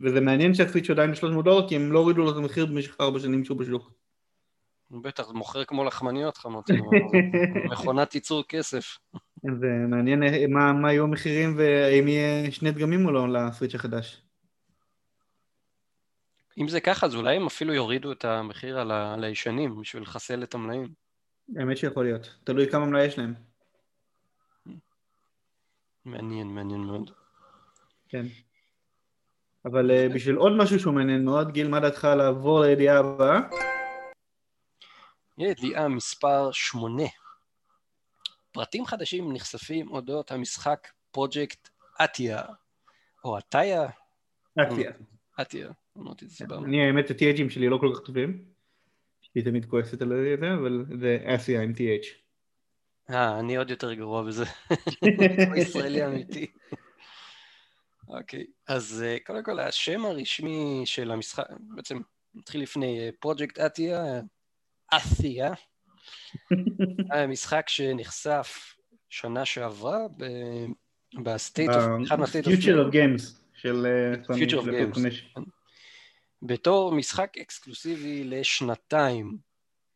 וזה 0.00 0.20
מעניין 0.20 0.54
שהסוויץ' 0.54 0.90
עדיין 0.90 1.12
ב-300 1.12 1.42
דולר 1.44 1.68
כי 1.68 1.76
הם 1.76 1.92
לא 1.92 1.98
הורידו 1.98 2.22
לו 2.24 2.30
את 2.30 2.36
המחיר 2.36 2.66
במשך 2.66 2.96
ארבע 3.00 3.18
שנים 3.18 3.44
שהוא 3.44 3.58
בשוק. 3.58 3.92
בטח 4.90 5.30
מוכר 5.30 5.64
כמו 5.64 5.84
לחמניות 5.84 6.36
חמות, 6.36 6.70
מכונת 7.72 8.14
ייצור 8.14 8.44
כסף. 8.48 8.98
זה 9.42 9.66
מעניין 9.88 10.22
מה, 10.48 10.72
מה 10.72 10.92
יהיו 10.92 11.04
המחירים 11.04 11.54
והאם 11.58 12.08
יהיה 12.08 12.50
שני 12.50 12.70
דגמים 12.70 13.06
או 13.06 13.12
לא 13.12 13.28
לסוויץ' 13.28 13.74
החדש. 13.74 14.22
אם 16.58 16.68
זה 16.68 16.80
ככה, 16.80 17.06
אז 17.06 17.14
אולי 17.14 17.36
הם 17.36 17.46
אפילו 17.46 17.74
יורידו 17.74 18.12
את 18.12 18.24
המחיר 18.24 18.78
על, 18.78 18.90
ה... 18.90 19.14
על 19.14 19.24
הישנים 19.24 19.80
בשביל 19.80 20.02
לחסל 20.02 20.42
את 20.42 20.54
המלאים. 20.54 20.88
האמת 21.56 21.76
שיכול 21.76 22.04
להיות, 22.04 22.34
תלוי 22.44 22.70
כמה 22.70 22.86
מלאי 22.86 23.04
יש 23.04 23.18
להם. 23.18 23.34
מעניין, 26.04 26.46
מעניין 26.46 26.80
מאוד. 26.80 27.10
כן. 28.08 28.26
אבל 29.64 29.90
uh, 29.90 30.14
בשביל 30.14 30.36
עוד 30.36 30.52
משהו 30.56 30.80
שהוא 30.80 30.94
מעניין 30.94 31.24
מאוד, 31.24 31.52
גיל, 31.52 31.68
מה 31.68 31.80
דעתך 31.80 32.04
לעבור 32.04 32.60
לידיעה 32.60 32.98
הבאה? 32.98 33.40
ידיעה 35.38 35.88
מספר 35.88 36.52
שמונה. 36.52 37.04
פרטים 38.52 38.86
חדשים 38.86 39.32
נחשפים 39.32 39.90
אודות 39.90 40.32
המשחק 40.32 40.88
פרויקט 41.10 41.68
אטיה, 42.04 42.42
או 43.24 43.38
אטיה. 43.38 43.88
אטיה. 44.62 44.90
אטיה, 45.40 45.68
אמרתי 45.98 46.24
את 46.24 46.30
זה 46.30 46.36
סבבה. 46.36 46.66
אני 46.66 46.86
האמת 46.86 47.10
ה-THים 47.10 47.50
שלי 47.50 47.68
לא 47.68 47.78
כל 47.80 47.92
כך 47.94 48.00
טובים. 48.06 48.44
היא 49.34 49.44
תמיד 49.44 49.64
כועסת 49.64 50.02
על 50.02 50.08
זה, 50.08 50.54
אבל 50.54 50.84
זה 51.00 51.18
אסיה 51.24 51.62
עם 51.62 51.72
TH. 51.72 52.06
אה, 53.10 53.40
אני 53.40 53.56
עוד 53.56 53.70
יותר 53.70 53.94
גרוע 53.94 54.22
בזה. 54.22 54.44
ישראלי 55.60 56.06
אמיתי. 56.06 56.46
אוקיי, 58.08 58.46
אז 58.66 59.04
אה, 59.06 59.16
קודם 59.26 59.42
כל 59.42 59.60
השם 59.60 60.04
הרשמי 60.04 60.82
של 60.84 61.10
המשחק, 61.10 61.44
בעצם 61.60 62.00
נתחיל 62.34 62.62
לפני 62.62 63.10
פרויקט 63.20 63.58
אתיה, 63.58 64.20
אתיה, 64.96 65.52
משחק 67.28 67.68
שנחשף 67.68 68.76
שנה 69.10 69.44
שעברה 69.44 69.98
ב-State 71.22 71.70
of, 71.70 72.06
אחד 72.06 72.20
מה-State 72.20 72.46
of, 72.46 72.54
Future 72.54 72.84
of 72.84 72.90
Games 72.90 73.40
של 73.54 73.86
Future 74.34 74.56
of 74.56 74.68
Games, 74.68 74.98
בתור 76.42 76.92
משחק 76.92 77.38
אקסקלוסיבי 77.38 78.24
לשנתיים 78.24 79.38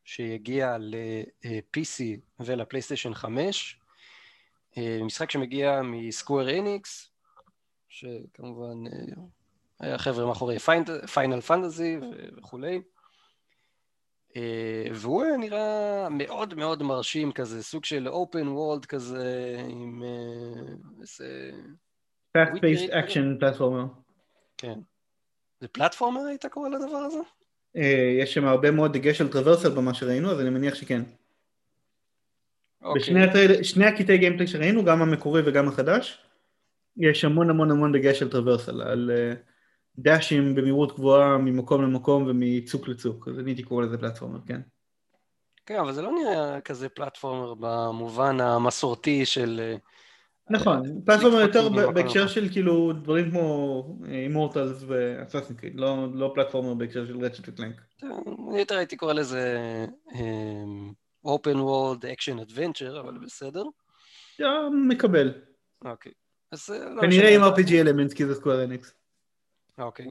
שיגיע 0.05 0.77
ל-PC 0.79 2.21
ולפלייסטיישן 2.41 3.15
5, 3.15 3.81
אה, 4.79 4.99
משחק 5.03 5.31
שמגיע 5.31 5.83
מסקוואר 5.83 6.59
אניקס, 6.59 7.11
שכמובן 7.89 8.87
אה, 8.87 9.23
היה 9.81 9.99
חבר'ה 9.99 10.27
מאחורי 10.27 10.59
פיינל 11.15 11.41
פנטזי 11.41 11.97
וכולי. 12.39 12.83
אה, 14.37 14.85
והוא 14.95 15.25
נראה 15.39 16.09
מאוד 16.11 16.55
מאוד 16.55 16.83
מרשים 16.83 17.33
כזה, 17.33 17.63
סוג 17.63 17.85
של 17.85 18.09
אופן 18.09 18.49
וולד 18.49 18.87
כזה, 18.87 19.57
עם 19.69 20.03
אה, 20.03 20.73
איזה... 21.01 21.51
fast 22.39 22.57
based 22.57 22.93
action 22.93 23.41
פלטפורמר. 23.41 23.85
כן. 24.59 24.79
זה 25.61 25.69
פלטפורמר 25.69 26.21
היית 26.21 26.47
קורא 26.47 26.69
לדבר 26.69 26.97
הזה? 26.97 27.19
אה, 27.77 28.17
יש 28.21 28.35
שם 28.35 28.45
הרבה 28.45 28.71
מאוד 28.71 28.93
דגש 28.93 29.21
על 29.21 29.29
טרוורסל 29.29 29.71
במה 29.71 29.95
שראינו, 29.95 30.31
אז 30.31 30.41
אני 30.41 30.51
מניח 30.51 30.75
שכן. 30.75 31.03
אוקיי. 32.83 33.15
בשני 33.61 33.87
הקטעי 33.87 34.19
גיימפלי 34.19 34.47
שראינו, 34.47 34.85
גם 34.85 35.03
המקורי 35.03 35.43
וגם 35.45 35.69
החדש, 35.69 36.19
יש 36.97 37.25
המון 37.25 37.51
המון 37.51 37.71
המון 37.71 37.93
דגש 37.93 38.23
על 38.23 38.31
טרוורסל, 38.31 38.83
על... 38.83 39.11
Uh, 39.11 39.52
דאשים 39.99 40.55
במהירות 40.55 40.95
גבוהה 40.97 41.39
ממקום 41.39 41.83
למקום 41.83 42.27
ומצוק 42.27 42.89
לצוק, 42.89 43.29
אז 43.29 43.39
אני 43.39 43.51
הייתי 43.51 43.63
קורא 43.63 43.85
לזה 43.85 43.99
פלטפורמר, 43.99 44.39
כן. 44.47 44.61
כן, 45.67 45.79
אבל 45.79 45.93
זה 45.93 46.03
לא 46.03 46.13
נראה 46.13 46.61
כזה 46.61 46.89
פלטפורמר 46.89 47.55
במובן 47.55 48.41
המסורתי 48.41 49.27
של... 49.27 49.61
אה, 49.61 49.77
נכון, 50.51 51.01
פלטפורמר 51.05 51.41
יותר 51.41 51.69
בהקשר 51.69 52.27
של 52.27 52.49
כאילו 52.53 52.93
דברים 52.93 53.31
כמו 53.31 53.99
אימורטלס 54.09 54.85
ואסאסין 54.87 55.57
קריד, 55.57 55.75
לא 56.15 56.33
פלטפורמר 56.35 56.75
בהקשר 56.75 57.07
של 57.07 57.25
רצ'ט 57.25 57.49
וקלנק. 57.49 57.81
אני 58.03 58.59
יותר 58.59 58.77
הייתי 58.77 58.97
קורא 58.97 59.13
לזה 59.13 59.59
open 61.27 61.57
world 61.57 62.03
action 62.03 62.51
adventure, 62.51 63.01
אבל 63.01 63.19
בסדר. 63.19 63.65
מקבל. 64.89 65.33
אוקיי. 65.85 66.13
אה, 66.53 66.79
לא 66.95 67.01
כנראה. 67.01 67.35
עם 67.35 67.43
RPG 67.43 67.73
אלמנט 67.73 68.13
כי 68.13 68.27
זה 68.27 68.35
סקוואר 68.35 68.65
אניקס. 68.65 68.95
אוקיי. 69.79 70.11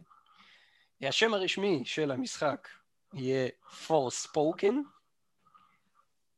השם 1.01 1.33
הרשמי 1.33 1.81
של 1.85 2.11
המשחק 2.11 2.67
יהיה 3.13 3.49
Forspoken. 3.87 4.73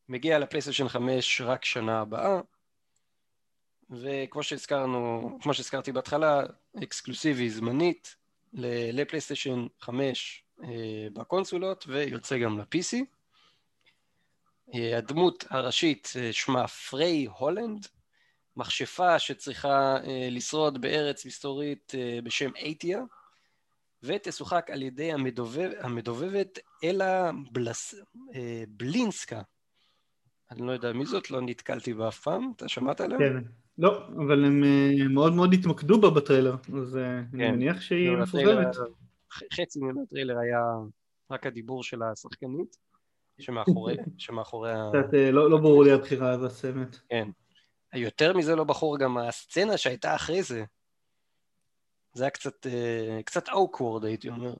מגיע 0.10 0.40
לפלייסטיישן 0.40 0.88
5 0.88 1.42
רק 1.42 1.66
שנה 1.66 2.02
הבאה. 2.02 2.42
וכמו 3.90 4.44
שהזכרנו, 4.44 5.32
כמו 5.42 5.54
שהזכרתי 5.54 5.92
בהתחלה, 5.92 6.42
אקסקלוסיבי 6.84 7.50
זמנית 7.50 8.16
לפלייסטיישן 8.94 9.68
5 9.80 10.44
אה, 10.64 10.68
בקונסולות 11.14 11.86
ויוצא 11.88 12.38
גם 12.38 12.60
ל-PC. 12.60 12.98
אה, 14.74 14.98
הדמות 14.98 15.46
הראשית 15.50 16.14
אה, 16.16 16.34
שמה 16.34 16.68
פריי 16.68 17.26
הולנד, 17.26 17.88
מכשפה 18.58 19.20
שצריכה 19.20 19.98
אה, 20.04 20.28
לשרוד 20.32 20.82
בארץ 20.82 21.26
מסתורית 21.26 21.94
אה, 21.96 22.20
בשם 22.24 22.52
אייטיה, 22.56 23.02
ותשוחק 24.04 24.70
על 24.72 24.82
ידי 24.82 25.12
המדובב, 25.12 25.72
המדובבת 25.80 26.60
אלה 26.84 27.32
בלס, 27.52 27.96
אה, 28.36 28.64
בלינסקה. 28.68 29.42
אני 30.52 30.68
לא 30.68 30.72
יודע 30.72 30.94
מי 30.94 31.06
זאת, 31.06 31.32
לא 31.32 31.42
נתקלתי 31.42 31.94
בה 31.94 32.08
אף 32.08 32.20
פעם, 32.20 32.52
אתה 32.56 32.68
שמעת 32.68 33.02
עליה? 33.02 33.18
כן. 33.18 33.44
לא, 33.78 34.08
אבל 34.08 34.46
הם 34.46 34.64
אה, 34.64 35.08
מאוד 35.10 35.34
מאוד 35.34 35.54
התמקדו 35.54 36.02
בה 36.02 36.10
בטריילר, 36.10 36.56
אז 36.78 36.98
אה, 36.98 37.20
אני 37.20 37.46
כן. 37.46 37.52
מניח 37.52 37.82
שהיא 37.82 38.10
לא. 38.10 38.26
ח- 39.32 39.62
חצי 39.62 39.80
מהטריילר 39.80 40.40
היה 40.40 40.62
רק 41.32 41.46
הדיבור 41.46 41.84
של 41.84 42.04
השחקנית, 42.04 42.78
שמאחורי, 43.40 43.96
שמאחורי 44.18 44.72
ה... 44.72 44.90
קצת 44.90 45.14
אה, 45.14 45.32
לא 45.32 45.50
לא 45.50 45.58
ברור 45.58 45.84
לי 45.84 45.92
הבחירה 45.92 46.32
הזאת, 46.32 46.66
האמת. 46.66 46.98
כן. 47.10 47.30
יותר 47.94 48.38
מזה 48.38 48.56
לא 48.56 48.64
בחור 48.64 48.98
גם 48.98 49.18
הסצנה 49.18 49.78
שהייתה 49.78 50.16
אחרי 50.16 50.44
זה. 50.44 50.64
זה 52.14 52.24
היה 52.24 52.30
קצת, 52.30 52.68
אה, 52.68 53.20
קצת 53.26 53.50
awkward 53.50 54.06
הייתי 54.06 54.30
אומר. 54.30 54.54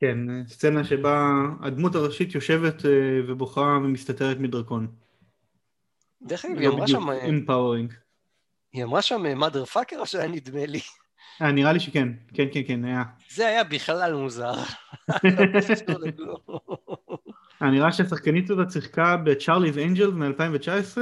כן, 0.00 0.30
אה, 0.30 0.40
סצנה 0.48 0.84
שבה 0.84 1.30
הדמות 1.60 1.94
הראשית 1.94 2.34
יושבת 2.34 2.86
אה, 2.86 2.90
ובוכה 3.28 3.78
ומסתתרת 3.84 4.36
מדרקון. 4.36 4.86
דרך 6.22 6.44
אגב, 6.44 6.58
היא 6.58 6.68
לא 6.68 6.74
אמרה 6.74 6.88
שם, 6.88 7.10
אה, 7.10 7.28
empowering. 7.28 7.92
היא 8.72 8.84
אמרה 8.84 9.02
שם 9.02 9.42
mother 9.42 9.74
fucker 9.74 9.98
או 9.98 10.06
שהיה 10.06 10.28
נדמה 10.28 10.66
לי? 10.66 10.80
אה, 11.42 11.52
נראה 11.52 11.72
לי 11.72 11.80
שכן. 11.80 12.08
כן, 12.34 12.46
כן, 12.52 12.60
כן, 12.66 12.84
היה. 12.84 13.02
זה 13.30 13.46
היה 13.46 13.64
בכלל 13.64 14.14
מוזר. 14.14 14.54
לא 15.24 15.60
קשור 15.60 15.98
לכלום. 16.00 16.36
אה, 17.62 17.70
נראה 17.70 17.92
שהשחקנית 17.92 18.50
הזאת 18.50 18.70
שיחקה 18.70 19.16
ב 19.16 19.22
Charlie's 19.22 19.78
Angels 19.78 20.10
מ-2019 20.10 20.98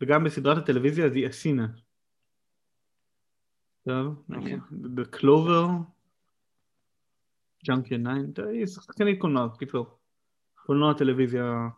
וגם 0.00 0.24
בסדרת 0.24 0.58
הטלוויזיה 0.58 1.06
The 1.06 1.30
Asina. 1.30 1.80
טוב, 3.84 4.22
אוקיי. 4.36 4.56
בקלובר, 4.70 5.66
ג'אנקן 7.64 8.02
9, 8.02 8.32
טוב, 8.34 8.46
היא 8.46 8.66
שחקנית 8.66 9.20
קולנוע, 9.20 9.48
קיצור. 9.58 9.86
קולנוע 10.54 10.94
טלוויזיה 10.94 11.68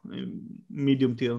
מידיום 0.71 1.15
טיר. 1.15 1.39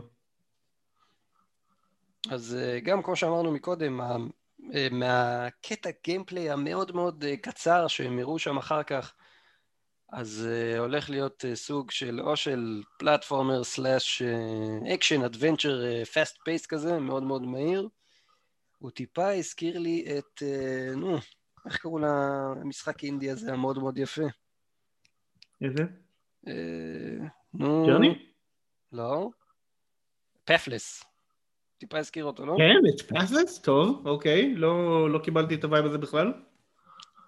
אז 2.30 2.56
אה, 2.56 2.80
גם 2.80 3.04
כמו 3.04 3.16
שאמרנו 3.16 3.52
מקודם, 3.52 4.02
אה, 4.02 4.88
מהקטע 4.92 5.90
גיימפליי 6.04 6.50
המאוד 6.50 6.96
מאוד 6.96 7.24
אה, 7.24 7.38
קצר 7.38 7.88
שהם 7.88 8.20
הראו 8.20 8.40
שם 8.40 8.58
אחר 8.58 8.84
כך, 8.84 9.14
אז 10.16 10.48
אה, 10.52 10.80
הולך 10.80 11.10
להיות 11.10 11.46
אה, 11.46 11.56
סוג 11.56 11.92
של 11.92 12.22
או 12.22 12.36
של 12.36 12.84
פלטפורמר 12.98 13.64
סלאש 13.64 14.22
אקשן 14.94 15.24
אדוונצ'ר 15.24 16.04
פאסט 16.14 16.38
פייס 16.44 16.66
כזה, 16.66 17.00
מאוד 17.00 17.24
מאוד 17.24 17.42
מהיר. 17.42 17.90
הוא 18.84 18.92
טיפה 18.92 19.32
הזכיר 19.34 19.80
לי 19.80 20.06
את, 20.18 20.44
אה, 20.44 20.96
נו, 20.96 21.18
איך 21.66 21.78
קראו 21.78 22.00
למשחק 22.00 23.04
אינדי 23.04 23.30
הזה 23.30 23.54
המאוד 23.54 23.80
מאוד 23.80 23.98
יפה? 23.98 24.22
איזה? 25.62 25.84
אה, 26.48 27.28
נו... 27.54 27.86
Journey? 27.88 28.26
לא. 28.92 29.30
Pathless. 30.46 31.04
טיפה 31.78 31.98
הזכיר 31.98 32.26
אותו, 32.26 32.46
לא? 32.46 32.56
כן, 32.58 32.90
את 32.90 33.02
Pathless? 33.02 33.62
טוב, 33.62 34.08
אוקיי. 34.08 34.56
לא 34.56 35.10
לא 35.10 35.20
קיבלתי 35.20 35.56
את 35.56 35.64
ה-vibe 35.64 35.86
הזה 35.86 35.98
בכלל. 35.98 36.34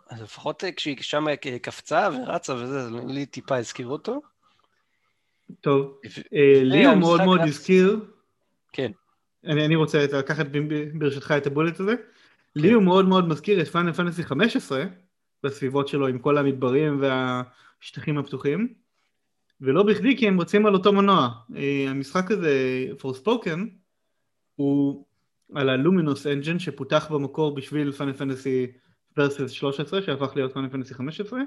אז 0.10 0.22
לפחות 0.22 0.64
אה, 0.64 0.72
כשהיא 0.72 0.98
שם 1.02 1.28
אה, 1.28 1.60
קפצה 1.62 2.10
ורצה 2.14 2.56
וזה, 2.56 2.90
לי 3.08 3.26
טיפה 3.26 3.58
הזכיר 3.58 3.88
אותו. 3.88 4.22
טוב. 5.62 6.00
אה, 6.34 6.64
לי 6.64 6.86
הוא 6.86 6.96
מאוד 6.96 7.22
מאוד. 7.24 7.40
הזכיר 7.42 8.06
כן. 8.74 8.92
אני, 9.46 9.66
אני 9.66 9.76
רוצה 9.76 10.06
לקחת 10.14 10.46
ברשותך 10.94 11.34
את 11.38 11.48
הבולט 11.48 11.80
הזה. 11.80 11.96
כן. 11.96 12.02
לי 12.56 12.72
הוא 12.72 12.84
מאוד 12.84 13.08
מאוד 13.08 13.28
מזכיר 13.28 13.62
את 13.62 13.68
פאנל 13.68 13.94
פנטסי 13.94 14.24
15 14.24 14.84
בסביבות 15.44 15.88
שלו 15.88 16.08
עם 16.08 16.20
כל 16.20 16.38
המדברים 16.38 17.02
והשטחים 17.02 18.18
הפתוחים. 18.18 18.74
ולא 19.62 19.84
בכדי 19.84 20.18
כי 20.18 20.28
הם 20.28 20.42
רצים 20.42 20.66
על 20.66 20.74
אותו 20.74 20.94
מנוע. 20.94 21.30
המשחק 21.88 22.32
הזה, 22.32 22.86
Forspoken, 23.02 23.60
הוא 24.56 25.06
על 25.56 25.70
הלומינוס 25.70 26.28
אנג'ן 26.28 26.60
שפותח 26.60 27.08
במקור 27.12 27.56
בשביל 27.56 27.92
פאנל 27.92 28.14
פנטסי 28.14 28.68
ורסס 29.18 29.52
13 29.52 30.02
שהפך 30.02 30.36
להיות 30.36 30.54
פאנל 30.54 30.70
פנטסי 30.70 30.94
15 30.94 31.40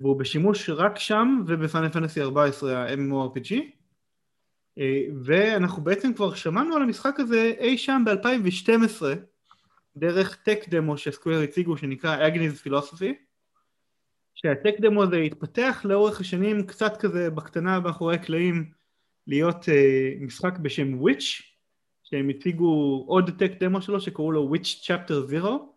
והוא 0.00 0.18
בשימוש 0.18 0.70
רק 0.70 0.98
שם 0.98 1.42
ובפאנל 1.46 1.88
פנטסי 1.88 2.22
14 2.22 2.78
ה-MMORPG 2.78 3.54
אה, 4.78 5.02
ואנחנו 5.24 5.82
בעצם 5.82 6.14
כבר 6.14 6.34
שמענו 6.34 6.76
על 6.76 6.82
המשחק 6.82 7.20
הזה 7.20 7.52
אי 7.58 7.78
שם 7.78 8.02
ב-2012 8.06 9.02
דרך 9.96 10.36
tech 10.36 10.68
demo 10.68 10.98
שסקוור 10.98 11.40
הציגו 11.40 11.76
שנקרא 11.76 12.26
Agni's 12.26 12.60
Philosophy 12.60 13.14
שהטק 14.34 14.74
דמו 14.80 15.02
הזה 15.02 15.16
התפתח 15.16 15.80
לאורך 15.84 16.20
השנים 16.20 16.66
קצת 16.66 16.96
כזה 16.96 17.30
בקטנה 17.30 17.80
מאחורי 17.80 18.14
הקלעים 18.14 18.70
להיות 19.26 19.68
אה, 19.68 20.12
משחק 20.20 20.58
בשם 20.58 21.00
Witch 21.00 21.42
שהם 22.02 22.28
הציגו 22.28 23.04
עוד 23.08 23.30
tech 23.38 23.52
demo 23.60 23.82
שלו 23.82 24.00
שקראו 24.00 24.32
לו 24.32 24.46
Witch 24.48 24.80
Chapter 24.84 25.26
0 25.26 25.71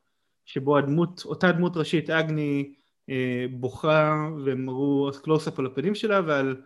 שבו 0.46 0.78
הדמות, 0.78 1.22
אותה 1.26 1.52
דמות 1.52 1.78
ראשית 1.78 2.10
אגני 2.10 2.74
אה, 3.10 3.46
בוכה 3.52 4.28
והם 4.46 4.70
הראו 4.70 5.10
קלוז-אפ 5.24 5.60
על 5.60 5.66
הפנים 5.66 5.96
שלה 5.96 6.22
ועל 6.26 6.62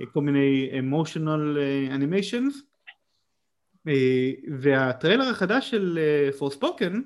אה, 0.00 0.06
כל 0.06 0.20
מיני 0.20 0.70
אה, 0.72 1.96
animations. 1.96 2.54
אה, 3.88 4.30
והטריילר 4.60 5.24
החדש 5.28 5.70
של 5.70 5.98
Forspoken 6.38 6.96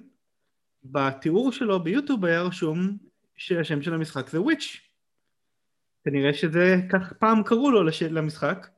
בתיאור 0.85 1.53
שלו 1.53 1.83
ביוטיוב 1.83 2.25
היה 2.25 2.43
רשום 2.43 2.97
שהשם 3.37 3.83
של 3.83 3.95
המשחק 3.95 4.29
זה 4.29 4.41
וויץ' 4.41 4.81
כנראה 6.05 6.35
שזה 6.35 6.77
כך 6.91 7.13
פעם 7.13 7.43
קראו 7.43 7.71
לו 7.71 7.83
לש... 7.83 8.03
למשחק 8.03 8.69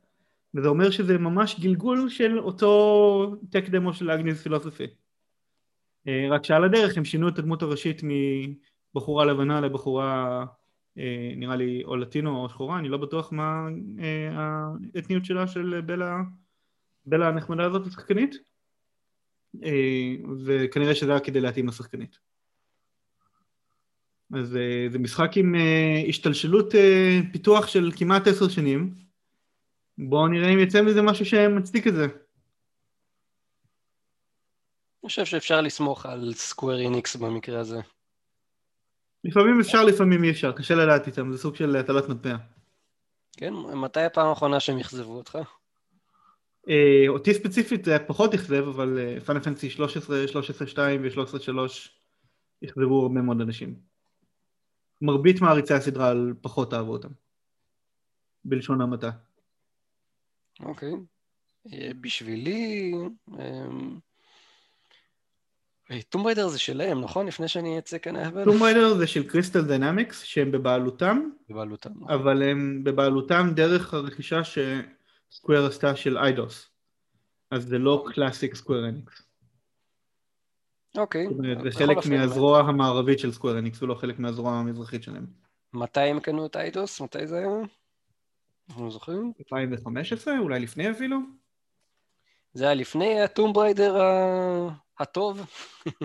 וזה 0.55 0.67
אומר 0.67 0.89
שזה 0.89 1.17
ממש 1.17 1.59
גלגול 1.59 2.09
של 2.09 2.39
אותו 2.39 3.35
טק 3.49 3.69
דמו 3.69 3.93
של 3.93 4.11
אגניס 4.11 4.41
פילוסופי 4.41 4.87
רק 6.29 6.45
שעל 6.45 6.63
הדרך 6.63 6.97
הם 6.97 7.05
שינו 7.05 7.27
את 7.29 7.39
הדמות 7.39 7.61
הראשית 7.61 8.01
מבחורה 8.03 9.25
לבנה 9.25 9.61
לבחורה 9.61 10.45
אה, 10.97 11.33
נראה 11.35 11.55
לי 11.55 11.83
או 11.85 11.95
לטינו 11.95 12.43
או 12.43 12.49
שחורה, 12.49 12.79
אני 12.79 12.89
לא 12.89 12.97
בטוח 12.97 13.31
מה 13.31 13.67
אה, 13.99 14.29
האתניות 14.95 15.25
שלה 15.25 15.47
של 15.47 15.81
בלה, 15.85 16.21
בלה 17.05 17.27
הנחמדה 17.27 17.65
הזאת 17.65 17.87
השחקנית 17.87 18.35
אה, 19.63 20.15
וכנראה 20.45 20.95
שזה 20.95 21.11
היה 21.11 21.19
כדי 21.19 21.41
להתאים 21.41 21.67
לשחקנית. 21.67 22.19
אז 24.33 24.55
אה, 24.55 24.87
זה 24.91 24.99
משחק 24.99 25.31
עם 25.35 25.55
אה, 25.55 26.03
השתלשלות 26.07 26.75
אה, 26.75 27.19
פיתוח 27.31 27.67
של 27.67 27.91
כמעט 27.95 28.27
עשר 28.27 28.49
שנים 28.49 28.93
בואו 29.97 30.27
נראה 30.27 30.49
אם 30.49 30.59
יצא 30.59 30.81
מזה 30.81 31.01
משהו 31.01 31.25
שמצדיק 31.25 31.87
את 31.87 31.93
זה. 31.93 32.07
אני 35.03 35.09
חושב 35.09 35.25
שאפשר 35.25 35.61
לסמוך 35.61 36.05
על 36.05 36.33
סקוויר 36.33 36.79
איניקס 36.79 37.15
במקרה 37.15 37.59
הזה. 37.59 37.79
לפעמים 39.23 39.59
אפשר 39.59 39.83
לפעמים 39.83 40.23
אי 40.23 40.31
אפשר, 40.31 40.51
קשה 40.51 40.75
לדעת 40.75 41.07
איתם, 41.07 41.31
זה 41.31 41.37
סוג 41.37 41.55
של 41.55 41.75
הטלת 41.75 42.09
מטבע. 42.09 42.35
כן? 43.37 43.53
מתי 43.53 44.01
הפעם 44.01 44.27
האחרונה 44.27 44.59
שהם 44.59 44.79
אכזבו 44.79 45.17
אותך? 45.17 45.37
אה, 46.69 47.05
אותי 47.07 47.33
ספציפית 47.33 47.85
זה 47.85 47.91
היה 47.91 48.07
פחות 48.07 48.33
אכזב, 48.33 48.67
אבל 48.67 49.19
פאנל 49.25 49.39
פנסי 49.39 49.69
13, 49.69 50.27
13, 50.27 50.67
2 50.67 51.03
ו-13, 51.03 51.39
3 51.39 51.99
אכזבו 52.65 53.01
הרבה 53.01 53.21
מאוד 53.21 53.41
אנשים. 53.41 53.75
מרבית 55.01 55.41
מעריצי 55.41 55.73
הסדרה 55.73 56.09
על 56.09 56.33
פחות 56.41 56.73
אהבו 56.73 56.91
אותם. 56.91 57.09
בלשון 58.45 58.81
המעטה. 58.81 59.11
אוקיי. 60.59 60.93
אה, 61.73 61.91
בשבילי... 62.01 62.93
Tomb 66.09 66.25
Raider 66.25 66.47
זה 66.47 66.59
שלהם, 66.59 67.01
נכון? 67.01 67.27
לפני 67.27 67.47
שאני 67.47 67.79
אצא 67.79 67.97
כאן 67.97 68.15
אהבל? 68.15 68.43
Tomb 68.45 68.63
Raider 68.63 68.93
זה 68.93 69.07
של 69.07 69.29
Crystal 69.29 69.61
Dynamics 69.61 70.23
שהם 70.23 70.51
בבעלותם, 70.51 71.29
בבעלותם. 71.49 71.89
אבל 72.09 72.43
הם 72.43 72.81
בבעלותם 72.83 73.49
דרך 73.55 73.93
הרכישה 73.93 74.41
שסקוור 74.43 75.65
עשתה 75.65 75.95
של 75.95 76.17
Eidos. 76.17 76.69
אז 77.51 77.67
זה 77.67 77.77
לא 77.77 78.05
classic 78.13 78.55
Square 78.55 78.89
Enix. 78.89 79.21
אוקיי. 80.97 81.27
זאת 81.29 81.37
אומרת, 81.37 81.57
זה 81.63 81.71
חלק 81.71 81.97
מהזרוע 82.05 82.59
המערבית 82.59 83.19
של 83.19 83.31
Square 83.31 83.59
Enix 83.59 83.83
ולא 83.83 83.95
חלק 83.95 84.19
מהזרוע 84.19 84.51
המזרחית 84.51 85.03
שלהם. 85.03 85.25
מתי 85.73 85.99
הם 85.99 86.19
קנו 86.19 86.45
את 86.45 86.55
Eidos? 86.55 87.01
מתי 87.01 87.27
זה 87.27 87.37
היה? 87.37 87.47
אנחנו 88.69 88.91
זוכרים? 88.91 89.31
2015? 89.39 90.39
אולי 90.39 90.59
לפני 90.59 90.91
אפילו? 90.91 91.17
זה 92.53 92.63
היה 92.65 92.73
לפני 92.73 93.21
הטום 93.21 93.53
בריידר 93.53 94.01
ה- 94.01 94.69
הטוב? 94.99 95.45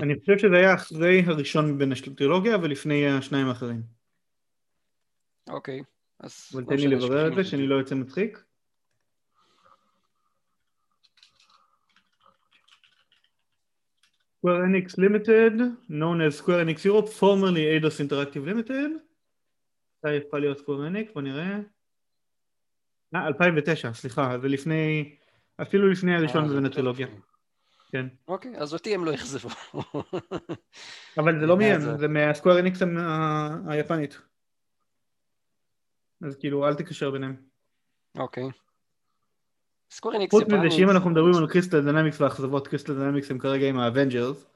אני 0.02 0.20
חושב 0.20 0.38
שזה 0.38 0.56
היה 0.56 0.74
אחרי 0.74 1.22
הראשון 1.26 1.72
מבין 1.72 1.92
הטרילוגיה 1.92 2.56
ולפני 2.62 3.06
השניים 3.08 3.48
האחרים. 3.48 3.82
אוקיי. 5.48 5.82
אז 6.20 6.50
אבל 6.52 6.62
לא 6.62 6.66
תן 6.66 6.76
לי 6.76 6.86
לברר 6.86 7.28
את 7.28 7.34
זה, 7.34 7.44
שאני 7.44 7.66
לא 7.66 7.74
יוצא 7.74 7.94
מצחיק. 7.94 8.44
Square 14.46 14.64
Enix 14.68 14.98
Limited, 14.98 15.54
known 15.88 16.20
as 16.20 16.36
Square 16.36 16.60
Enix 16.64 16.84
Europe, 16.84 17.08
formerly 17.08 17.64
Eidos 17.64 17.98
Interactive 18.00 18.44
Limited. 18.44 18.90
מתי 19.98 20.16
הפכה 20.16 20.38
להיות 20.38 20.58
Square 20.58 20.90
Enix? 20.92 21.12
בוא 21.14 21.22
נראה. 21.22 21.58
אה, 23.14 23.26
2009, 23.26 23.92
סליחה, 23.92 24.38
זה 24.38 24.48
לפני, 24.48 25.14
אפילו 25.62 25.88
לפני 25.88 26.14
הראשון 26.14 26.44
אה, 26.44 26.48
מבין 26.48 26.64
יותר 26.64 26.72
הטרילוגיה. 26.72 27.06
כן. 27.94 28.06
אוקיי, 28.28 28.56
אז 28.56 28.74
אותי 28.74 28.94
הם 28.94 29.04
לא 29.04 29.14
אכזבו. 29.14 29.48
אבל 31.18 31.40
זה 31.40 31.46
לא 31.46 31.56
מהם, 31.56 31.80
זה 31.98 32.08
מה-Square 32.08 32.58
Enix 32.58 32.82
ה- 32.82 33.72
היפנית. 33.72 34.18
אז 36.26 36.36
כאילו, 36.36 36.66
אל 36.68 36.74
תקשר 36.74 37.10
ביניהם. 37.10 37.36
אוקיי. 38.18 38.44
Square 39.90 40.16
Enix 40.16 40.34
חוץ 40.34 40.42
יפנית. 40.42 40.60
מזה 40.60 40.76
שאם 40.76 40.90
אנחנו 40.90 41.10
מדברים 41.10 41.34
על 41.34 41.48
Crystal 41.50 41.80
Dynamics 41.84 42.20
והאכזבות, 42.20 42.68
Crystal 42.68 42.94
Dynamics 42.94 43.30
הם 43.30 43.38
כרגע 43.38 43.68
עם 43.68 43.78
ה-Avengers, 43.78 44.46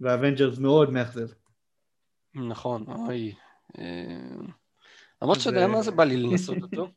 וה-Avengers 0.00 0.58
מאוד 0.58 0.90
מאכזב. 0.90 1.28
נכון, 2.34 2.84
אוי. 2.88 3.34
אה, 3.78 3.84
למרות 5.22 5.40
שאתה 5.40 5.50
יודע 5.50 5.62
אה, 5.62 5.66
מה 5.72 5.82
זה 5.82 5.90
בא 5.90 6.04
לי 6.04 6.16
לנסות 6.16 6.62
אותו. 6.62 6.90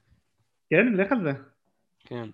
כן, 0.70 0.92
לך 0.96 1.12
על 1.12 1.22
זה. 1.22 1.32
כן, 2.00 2.28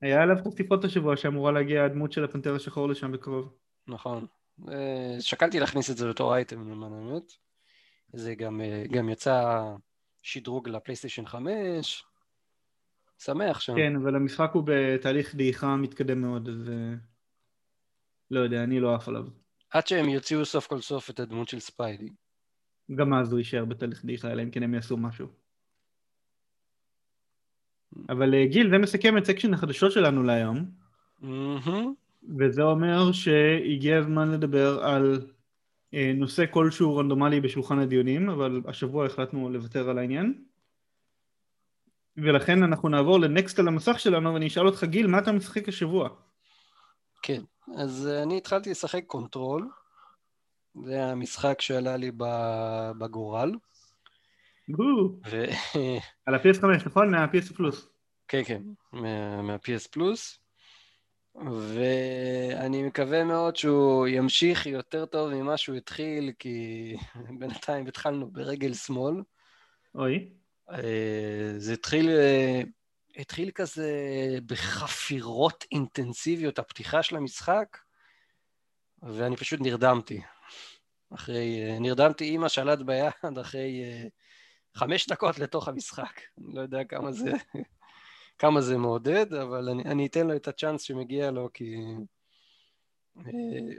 היה 0.00 0.22
עליו 0.22 0.36
חשיפות 0.48 0.84
השבוע 0.84 1.16
שאמורה 1.16 1.52
להגיע 1.52 1.84
הדמות 1.84 2.12
של 2.12 2.24
הפנתר 2.24 2.54
השחור 2.54 2.88
לשם 2.88 3.12
בקרוב. 3.12 3.52
נכון. 3.86 4.26
אה, 4.68 5.16
שקלתי 5.20 5.60
להכניס 5.60 5.90
את 5.90 5.96
זה 5.96 6.08
בתור 6.08 6.34
אייטם 6.34 6.70
למען 6.70 6.92
האמת. 6.92 7.32
זה 8.12 8.34
גם, 8.34 8.60
אה, 8.60 8.84
גם 8.90 9.08
יצא 9.08 9.62
שדרוג 10.22 10.68
לפלייסטיישן 10.68 11.26
5. 11.26 12.04
שמח 13.18 13.60
שם. 13.60 13.76
כן, 13.76 13.96
אבל 13.96 14.16
המשחק 14.16 14.50
הוא 14.54 14.62
בתהליך 14.66 15.34
דעיכה 15.34 15.76
מתקדם 15.76 16.20
מאוד, 16.20 16.48
אז... 16.48 16.68
אה, 16.68 16.94
לא 18.30 18.40
יודע, 18.40 18.64
אני 18.64 18.80
לא 18.80 18.94
עף 18.94 19.08
עליו. 19.08 19.24
עד 19.70 19.86
שהם 19.86 20.08
יוציאו 20.08 20.44
סוף 20.44 20.66
כל 20.66 20.80
סוף 20.80 21.10
את 21.10 21.20
הדמות 21.20 21.48
של 21.48 21.60
ספיידי. 21.60 22.08
גם 22.94 23.14
אז 23.14 23.32
הוא 23.32 23.38
יישאר 23.38 23.64
בתהליך 23.64 24.04
דעיכה, 24.04 24.32
אלא 24.32 24.42
אם 24.42 24.50
כן 24.50 24.62
הם 24.62 24.74
יעשו 24.74 24.96
משהו. 24.96 25.28
אבל 28.08 28.34
אה, 28.34 28.46
גיל, 28.46 28.70
זה 28.70 28.78
מסכם 28.78 29.18
את 29.18 29.24
section 29.24 29.54
החדשות 29.54 29.92
שלנו 29.92 30.22
להיום. 30.22 30.64
וזה 32.38 32.62
אומר 32.62 33.12
שהגיע 33.12 33.98
הזמן 33.98 34.30
לדבר 34.32 34.84
על 34.84 35.20
אה, 35.94 36.12
נושא 36.14 36.44
כלשהו 36.50 36.96
רנדומלי 36.96 37.40
בשולחן 37.40 37.78
הדיונים, 37.78 38.28
אבל 38.28 38.62
השבוע 38.66 39.06
החלטנו 39.06 39.50
לוותר 39.50 39.90
על 39.90 39.98
העניין. 39.98 40.44
ולכן 42.16 42.62
אנחנו 42.62 42.88
נעבור 42.88 43.20
ל-next 43.20 43.58
על 43.58 43.68
המסך 43.68 44.00
שלנו 44.00 44.34
ואני 44.34 44.46
אשאל 44.46 44.66
אותך 44.66 44.84
גיל, 44.84 45.06
מה 45.06 45.18
אתה 45.18 45.32
משחק 45.32 45.68
השבוע? 45.68 46.08
כן, 47.22 47.42
אז 47.76 48.06
אה, 48.06 48.22
אני 48.22 48.36
התחלתי 48.38 48.70
לשחק 48.70 49.04
Control. 49.06 49.68
זה 50.84 51.04
המשחק 51.04 51.60
שעלה 51.60 51.96
לי 51.96 52.10
בגורל. 52.98 53.52
ו... 55.30 55.44
על 56.26 56.34
ה-PS5, 56.34 56.86
נכון? 56.86 57.10
מה-PS 57.10 57.54
פלוס. 57.56 57.88
כן, 58.28 58.42
כן, 58.44 58.62
מה- 58.92 59.42
מה- 59.42 59.70
PS 59.70 59.88
Plus. 59.90 60.38
ואני 61.34 62.82
מקווה 62.82 63.24
מאוד 63.24 63.56
שהוא 63.56 64.06
ימשיך 64.06 64.66
יותר 64.66 65.06
טוב 65.06 65.30
ממה 65.30 65.56
שהוא 65.56 65.76
התחיל, 65.76 66.32
כי 66.38 66.96
בינתיים 67.38 67.86
התחלנו 67.86 68.30
ברגל 68.30 68.74
שמאל. 68.74 69.14
אוי, 69.94 70.28
אה, 70.70 71.54
זה 71.56 71.72
התחיל, 71.72 72.08
אה, 72.08 72.62
התחיל 73.16 73.50
כזה 73.50 73.92
בחפירות 74.46 75.64
אינטנסיביות, 75.72 76.58
הפתיחה 76.58 77.02
של 77.02 77.16
המשחק, 77.16 77.78
ואני 79.02 79.36
פשוט 79.36 79.60
נרדמתי. 79.60 80.20
אחרי, 81.14 81.62
אה, 81.64 81.78
נרדמתי 81.78 82.34
עם 82.34 82.44
השלט 82.44 82.78
ביד 82.78 83.38
אחרי 83.40 83.82
חמש 84.74 85.08
דקות 85.08 85.38
לתוך 85.38 85.68
המשחק. 85.68 86.20
אני 86.38 86.54
לא 86.54 86.60
יודע 86.60 86.84
כמה 86.84 87.12
זה, 87.12 87.30
כמה 88.38 88.60
זה 88.60 88.78
מעודד, 88.78 89.34
אבל 89.34 89.68
אני, 89.68 89.82
אני 89.82 90.06
אתן 90.06 90.26
לו 90.26 90.36
את 90.36 90.48
הצ'אנס 90.48 90.82
שמגיע 90.82 91.30
לו, 91.30 91.48
כי 91.54 91.76
אה, 93.18 93.22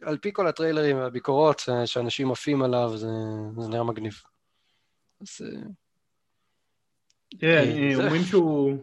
על 0.02 0.18
פי 0.18 0.30
כל 0.34 0.48
הטריילרים 0.48 0.98
והביקורות 0.98 1.62
אה, 1.70 1.88
שאנשים 1.88 2.32
עפים 2.32 2.62
עליו, 2.62 2.98
זה, 2.98 3.08
זה 3.60 3.70
נראה 3.70 3.84
מגניב. 3.84 4.14
אז 5.22 5.28
זה- 5.38 5.56
אומרים 8.06 8.22
שהוא- 8.24 8.78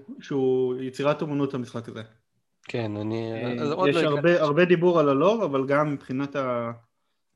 יצירת 0.81 1.23
אומנות 1.23 1.55
המשחק 1.55 1.89
הזה. 1.89 2.03
כן, 2.63 2.97
אני... 2.97 3.33
יש 3.89 3.97
לא 3.97 4.19
הרבה- 4.39 4.65
דיבור 4.65 5.01
על 5.01 5.09
הלור, 5.09 5.45
אבל 5.45 5.67
גם 5.67 5.93
מבחינת 5.93 6.37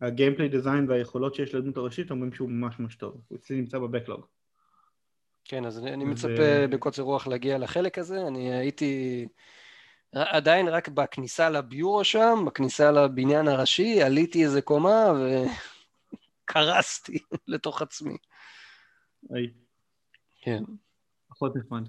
הגיימפליי 0.01 0.49
דיזיין 0.49 0.91
והיכולות 0.91 1.35
שיש 1.35 1.55
לדמות 1.55 1.77
הראשית, 1.77 2.11
אומרים 2.11 2.33
שהוא 2.33 2.51
ממש 2.51 2.79
ממש 2.79 2.97
טוב. 2.97 3.21
הוא 3.29 3.39
אצלי 3.39 3.57
נמצא 3.57 3.79
בבקלוג. 3.79 4.27
כן, 5.51 5.65
אז 5.67 5.79
אני, 5.79 5.95
אני 5.95 6.05
ו- 6.05 6.07
מצפה 6.07 6.67
בקוצר 6.71 7.03
רוח 7.03 7.27
להגיע 7.27 7.59
לחלק 7.59 7.99
הזה. 7.99 8.27
אני 8.27 8.53
הייתי 8.55 9.27
עדיין 10.13 10.69
רק 10.69 10.89
בכניסה 10.89 11.51
לביורו 11.51 12.05
שם, 12.05 12.45
בכניסה 12.47 12.91
לבניין 12.91 13.49
הראשי, 13.49 14.03
עליתי 14.03 14.45
איזה 14.45 14.63
קומה 14.63 15.05
וקרסתי 16.45 17.19
לתוך 17.53 17.83
עצמי. 17.83 18.17
אוי, 19.31 19.53
כן. 20.41 20.63
פחות 21.29 21.57
נחמד. 21.57 21.83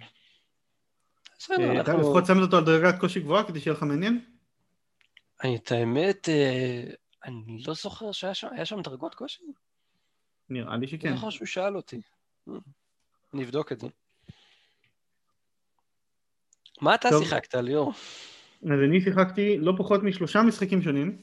בסדר, 1.39 1.81
אתה. 1.81 1.93
לפחות 1.93 2.25
שמת 2.25 2.41
אותו 2.41 2.57
על 2.57 2.65
דרגת 2.65 2.99
קושי 2.99 3.19
גבוהה 3.19 3.47
כדי 3.47 3.59
שיהיה 3.59 3.77
לך 3.77 3.83
מעניין? 3.83 4.25
אני, 5.43 5.55
את 5.55 5.71
האמת, 5.71 6.29
אה, 6.29 6.83
אני 7.25 7.63
לא 7.67 7.73
זוכר 7.73 8.11
שהיה 8.11 8.65
שם, 8.65 8.81
דרגות 8.81 9.15
קושי? 9.15 9.43
נראה 10.49 10.71
לי 10.71 10.77
אני 10.77 10.87
שכן. 10.87 11.09
לא 11.09 11.15
זוכר 11.15 11.29
שהוא 11.29 11.47
שאל 11.47 11.75
אותי. 11.75 12.01
אני 13.33 13.43
אבדוק 13.43 13.71
את 13.71 13.79
זה. 13.79 13.87
מה 16.81 16.95
אתה 16.95 17.09
טוב. 17.09 17.23
שיחקת, 17.23 17.55
ליאור? 17.55 17.93
אז 18.63 18.79
אני 18.89 19.01
שיחקתי 19.01 19.57
לא 19.57 19.73
פחות 19.77 20.03
משלושה 20.03 20.41
משחקים 20.41 20.81
שונים. 20.81 21.17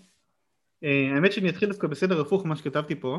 אה, 0.85 1.11
האמת 1.15 1.33
שאני 1.33 1.49
אתחיל 1.49 1.69
דווקא 1.69 1.87
בסדר 1.87 2.21
הפוך 2.21 2.45
ממה 2.45 2.57
שכתבתי 2.57 2.95
פה. 2.95 3.19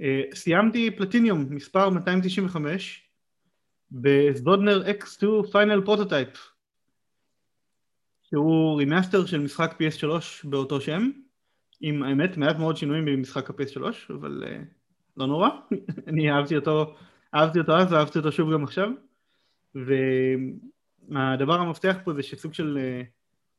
אה, 0.00 0.22
סיימתי 0.34 0.90
פלטיניום 0.90 1.46
מספר 1.50 1.90
295 1.90 3.08
ב 3.90 3.99
Söldner-X 3.99 4.82
2 4.86 5.50
Final 5.52 5.80
Prototype 5.84 6.28
שהוא 8.22 8.78
remaster 8.78 9.26
של 9.26 9.40
משחק 9.40 9.74
PS3 9.80 10.06
באותו 10.44 10.80
שם 10.80 11.10
עם 11.80 12.02
האמת 12.02 12.36
מעט 12.36 12.56
מאוד 12.56 12.76
שינויים 12.76 13.04
במשחק 13.04 13.50
ה-PS3 13.50 13.82
אבל 14.14 14.44
אה, 14.46 14.58
לא 15.16 15.26
נורא 15.26 15.48
אני 16.08 16.30
אהבתי 16.30 16.56
אותו 16.56 16.96
אהבתי 17.34 17.58
אותו 17.58 17.76
אז 17.76 17.92
ואהבתי 17.92 18.18
אותו 18.18 18.32
שוב 18.32 18.52
גם 18.52 18.64
עכשיו. 18.64 18.88
והדבר 19.74 21.54
המפתח 21.54 21.96
פה 22.04 22.14
זה 22.14 22.22
שסוג 22.22 22.54
של 22.54 22.78
אה, 22.80 23.02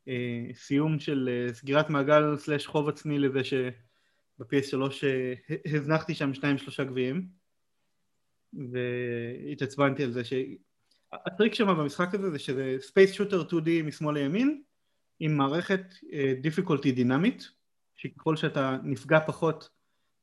אה, 0.07 0.53
סיום 0.53 0.99
של 0.99 1.29
אה, 1.29 1.53
סגירת 1.53 1.89
מעגל 1.89 2.37
slash 2.37 2.67
חוב 2.67 2.89
עצמי 2.89 3.19
לזה 3.19 3.43
שב-PS3 3.43 4.75
אה, 5.03 5.33
הזנחתי 5.65 6.15
שם 6.15 6.33
שניים 6.33 6.57
שלושה 6.57 6.83
גביעים. 6.83 7.27
והתעצבנתי 8.53 10.03
על 10.03 10.11
זה 10.11 10.21
שהטריק 10.23 11.53
שם 11.53 11.67
במשחק 11.67 12.13
הזה 12.13 12.31
זה 12.31 12.39
שזה 12.39 12.75
space 12.79 13.11
shooter 13.11 13.43
2D 13.49 13.83
משמאל 13.83 14.13
לימין 14.15 14.61
עם 15.19 15.37
מערכת 15.37 15.81
אה, 16.13 16.33
difficulty 16.41 16.91
דינמית 16.91 17.51
שככל 17.95 18.35
שאתה 18.35 18.77
נפגע 18.83 19.19
פחות 19.19 19.69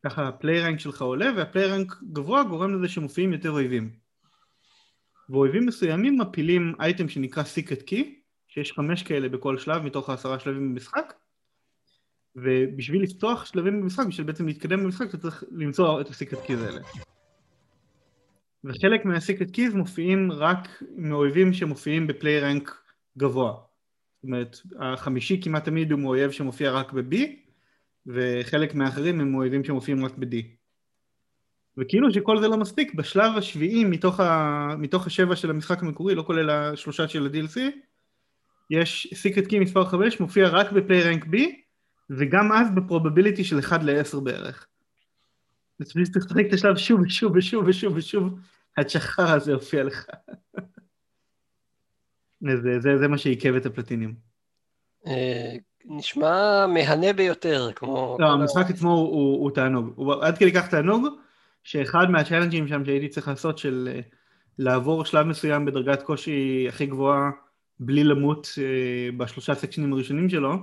ככה 0.04 0.28
ה 0.28 0.35
play 0.35 0.60
rank 0.60 0.80
שלך 0.80 1.02
עולה 1.02 1.30
וה 1.36 1.46
play 1.46 1.66
rank 1.66 1.94
גבוה 2.12 2.42
גורם 2.44 2.74
לזה 2.74 2.88
שמופיעים 2.88 3.32
יותר 3.32 3.50
אויבים 3.50 3.90
ואויבים 5.30 5.66
מסוימים 5.66 6.18
מפילים 6.18 6.74
אייטם 6.80 7.08
שנקרא 7.08 7.42
סיקרט 7.42 7.82
קי 7.82 8.20
שיש 8.48 8.72
חמש 8.72 9.02
כאלה 9.02 9.28
בכל 9.28 9.58
שלב 9.58 9.82
מתוך 9.82 10.10
העשרה 10.10 10.38
שלבים 10.38 10.74
במשחק 10.74 11.14
ובשביל 12.36 13.02
לפתוח 13.02 13.44
שלבים 13.44 13.80
במשחק, 13.80 14.06
בשביל 14.06 14.26
בעצם 14.26 14.46
להתקדם 14.46 14.84
במשחק 14.84 15.08
אתה 15.08 15.18
צריך 15.18 15.44
למצוא 15.50 16.00
את 16.00 16.08
הסיקרט 16.08 16.46
קיז 16.46 16.62
האלה 16.62 16.80
וחלק 18.64 19.04
מהסיקרט 19.04 19.50
קיז 19.50 19.74
מופיעים 19.74 20.32
רק 20.32 20.82
מאויבים 20.96 21.52
שמופיעים 21.52 22.06
בפליי 22.06 22.40
רנק 22.40 22.82
גבוה. 23.18 23.52
זאת 23.52 24.24
אומרת, 24.24 24.56
החמישי 24.78 25.40
כמעט 25.42 25.64
תמיד 25.64 25.92
הוא 25.92 26.00
מאויב 26.00 26.30
שמופיע 26.30 26.72
רק 26.72 26.92
ב-B, 26.92 27.16
וחלק 28.06 28.74
מהאחרים 28.74 29.20
הם 29.20 29.34
אויבים 29.34 29.64
שמופיעים 29.64 30.04
רק 30.04 30.12
ב-D. 30.18 30.36
וכאילו 31.78 32.12
שכל 32.12 32.40
זה 32.40 32.48
לא 32.48 32.56
מספיק, 32.56 32.94
בשלב 32.94 33.36
השביעי 33.36 33.84
מתוך, 33.84 34.20
ה... 34.20 34.66
מתוך 34.78 35.06
השבע 35.06 35.36
של 35.36 35.50
המשחק 35.50 35.82
המקורי, 35.82 36.14
לא 36.14 36.22
כולל 36.22 36.50
השלושה 36.50 37.08
של 37.08 37.26
ה-DLC, 37.26 37.60
יש 38.70 39.14
סיקרט 39.14 39.46
קי 39.46 39.58
מספר 39.58 39.84
5 39.84 40.20
מופיע 40.20 40.48
רק 40.48 40.72
בפליי 40.72 41.02
רנק 41.02 41.24
B, 41.24 41.36
וגם 42.10 42.52
אז 42.52 42.70
בפרובביליטי 42.74 43.44
של 43.44 43.58
1 43.58 43.82
ל-10 43.82 44.20
בערך. 44.20 44.66
אז 45.80 45.92
פשוט 45.92 46.12
צריך 46.12 46.24
לשחק 46.24 46.44
את 46.48 46.52
השלב 46.52 46.76
שוב 46.76 47.00
ושוב 47.00 47.36
ושוב 47.36 47.64
ושוב 47.66 47.96
ושוב, 47.96 48.38
עד 48.76 48.88
שהחרא 48.88 49.34
הזה 49.34 49.52
הופיע 49.52 49.84
לך. 49.84 50.06
זה, 52.62 52.80
זה, 52.80 52.98
זה 52.98 53.08
מה 53.08 53.18
שעיכב 53.18 53.54
את 53.54 53.66
הפלטינים. 53.66 54.14
אה, 55.90 55.96
נשמע 55.96 56.66
מהנה 56.66 57.12
ביותר, 57.12 57.70
כמו... 57.74 58.16
לא, 58.20 58.26
המשחק 58.26 58.70
עצמו 58.70 58.92
הוא, 58.92 59.42
הוא, 59.42 59.50
תענוג. 59.50 59.92
הוא 59.96 60.14
עד 60.14 60.38
כדי 60.38 60.52
כך 60.52 60.68
תענוג, 60.68 61.06
שאחד 61.64 62.10
מהצ'אלנג'ים 62.10 62.68
שם 62.68 62.84
שהייתי 62.84 63.08
צריך 63.08 63.28
לעשות 63.28 63.58
של 63.58 63.88
אה, 63.92 64.00
לעבור 64.58 65.04
שלב 65.04 65.26
מסוים 65.26 65.64
בדרגת 65.64 66.02
קושי 66.02 66.66
הכי 66.68 66.86
גבוהה 66.86 67.30
בלי 67.78 68.04
למות 68.04 68.48
אה, 68.58 69.12
בשלושה 69.16 69.54
סקשנים 69.54 69.92
הראשונים 69.92 70.28
שלו, 70.28 70.54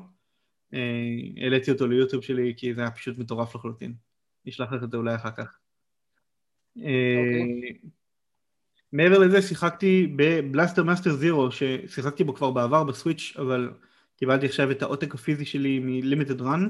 העליתי 1.37 1.71
אותו 1.71 1.87
ליוטיוב 1.87 2.23
שלי 2.23 2.53
כי 2.57 2.73
זה 2.73 2.81
היה 2.81 2.91
פשוט 2.91 3.17
מטורף 3.17 3.55
לחלוטין. 3.55 3.93
נשלח 4.45 4.71
לך 4.71 4.83
את 4.83 4.91
זה 4.91 4.97
אולי 4.97 5.15
אחר 5.15 5.31
כך. 5.31 5.57
Okay. 6.77 6.81
אוקיי. 6.81 7.73
מעבר 8.93 9.17
לזה 9.17 9.41
שיחקתי 9.41 10.13
ב 10.15 10.24
Blaster 10.24 10.83
Master 10.83 11.13
Zero 11.13 11.51
ששיחקתי 11.51 12.23
בו 12.23 12.33
כבר 12.33 12.51
בעבר 12.51 12.83
ב 12.83 12.90
Switch 12.90 13.33
אבל 13.39 13.71
קיבלתי 14.17 14.45
עכשיו 14.45 14.71
את 14.71 14.81
העותק 14.81 15.13
הפיזי 15.13 15.45
שלי 15.45 15.79
מלימיטד 15.79 16.41
רן 16.41 16.69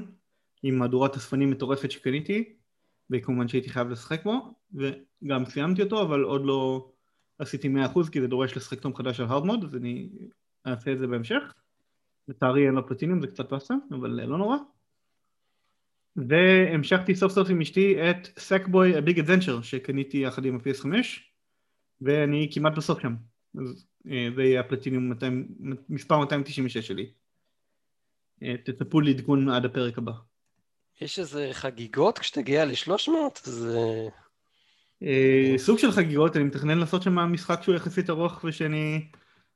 עם 0.62 0.78
מהדורת 0.78 1.16
אספנים 1.16 1.50
מטורפת 1.50 1.90
שקניתי 1.90 2.56
וכמובן 3.10 3.48
שהייתי 3.48 3.68
חייב 3.68 3.88
לשחק 3.88 4.24
בו 4.24 4.54
וגם 4.74 5.44
סיימתי 5.44 5.82
אותו 5.82 6.02
אבל 6.02 6.22
עוד 6.22 6.44
לא 6.44 6.90
עשיתי 7.38 7.68
100% 7.68 8.10
כי 8.12 8.20
זה 8.20 8.26
דורש 8.26 8.56
לשחק 8.56 8.80
תום 8.80 8.94
חדש 8.94 9.20
על 9.20 9.26
הארד 9.26 9.44
מוד 9.44 9.64
אז 9.64 9.76
אני 9.76 10.08
אעשה 10.66 10.92
את 10.92 10.98
זה 10.98 11.06
בהמשך. 11.06 11.54
לצערי 12.28 12.66
אין 12.66 12.74
לו 12.74 12.86
פלטינים 12.86 13.20
זה 13.20 13.26
קצת 13.26 13.50
פסה 13.50 13.74
אבל 13.90 14.10
לא 14.10 14.38
נורא. 14.38 14.56
והמשכתי 16.16 17.14
סוף 17.14 17.32
סוף 17.32 17.50
עם 17.50 17.60
אשתי 17.60 18.10
את 18.10 18.28
סקבוי 18.38 18.96
הביג 18.96 19.18
אדזנצ'ר 19.18 19.62
שקניתי 19.62 20.18
יחד 20.18 20.44
עם 20.44 20.56
ה-PS5 20.56 20.86
ואני 22.00 22.48
כמעט 22.52 22.72
בסוף 22.76 23.00
שם. 23.00 23.14
אז 23.60 23.86
אה, 24.10 24.28
זה 24.34 24.42
יהיה 24.42 24.60
הפלטיניום 24.60 25.12
מספר 25.88 26.18
296 26.18 26.78
שלי. 26.78 27.02
אה, 27.02 27.27
תצפו 28.64 29.00
לעדכון 29.00 29.48
עד 29.48 29.64
הפרק 29.64 29.98
הבא 29.98 30.12
יש 31.00 31.18
איזה 31.18 31.48
חגיגות 31.52 32.18
כשתגיע 32.18 32.64
ל-300? 32.64 33.10
זה... 33.42 34.08
אה, 35.02 35.54
סוג 35.56 35.78
של 35.78 35.92
חגיגות, 35.92 36.36
אני 36.36 36.44
מתכנן 36.44 36.78
לעשות 36.78 37.02
שם 37.02 37.14
משחק 37.14 37.62
שהוא 37.62 37.74
יחסית 37.74 38.10
ארוך 38.10 38.44
ושאני 38.44 39.08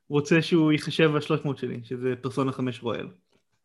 רוצה 0.09 0.41
שהוא 0.41 0.71
ייחשב 0.71 1.11
ב-300 1.11 1.57
שלי, 1.57 1.79
שזה 1.83 2.13
פרסונה 2.21 2.51
5 2.51 2.83
רואל. 2.83 3.07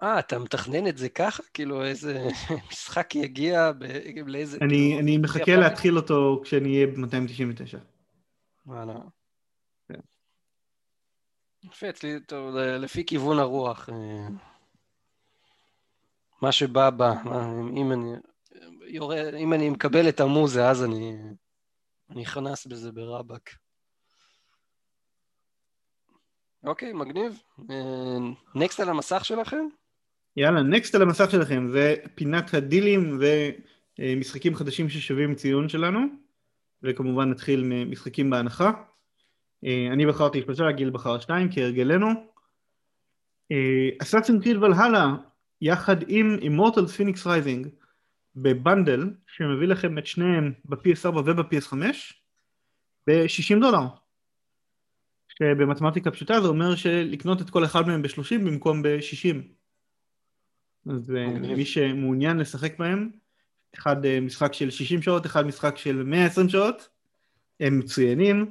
אה, 0.03 0.19
אתה 0.19 0.39
מתכנן 0.39 0.87
את 0.87 0.99
זה 0.99 1.09
ככה? 1.09 1.43
כאילו 1.55 1.85
איזה 1.85 2.29
משחק 2.71 3.15
יגיע 3.15 3.73
ב... 3.73 3.85
לאיזה... 4.27 4.59
אני, 4.61 4.69
כאילו, 4.69 5.01
אני 5.01 5.17
מחכה 5.19 5.57
להתחיל 5.57 5.97
אותו 5.97 6.41
כשאני 6.45 6.75
אהיה 6.75 6.87
ב-299. 6.87 7.79
וואלה. 8.67 8.95
כן. 9.89 10.01
יפה, 11.65 11.89
אצלי, 11.89 12.19
לפי 12.79 13.07
כיוון 13.07 13.39
הרוח. 13.39 13.89
מה 16.43 16.53
שבא 16.53 16.91
בא. 16.91 17.13
אם 17.77 17.93
אני, 17.93 18.11
יורד, 18.87 19.35
אם 19.35 19.53
אני 19.53 19.71
מקבל 19.71 20.09
את 20.09 20.21
המוזה, 20.21 20.69
אז 20.69 20.85
אני, 20.85 21.17
נכנס 22.11 22.67
בזה 22.67 22.93
ברבק. 22.93 23.51
אוקיי, 26.65 26.93
מגניב. 26.93 27.43
נקסט 28.55 28.81
אה, 28.81 28.85
על 28.85 28.91
המסך 28.91 29.25
שלכם? 29.25 29.67
יאללה, 30.37 30.63
נקסט 30.63 30.95
על 30.95 31.03
המסך 31.03 31.31
שלכם, 31.31 31.69
זה 31.73 31.95
פינת 32.15 32.55
הדילים 32.55 33.21
ומשחקים 33.99 34.55
חדשים 34.55 34.89
ששווים 34.89 35.35
ציון 35.35 35.69
שלנו, 35.69 36.01
וכמובן 36.83 37.31
נתחיל 37.31 37.63
ממשחקים 37.65 38.31
בהנחה. 38.31 38.73
אה, 39.65 39.89
אני 39.93 40.07
בחרתי 40.07 40.43
שלושה, 40.43 40.73
גיל 40.73 40.91
בחר 40.91 41.21
שתיים, 41.21 41.49
כהרגלנו. 41.53 42.09
Assassin's 44.03 44.41
Creed 44.41 44.57
Valhalla, 44.57 45.15
יחד 45.61 45.97
עם 46.09 46.37
Immortals 46.41 46.87
Fenyx 46.87 47.27
Rising, 47.27 47.69
ב 48.37 48.46
bundle, 48.46 49.11
שמביא 49.27 49.69
לכם 49.69 49.99
את 49.99 50.07
שניהם 50.07 50.53
ב-PS4 50.65 51.17
וב-PS5, 51.17 51.75
ב-60 53.07 53.61
דולר. 53.61 53.87
שבמתמטיקה 55.29 56.11
פשוטה 56.11 56.41
זה 56.41 56.49
אומר 56.49 56.77
שלקנות 56.77 57.41
את 57.41 57.51
כל 57.51 57.65
אחד 57.65 57.87
מהם 57.87 58.03
ב-30 58.03 58.39
במקום 58.45 58.83
ב-60. 58.83 59.37
אז 60.93 61.11
אה, 61.17 61.39
מי 61.57 61.65
שמעוניין 61.65 62.37
לשחק 62.37 62.79
בהם, 62.79 63.11
אחד 63.75 64.05
אה, 64.05 64.21
משחק 64.21 64.53
של 64.53 64.71
60 64.71 65.03
שעות, 65.03 65.27
אחד 65.27 65.47
משחק 65.47 65.77
של 65.77 66.03
120 66.03 66.49
שעות, 66.49 66.89
הם 67.61 67.79
מצוינים, 67.79 68.51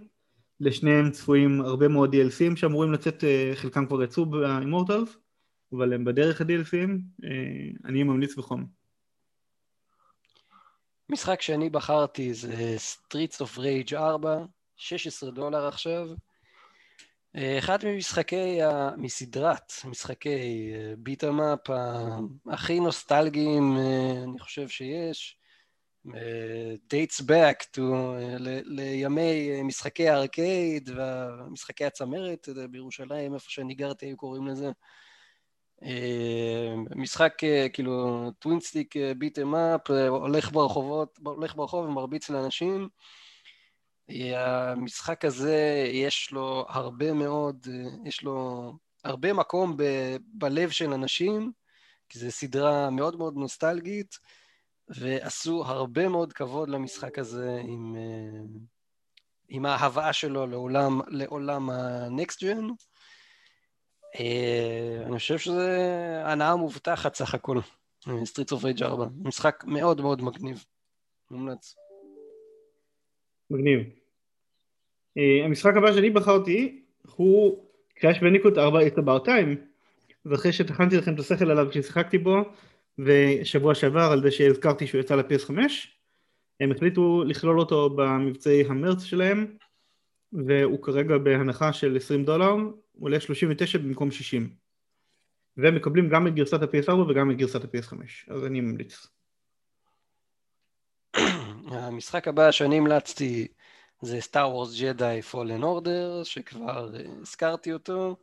לשניהם 0.60 1.12
צפויים 1.12 1.62
הרבה 1.62 1.88
מאוד 1.88 2.16
DLCים 2.16 2.55
שאמורים 2.55 2.91
לצאת, 2.91 3.24
אה, 3.24 3.51
חלקם 3.55 3.86
כבר 3.86 4.03
יצאו 4.03 4.26
באימורטלס, 4.26 5.18
אבל 5.74 5.93
הם 5.93 6.05
בדרך 6.05 6.41
ה-DLCים, 6.41 6.89
אני 7.86 8.03
ממליץ 8.03 8.36
בחום. 8.36 8.65
משחק 11.09 11.41
שאני 11.41 11.70
בחרתי 11.70 12.34
זה 12.34 12.76
Streets 12.78 13.36
of 13.36 13.57
Rage 13.57 13.93
4, 13.93 14.38
16 14.76 15.32
דולר 15.32 15.68
עכשיו. 15.68 16.07
אחד 17.36 17.80
ממשחקי, 17.86 18.59
מסדרת 18.97 19.72
משחקי 19.86 20.72
beat 20.97 21.23
'em 21.23 21.45
up 21.45 21.59
הכי 22.49 22.80
נוסטלגיים 22.80 23.78
אני 24.24 24.39
חושב 24.39 24.68
שיש. 24.68 25.38
dates 26.89 27.22
back 27.22 27.63
to, 27.76 27.82
לימי 28.65 29.63
משחקי 29.63 30.09
הארקייד 30.09 30.89
ומשחקי 30.95 31.86
הצמרת 31.86 32.49
בירושלים, 32.72 33.34
איפה 33.34 33.49
שאני 33.49 33.76
גרתי 33.76 34.05
היו 34.05 34.18
קוראים 34.18 34.47
לזה. 34.47 34.72
משחק 36.95 37.34
כאילו 37.73 38.32
twin 38.39 38.64
stick 38.64 38.95
beat 39.17 39.39
'em 39.39 39.65
up, 39.65 39.91
הולך 40.09 40.51
ברחובות, 40.51 41.19
הולך 41.25 41.55
ברחוב 41.55 41.86
ומרביץ 41.86 42.30
לאנשים. 42.30 42.89
המשחק 44.36 45.25
הזה 45.25 45.84
יש 45.93 46.32
לו 46.32 46.65
הרבה 46.69 47.13
מאוד, 47.13 47.67
יש 48.05 48.23
לו 48.23 48.71
הרבה 49.03 49.34
מקום 49.34 49.78
ב- 49.78 50.17
בלב 50.34 50.69
של 50.69 50.93
אנשים, 50.93 51.51
כי 52.09 52.19
זו 52.19 52.32
סדרה 52.32 52.89
מאוד 52.89 53.15
מאוד 53.17 53.36
נוסטלגית, 53.38 54.15
ועשו 54.89 55.63
הרבה 55.65 56.07
מאוד 56.07 56.34
כבוד 56.34 56.69
למשחק 56.69 57.19
הזה 57.19 57.61
עם, 57.63 57.95
עם 59.49 59.65
ההבאה 59.65 60.13
שלו 60.13 60.47
לעולם, 60.47 61.01
לעולם 61.07 61.69
ה-next 61.69 62.36
gen. 62.41 62.71
אני 65.05 65.18
חושב 65.18 65.38
שזה 65.38 66.22
הנאה 66.26 66.55
מובטחת 66.55 67.15
סך 67.15 67.34
הכל, 67.34 67.57
Streets 68.23 68.51
of 68.51 68.63
Rage 68.63 68.84
4, 68.84 69.05
משחק 69.24 69.63
מאוד 69.68 70.01
מאוד 70.01 70.22
מגניב, 70.22 70.65
מומלץ. 71.32 71.76
מגניב. 73.49 73.80
Uh, 75.20 75.45
המשחק 75.45 75.74
הבא 75.78 75.93
שאני 75.93 76.09
בחרתי 76.09 76.82
הוא 77.15 77.65
קראש 77.95 78.20
בניקוט 78.20 78.57
4 78.57 78.80
It's 78.82 78.97
about 78.97 79.28
time 79.28 79.55
ואחרי 80.26 80.53
שטחנתי 80.53 80.97
לכם 80.97 81.13
את 81.13 81.20
השכל 81.20 81.51
עליו 81.51 81.68
כששיחקתי 81.70 82.18
בו 82.18 82.38
ושבוע 82.99 83.76
שעבר 83.76 84.09
על 84.11 84.22
זה 84.22 84.32
שהזכרתי 84.32 84.88
שהוא 84.88 85.01
יצא 85.01 85.15
ל-PS5 85.15 85.51
הם 86.59 86.72
החליטו 86.72 87.24
לכלול 87.24 87.59
אותו 87.59 87.89
במבצעי 87.89 88.63
המרץ 88.68 89.03
שלהם 89.03 89.45
והוא 90.34 90.84
כרגע 90.84 91.18
בהנחה 91.18 91.74
של 91.74 91.97
20 91.97 92.26
דולר 92.26 92.55
עולה 92.99 93.19
39 93.19 93.77
במקום 93.77 94.11
60 94.11 94.55
ומקבלים 95.57 96.09
גם 96.09 96.27
את 96.27 96.35
גרסת 96.35 96.61
ה-PS4 96.61 96.93
וגם 96.93 97.31
את 97.31 97.37
גרסת 97.37 97.63
ה-PS5 97.63 97.95
אז 98.33 98.45
אני 98.45 98.61
ממליץ. 98.61 99.07
המשחק 101.67 102.27
הבא 102.27 102.51
שאני 102.51 102.77
המלצתי 102.77 103.47
זה 104.01 104.21
Star 104.21 104.49
Wars 104.49 104.82
Jedi 104.82 105.21
Fallen 105.21 105.63
Order, 105.63 106.23
שכבר 106.23 106.95
אה, 106.95 107.01
הזכרתי 107.21 107.73
אותו. 107.73 108.17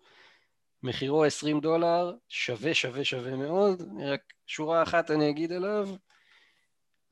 מחירו 0.83 1.25
20 1.25 1.61
דולר, 1.61 2.13
שווה 2.29 2.75
שווה 2.75 3.05
שווה 3.05 3.37
מאוד, 3.37 3.83
רק 4.07 4.21
שורה 4.47 4.83
אחת 4.83 5.11
אני 5.11 5.31
אגיד 5.31 5.53
עליו, 5.53 5.89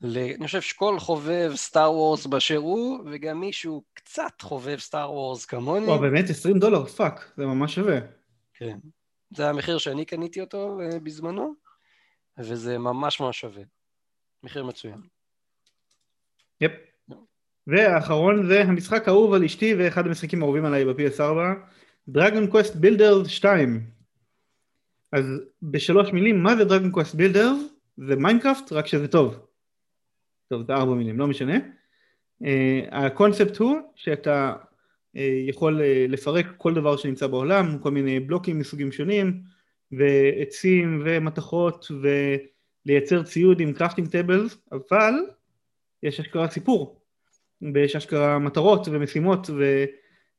אני 0.03 0.45
חושב 0.45 0.61
שכל 0.61 0.99
חובב 0.99 1.51
Star 1.55 1.91
Wars 1.91 2.25
באשר 2.25 2.57
הוא, 2.57 3.03
וגם 3.11 3.39
מישהו 3.39 3.83
קצת 3.93 4.41
חובב 4.41 4.77
Star 4.77 5.11
Wars 5.11 5.45
כמוני. 5.45 5.85
וואו, 5.85 5.99
באמת 5.99 6.29
20 6.29 6.59
דולר, 6.59 6.85
fuck, 6.85 7.31
זה 7.37 7.45
ממש 7.45 7.75
שווה. 7.75 7.99
כן. 8.53 8.77
זה 9.35 9.49
המחיר 9.49 9.77
שאני 9.77 10.05
קניתי 10.05 10.41
אותו 10.41 10.79
אה, 10.81 10.99
בזמנו, 10.99 11.53
וזה 12.39 12.77
ממש 12.77 13.19
ממש 13.19 13.39
שווה. 13.39 13.63
מחיר 14.43 14.63
מצוין. 14.63 15.01
yep. 16.61 16.71
והאחרון 17.67 18.47
זה 18.47 18.61
המשחק 18.61 19.07
האהוב 19.07 19.33
על 19.33 19.43
אשתי 19.43 19.75
ואחד 19.75 20.05
המשחקים 20.05 20.41
האהובים 20.41 20.65
עליי 20.65 20.85
ב-PS4, 20.85 21.23
Dragon 22.07 22.47
Quest 22.47 22.75
Builders 22.75 23.27
2. 23.27 23.87
אז 25.11 25.25
בשלוש 25.61 26.13
מילים, 26.13 26.43
מה 26.43 26.55
זה 26.55 26.65
Dragon 26.65 26.91
Quest 26.91 27.15
Builders? 27.15 27.59
זה 27.97 28.15
Minecraft, 28.15 28.71
רק 28.71 28.87
שזה 28.87 29.07
טוב. 29.07 29.52
טוב, 30.53 30.65
זה 30.67 30.73
ארבע 30.73 30.93
מילים, 30.93 31.19
לא 31.19 31.27
משנה. 31.27 31.57
אה, 32.43 32.45
הקונספט 32.91 33.57
הוא 33.57 33.77
שאתה 33.95 34.53
אה, 34.55 35.19
יכול 35.47 35.81
אה, 35.81 36.11
לפרק 36.11 36.45
כל 36.57 36.73
דבר 36.73 36.97
שנמצא 36.97 37.27
בעולם, 37.27 37.77
כל 37.77 37.91
מיני 37.91 38.19
בלוקים 38.19 38.59
מסוגים 38.59 38.91
שונים, 38.91 39.41
ועצים 39.91 41.01
ומתכות, 41.05 41.91
ולייצר 42.85 43.23
ציוד 43.23 43.59
עם 43.59 43.73
crafting 43.73 44.07
tables, 44.07 44.57
אבל 44.71 45.13
יש 46.03 46.19
אשכרה 46.19 46.49
סיפור, 46.49 47.01
ויש 47.73 47.95
אשכרה 47.95 48.39
מטרות 48.39 48.87
ומשימות, 48.91 49.49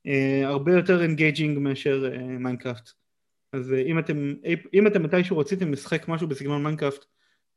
והרבה 0.04 0.72
יותר 0.72 1.02
engaging 1.02 1.58
מאשר 1.58 2.10
Minecraft. 2.38 2.90
אז 3.52 3.72
אם 3.86 3.98
אתם, 3.98 4.34
אם 4.74 4.86
אתם 4.86 5.02
מתישהו 5.02 5.38
רציתם 5.38 5.72
לשחק 5.72 6.08
משהו 6.08 6.28
בסגנון 6.28 6.62
Minecraft 6.62 7.04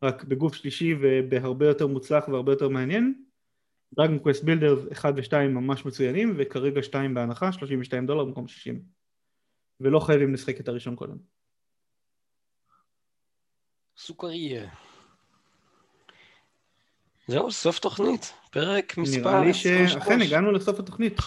רק 0.03 0.23
בגוף 0.23 0.55
שלישי 0.55 0.93
ובהרבה 1.01 1.65
יותר 1.65 1.87
מוצלח 1.87 2.27
והרבה 2.27 2.51
יותר 2.51 2.69
מעניין. 2.69 3.23
Dragon 3.93 4.19
Quest 4.19 4.43
Builders 4.43 4.79
1 4.91 5.13
ו-2 5.17 5.37
ממש 5.37 5.85
מצוינים, 5.85 6.33
וכרגע 6.37 6.83
2 6.83 7.13
בהנחה, 7.13 7.51
32 7.51 8.05
דולר 8.05 8.23
במקום 8.25 8.47
60. 8.47 8.81
ולא 9.79 9.99
חייבים 9.99 10.33
לשחק 10.33 10.59
את 10.59 10.67
הראשון 10.67 10.95
קודם. 10.95 11.17
סוכריה. 13.97 14.69
זהו, 17.27 17.51
סוף 17.51 17.79
תוכנית. 17.79 18.33
פרק 18.51 18.97
מספר... 18.97 19.19
נראה 19.19 19.45
לי 19.45 19.53
שאכן 19.53 20.21
הגענו 20.21 20.51
לסוף 20.51 20.79
התוכנית. 20.79 21.17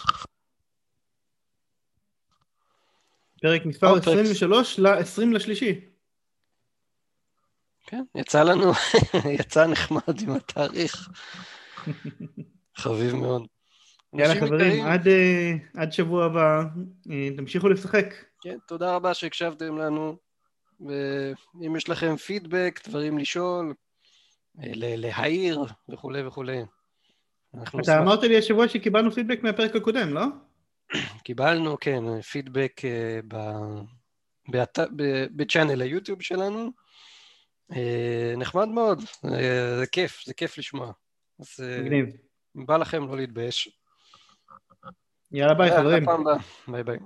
פרק 3.41 3.65
מספר 3.65 3.95
23 3.97 4.79
ל-20 4.79 5.25
לשלישי. 5.33 5.90
כן, 7.91 8.03
יצא 8.15 8.43
לנו, 8.43 8.71
יצא 9.39 9.67
נחמד 9.67 10.21
עם 10.21 10.31
התאריך. 10.31 11.09
חביב 12.75 13.15
מאוד. 13.15 13.47
יאללה 14.13 14.41
חברים, 14.41 14.85
עד, 14.85 15.07
uh, 15.07 15.79
עד 15.81 15.91
שבוע 15.91 16.25
הבא, 16.25 16.63
uh, 17.07 17.11
תמשיכו 17.37 17.69
לשחק. 17.69 18.13
כן, 18.41 18.57
תודה 18.67 18.95
רבה 18.95 19.13
שהקשבתם 19.13 19.77
לנו, 19.77 20.17
ואם 20.79 21.75
יש 21.75 21.89
לכם 21.89 22.15
פידבק, 22.15 22.79
דברים 22.87 23.17
לשאול, 23.17 23.73
אה, 24.59 24.71
להעיר 24.75 25.63
וכולי 25.89 26.27
וכולי. 26.27 26.61
אתה 27.81 27.99
אמרת 27.99 28.23
לי 28.23 28.37
השבוע 28.37 28.67
שקיבלנו 28.67 29.11
פידבק 29.11 29.43
מהפרק 29.43 29.75
הקודם, 29.75 30.13
לא? 30.13 30.25
קיבלנו, 31.25 31.77
כן, 31.81 32.21
פידבק 32.21 32.81
ב 35.35 35.41
channel 35.41 35.81
היוטיוב 35.81 36.21
שלנו. 36.21 36.71
אה, 37.75 38.33
נחמד 38.37 38.67
מאוד, 38.67 38.99
אה, 39.25 39.77
זה 39.79 39.87
כיף, 39.91 40.23
זה 40.25 40.33
כיף 40.33 40.57
לשמוע. 40.57 40.91
אז 41.39 41.47
אה, 41.63 41.81
מגניב. 41.81 42.05
בא 42.55 42.77
לכם 42.77 43.07
לא 43.07 43.17
להתבייש. 43.17 43.79
יאללה 45.31 45.53
ביי 45.53 45.71
חברים. 45.71 46.05
ביי 46.67 46.83
ביי. 46.83 46.97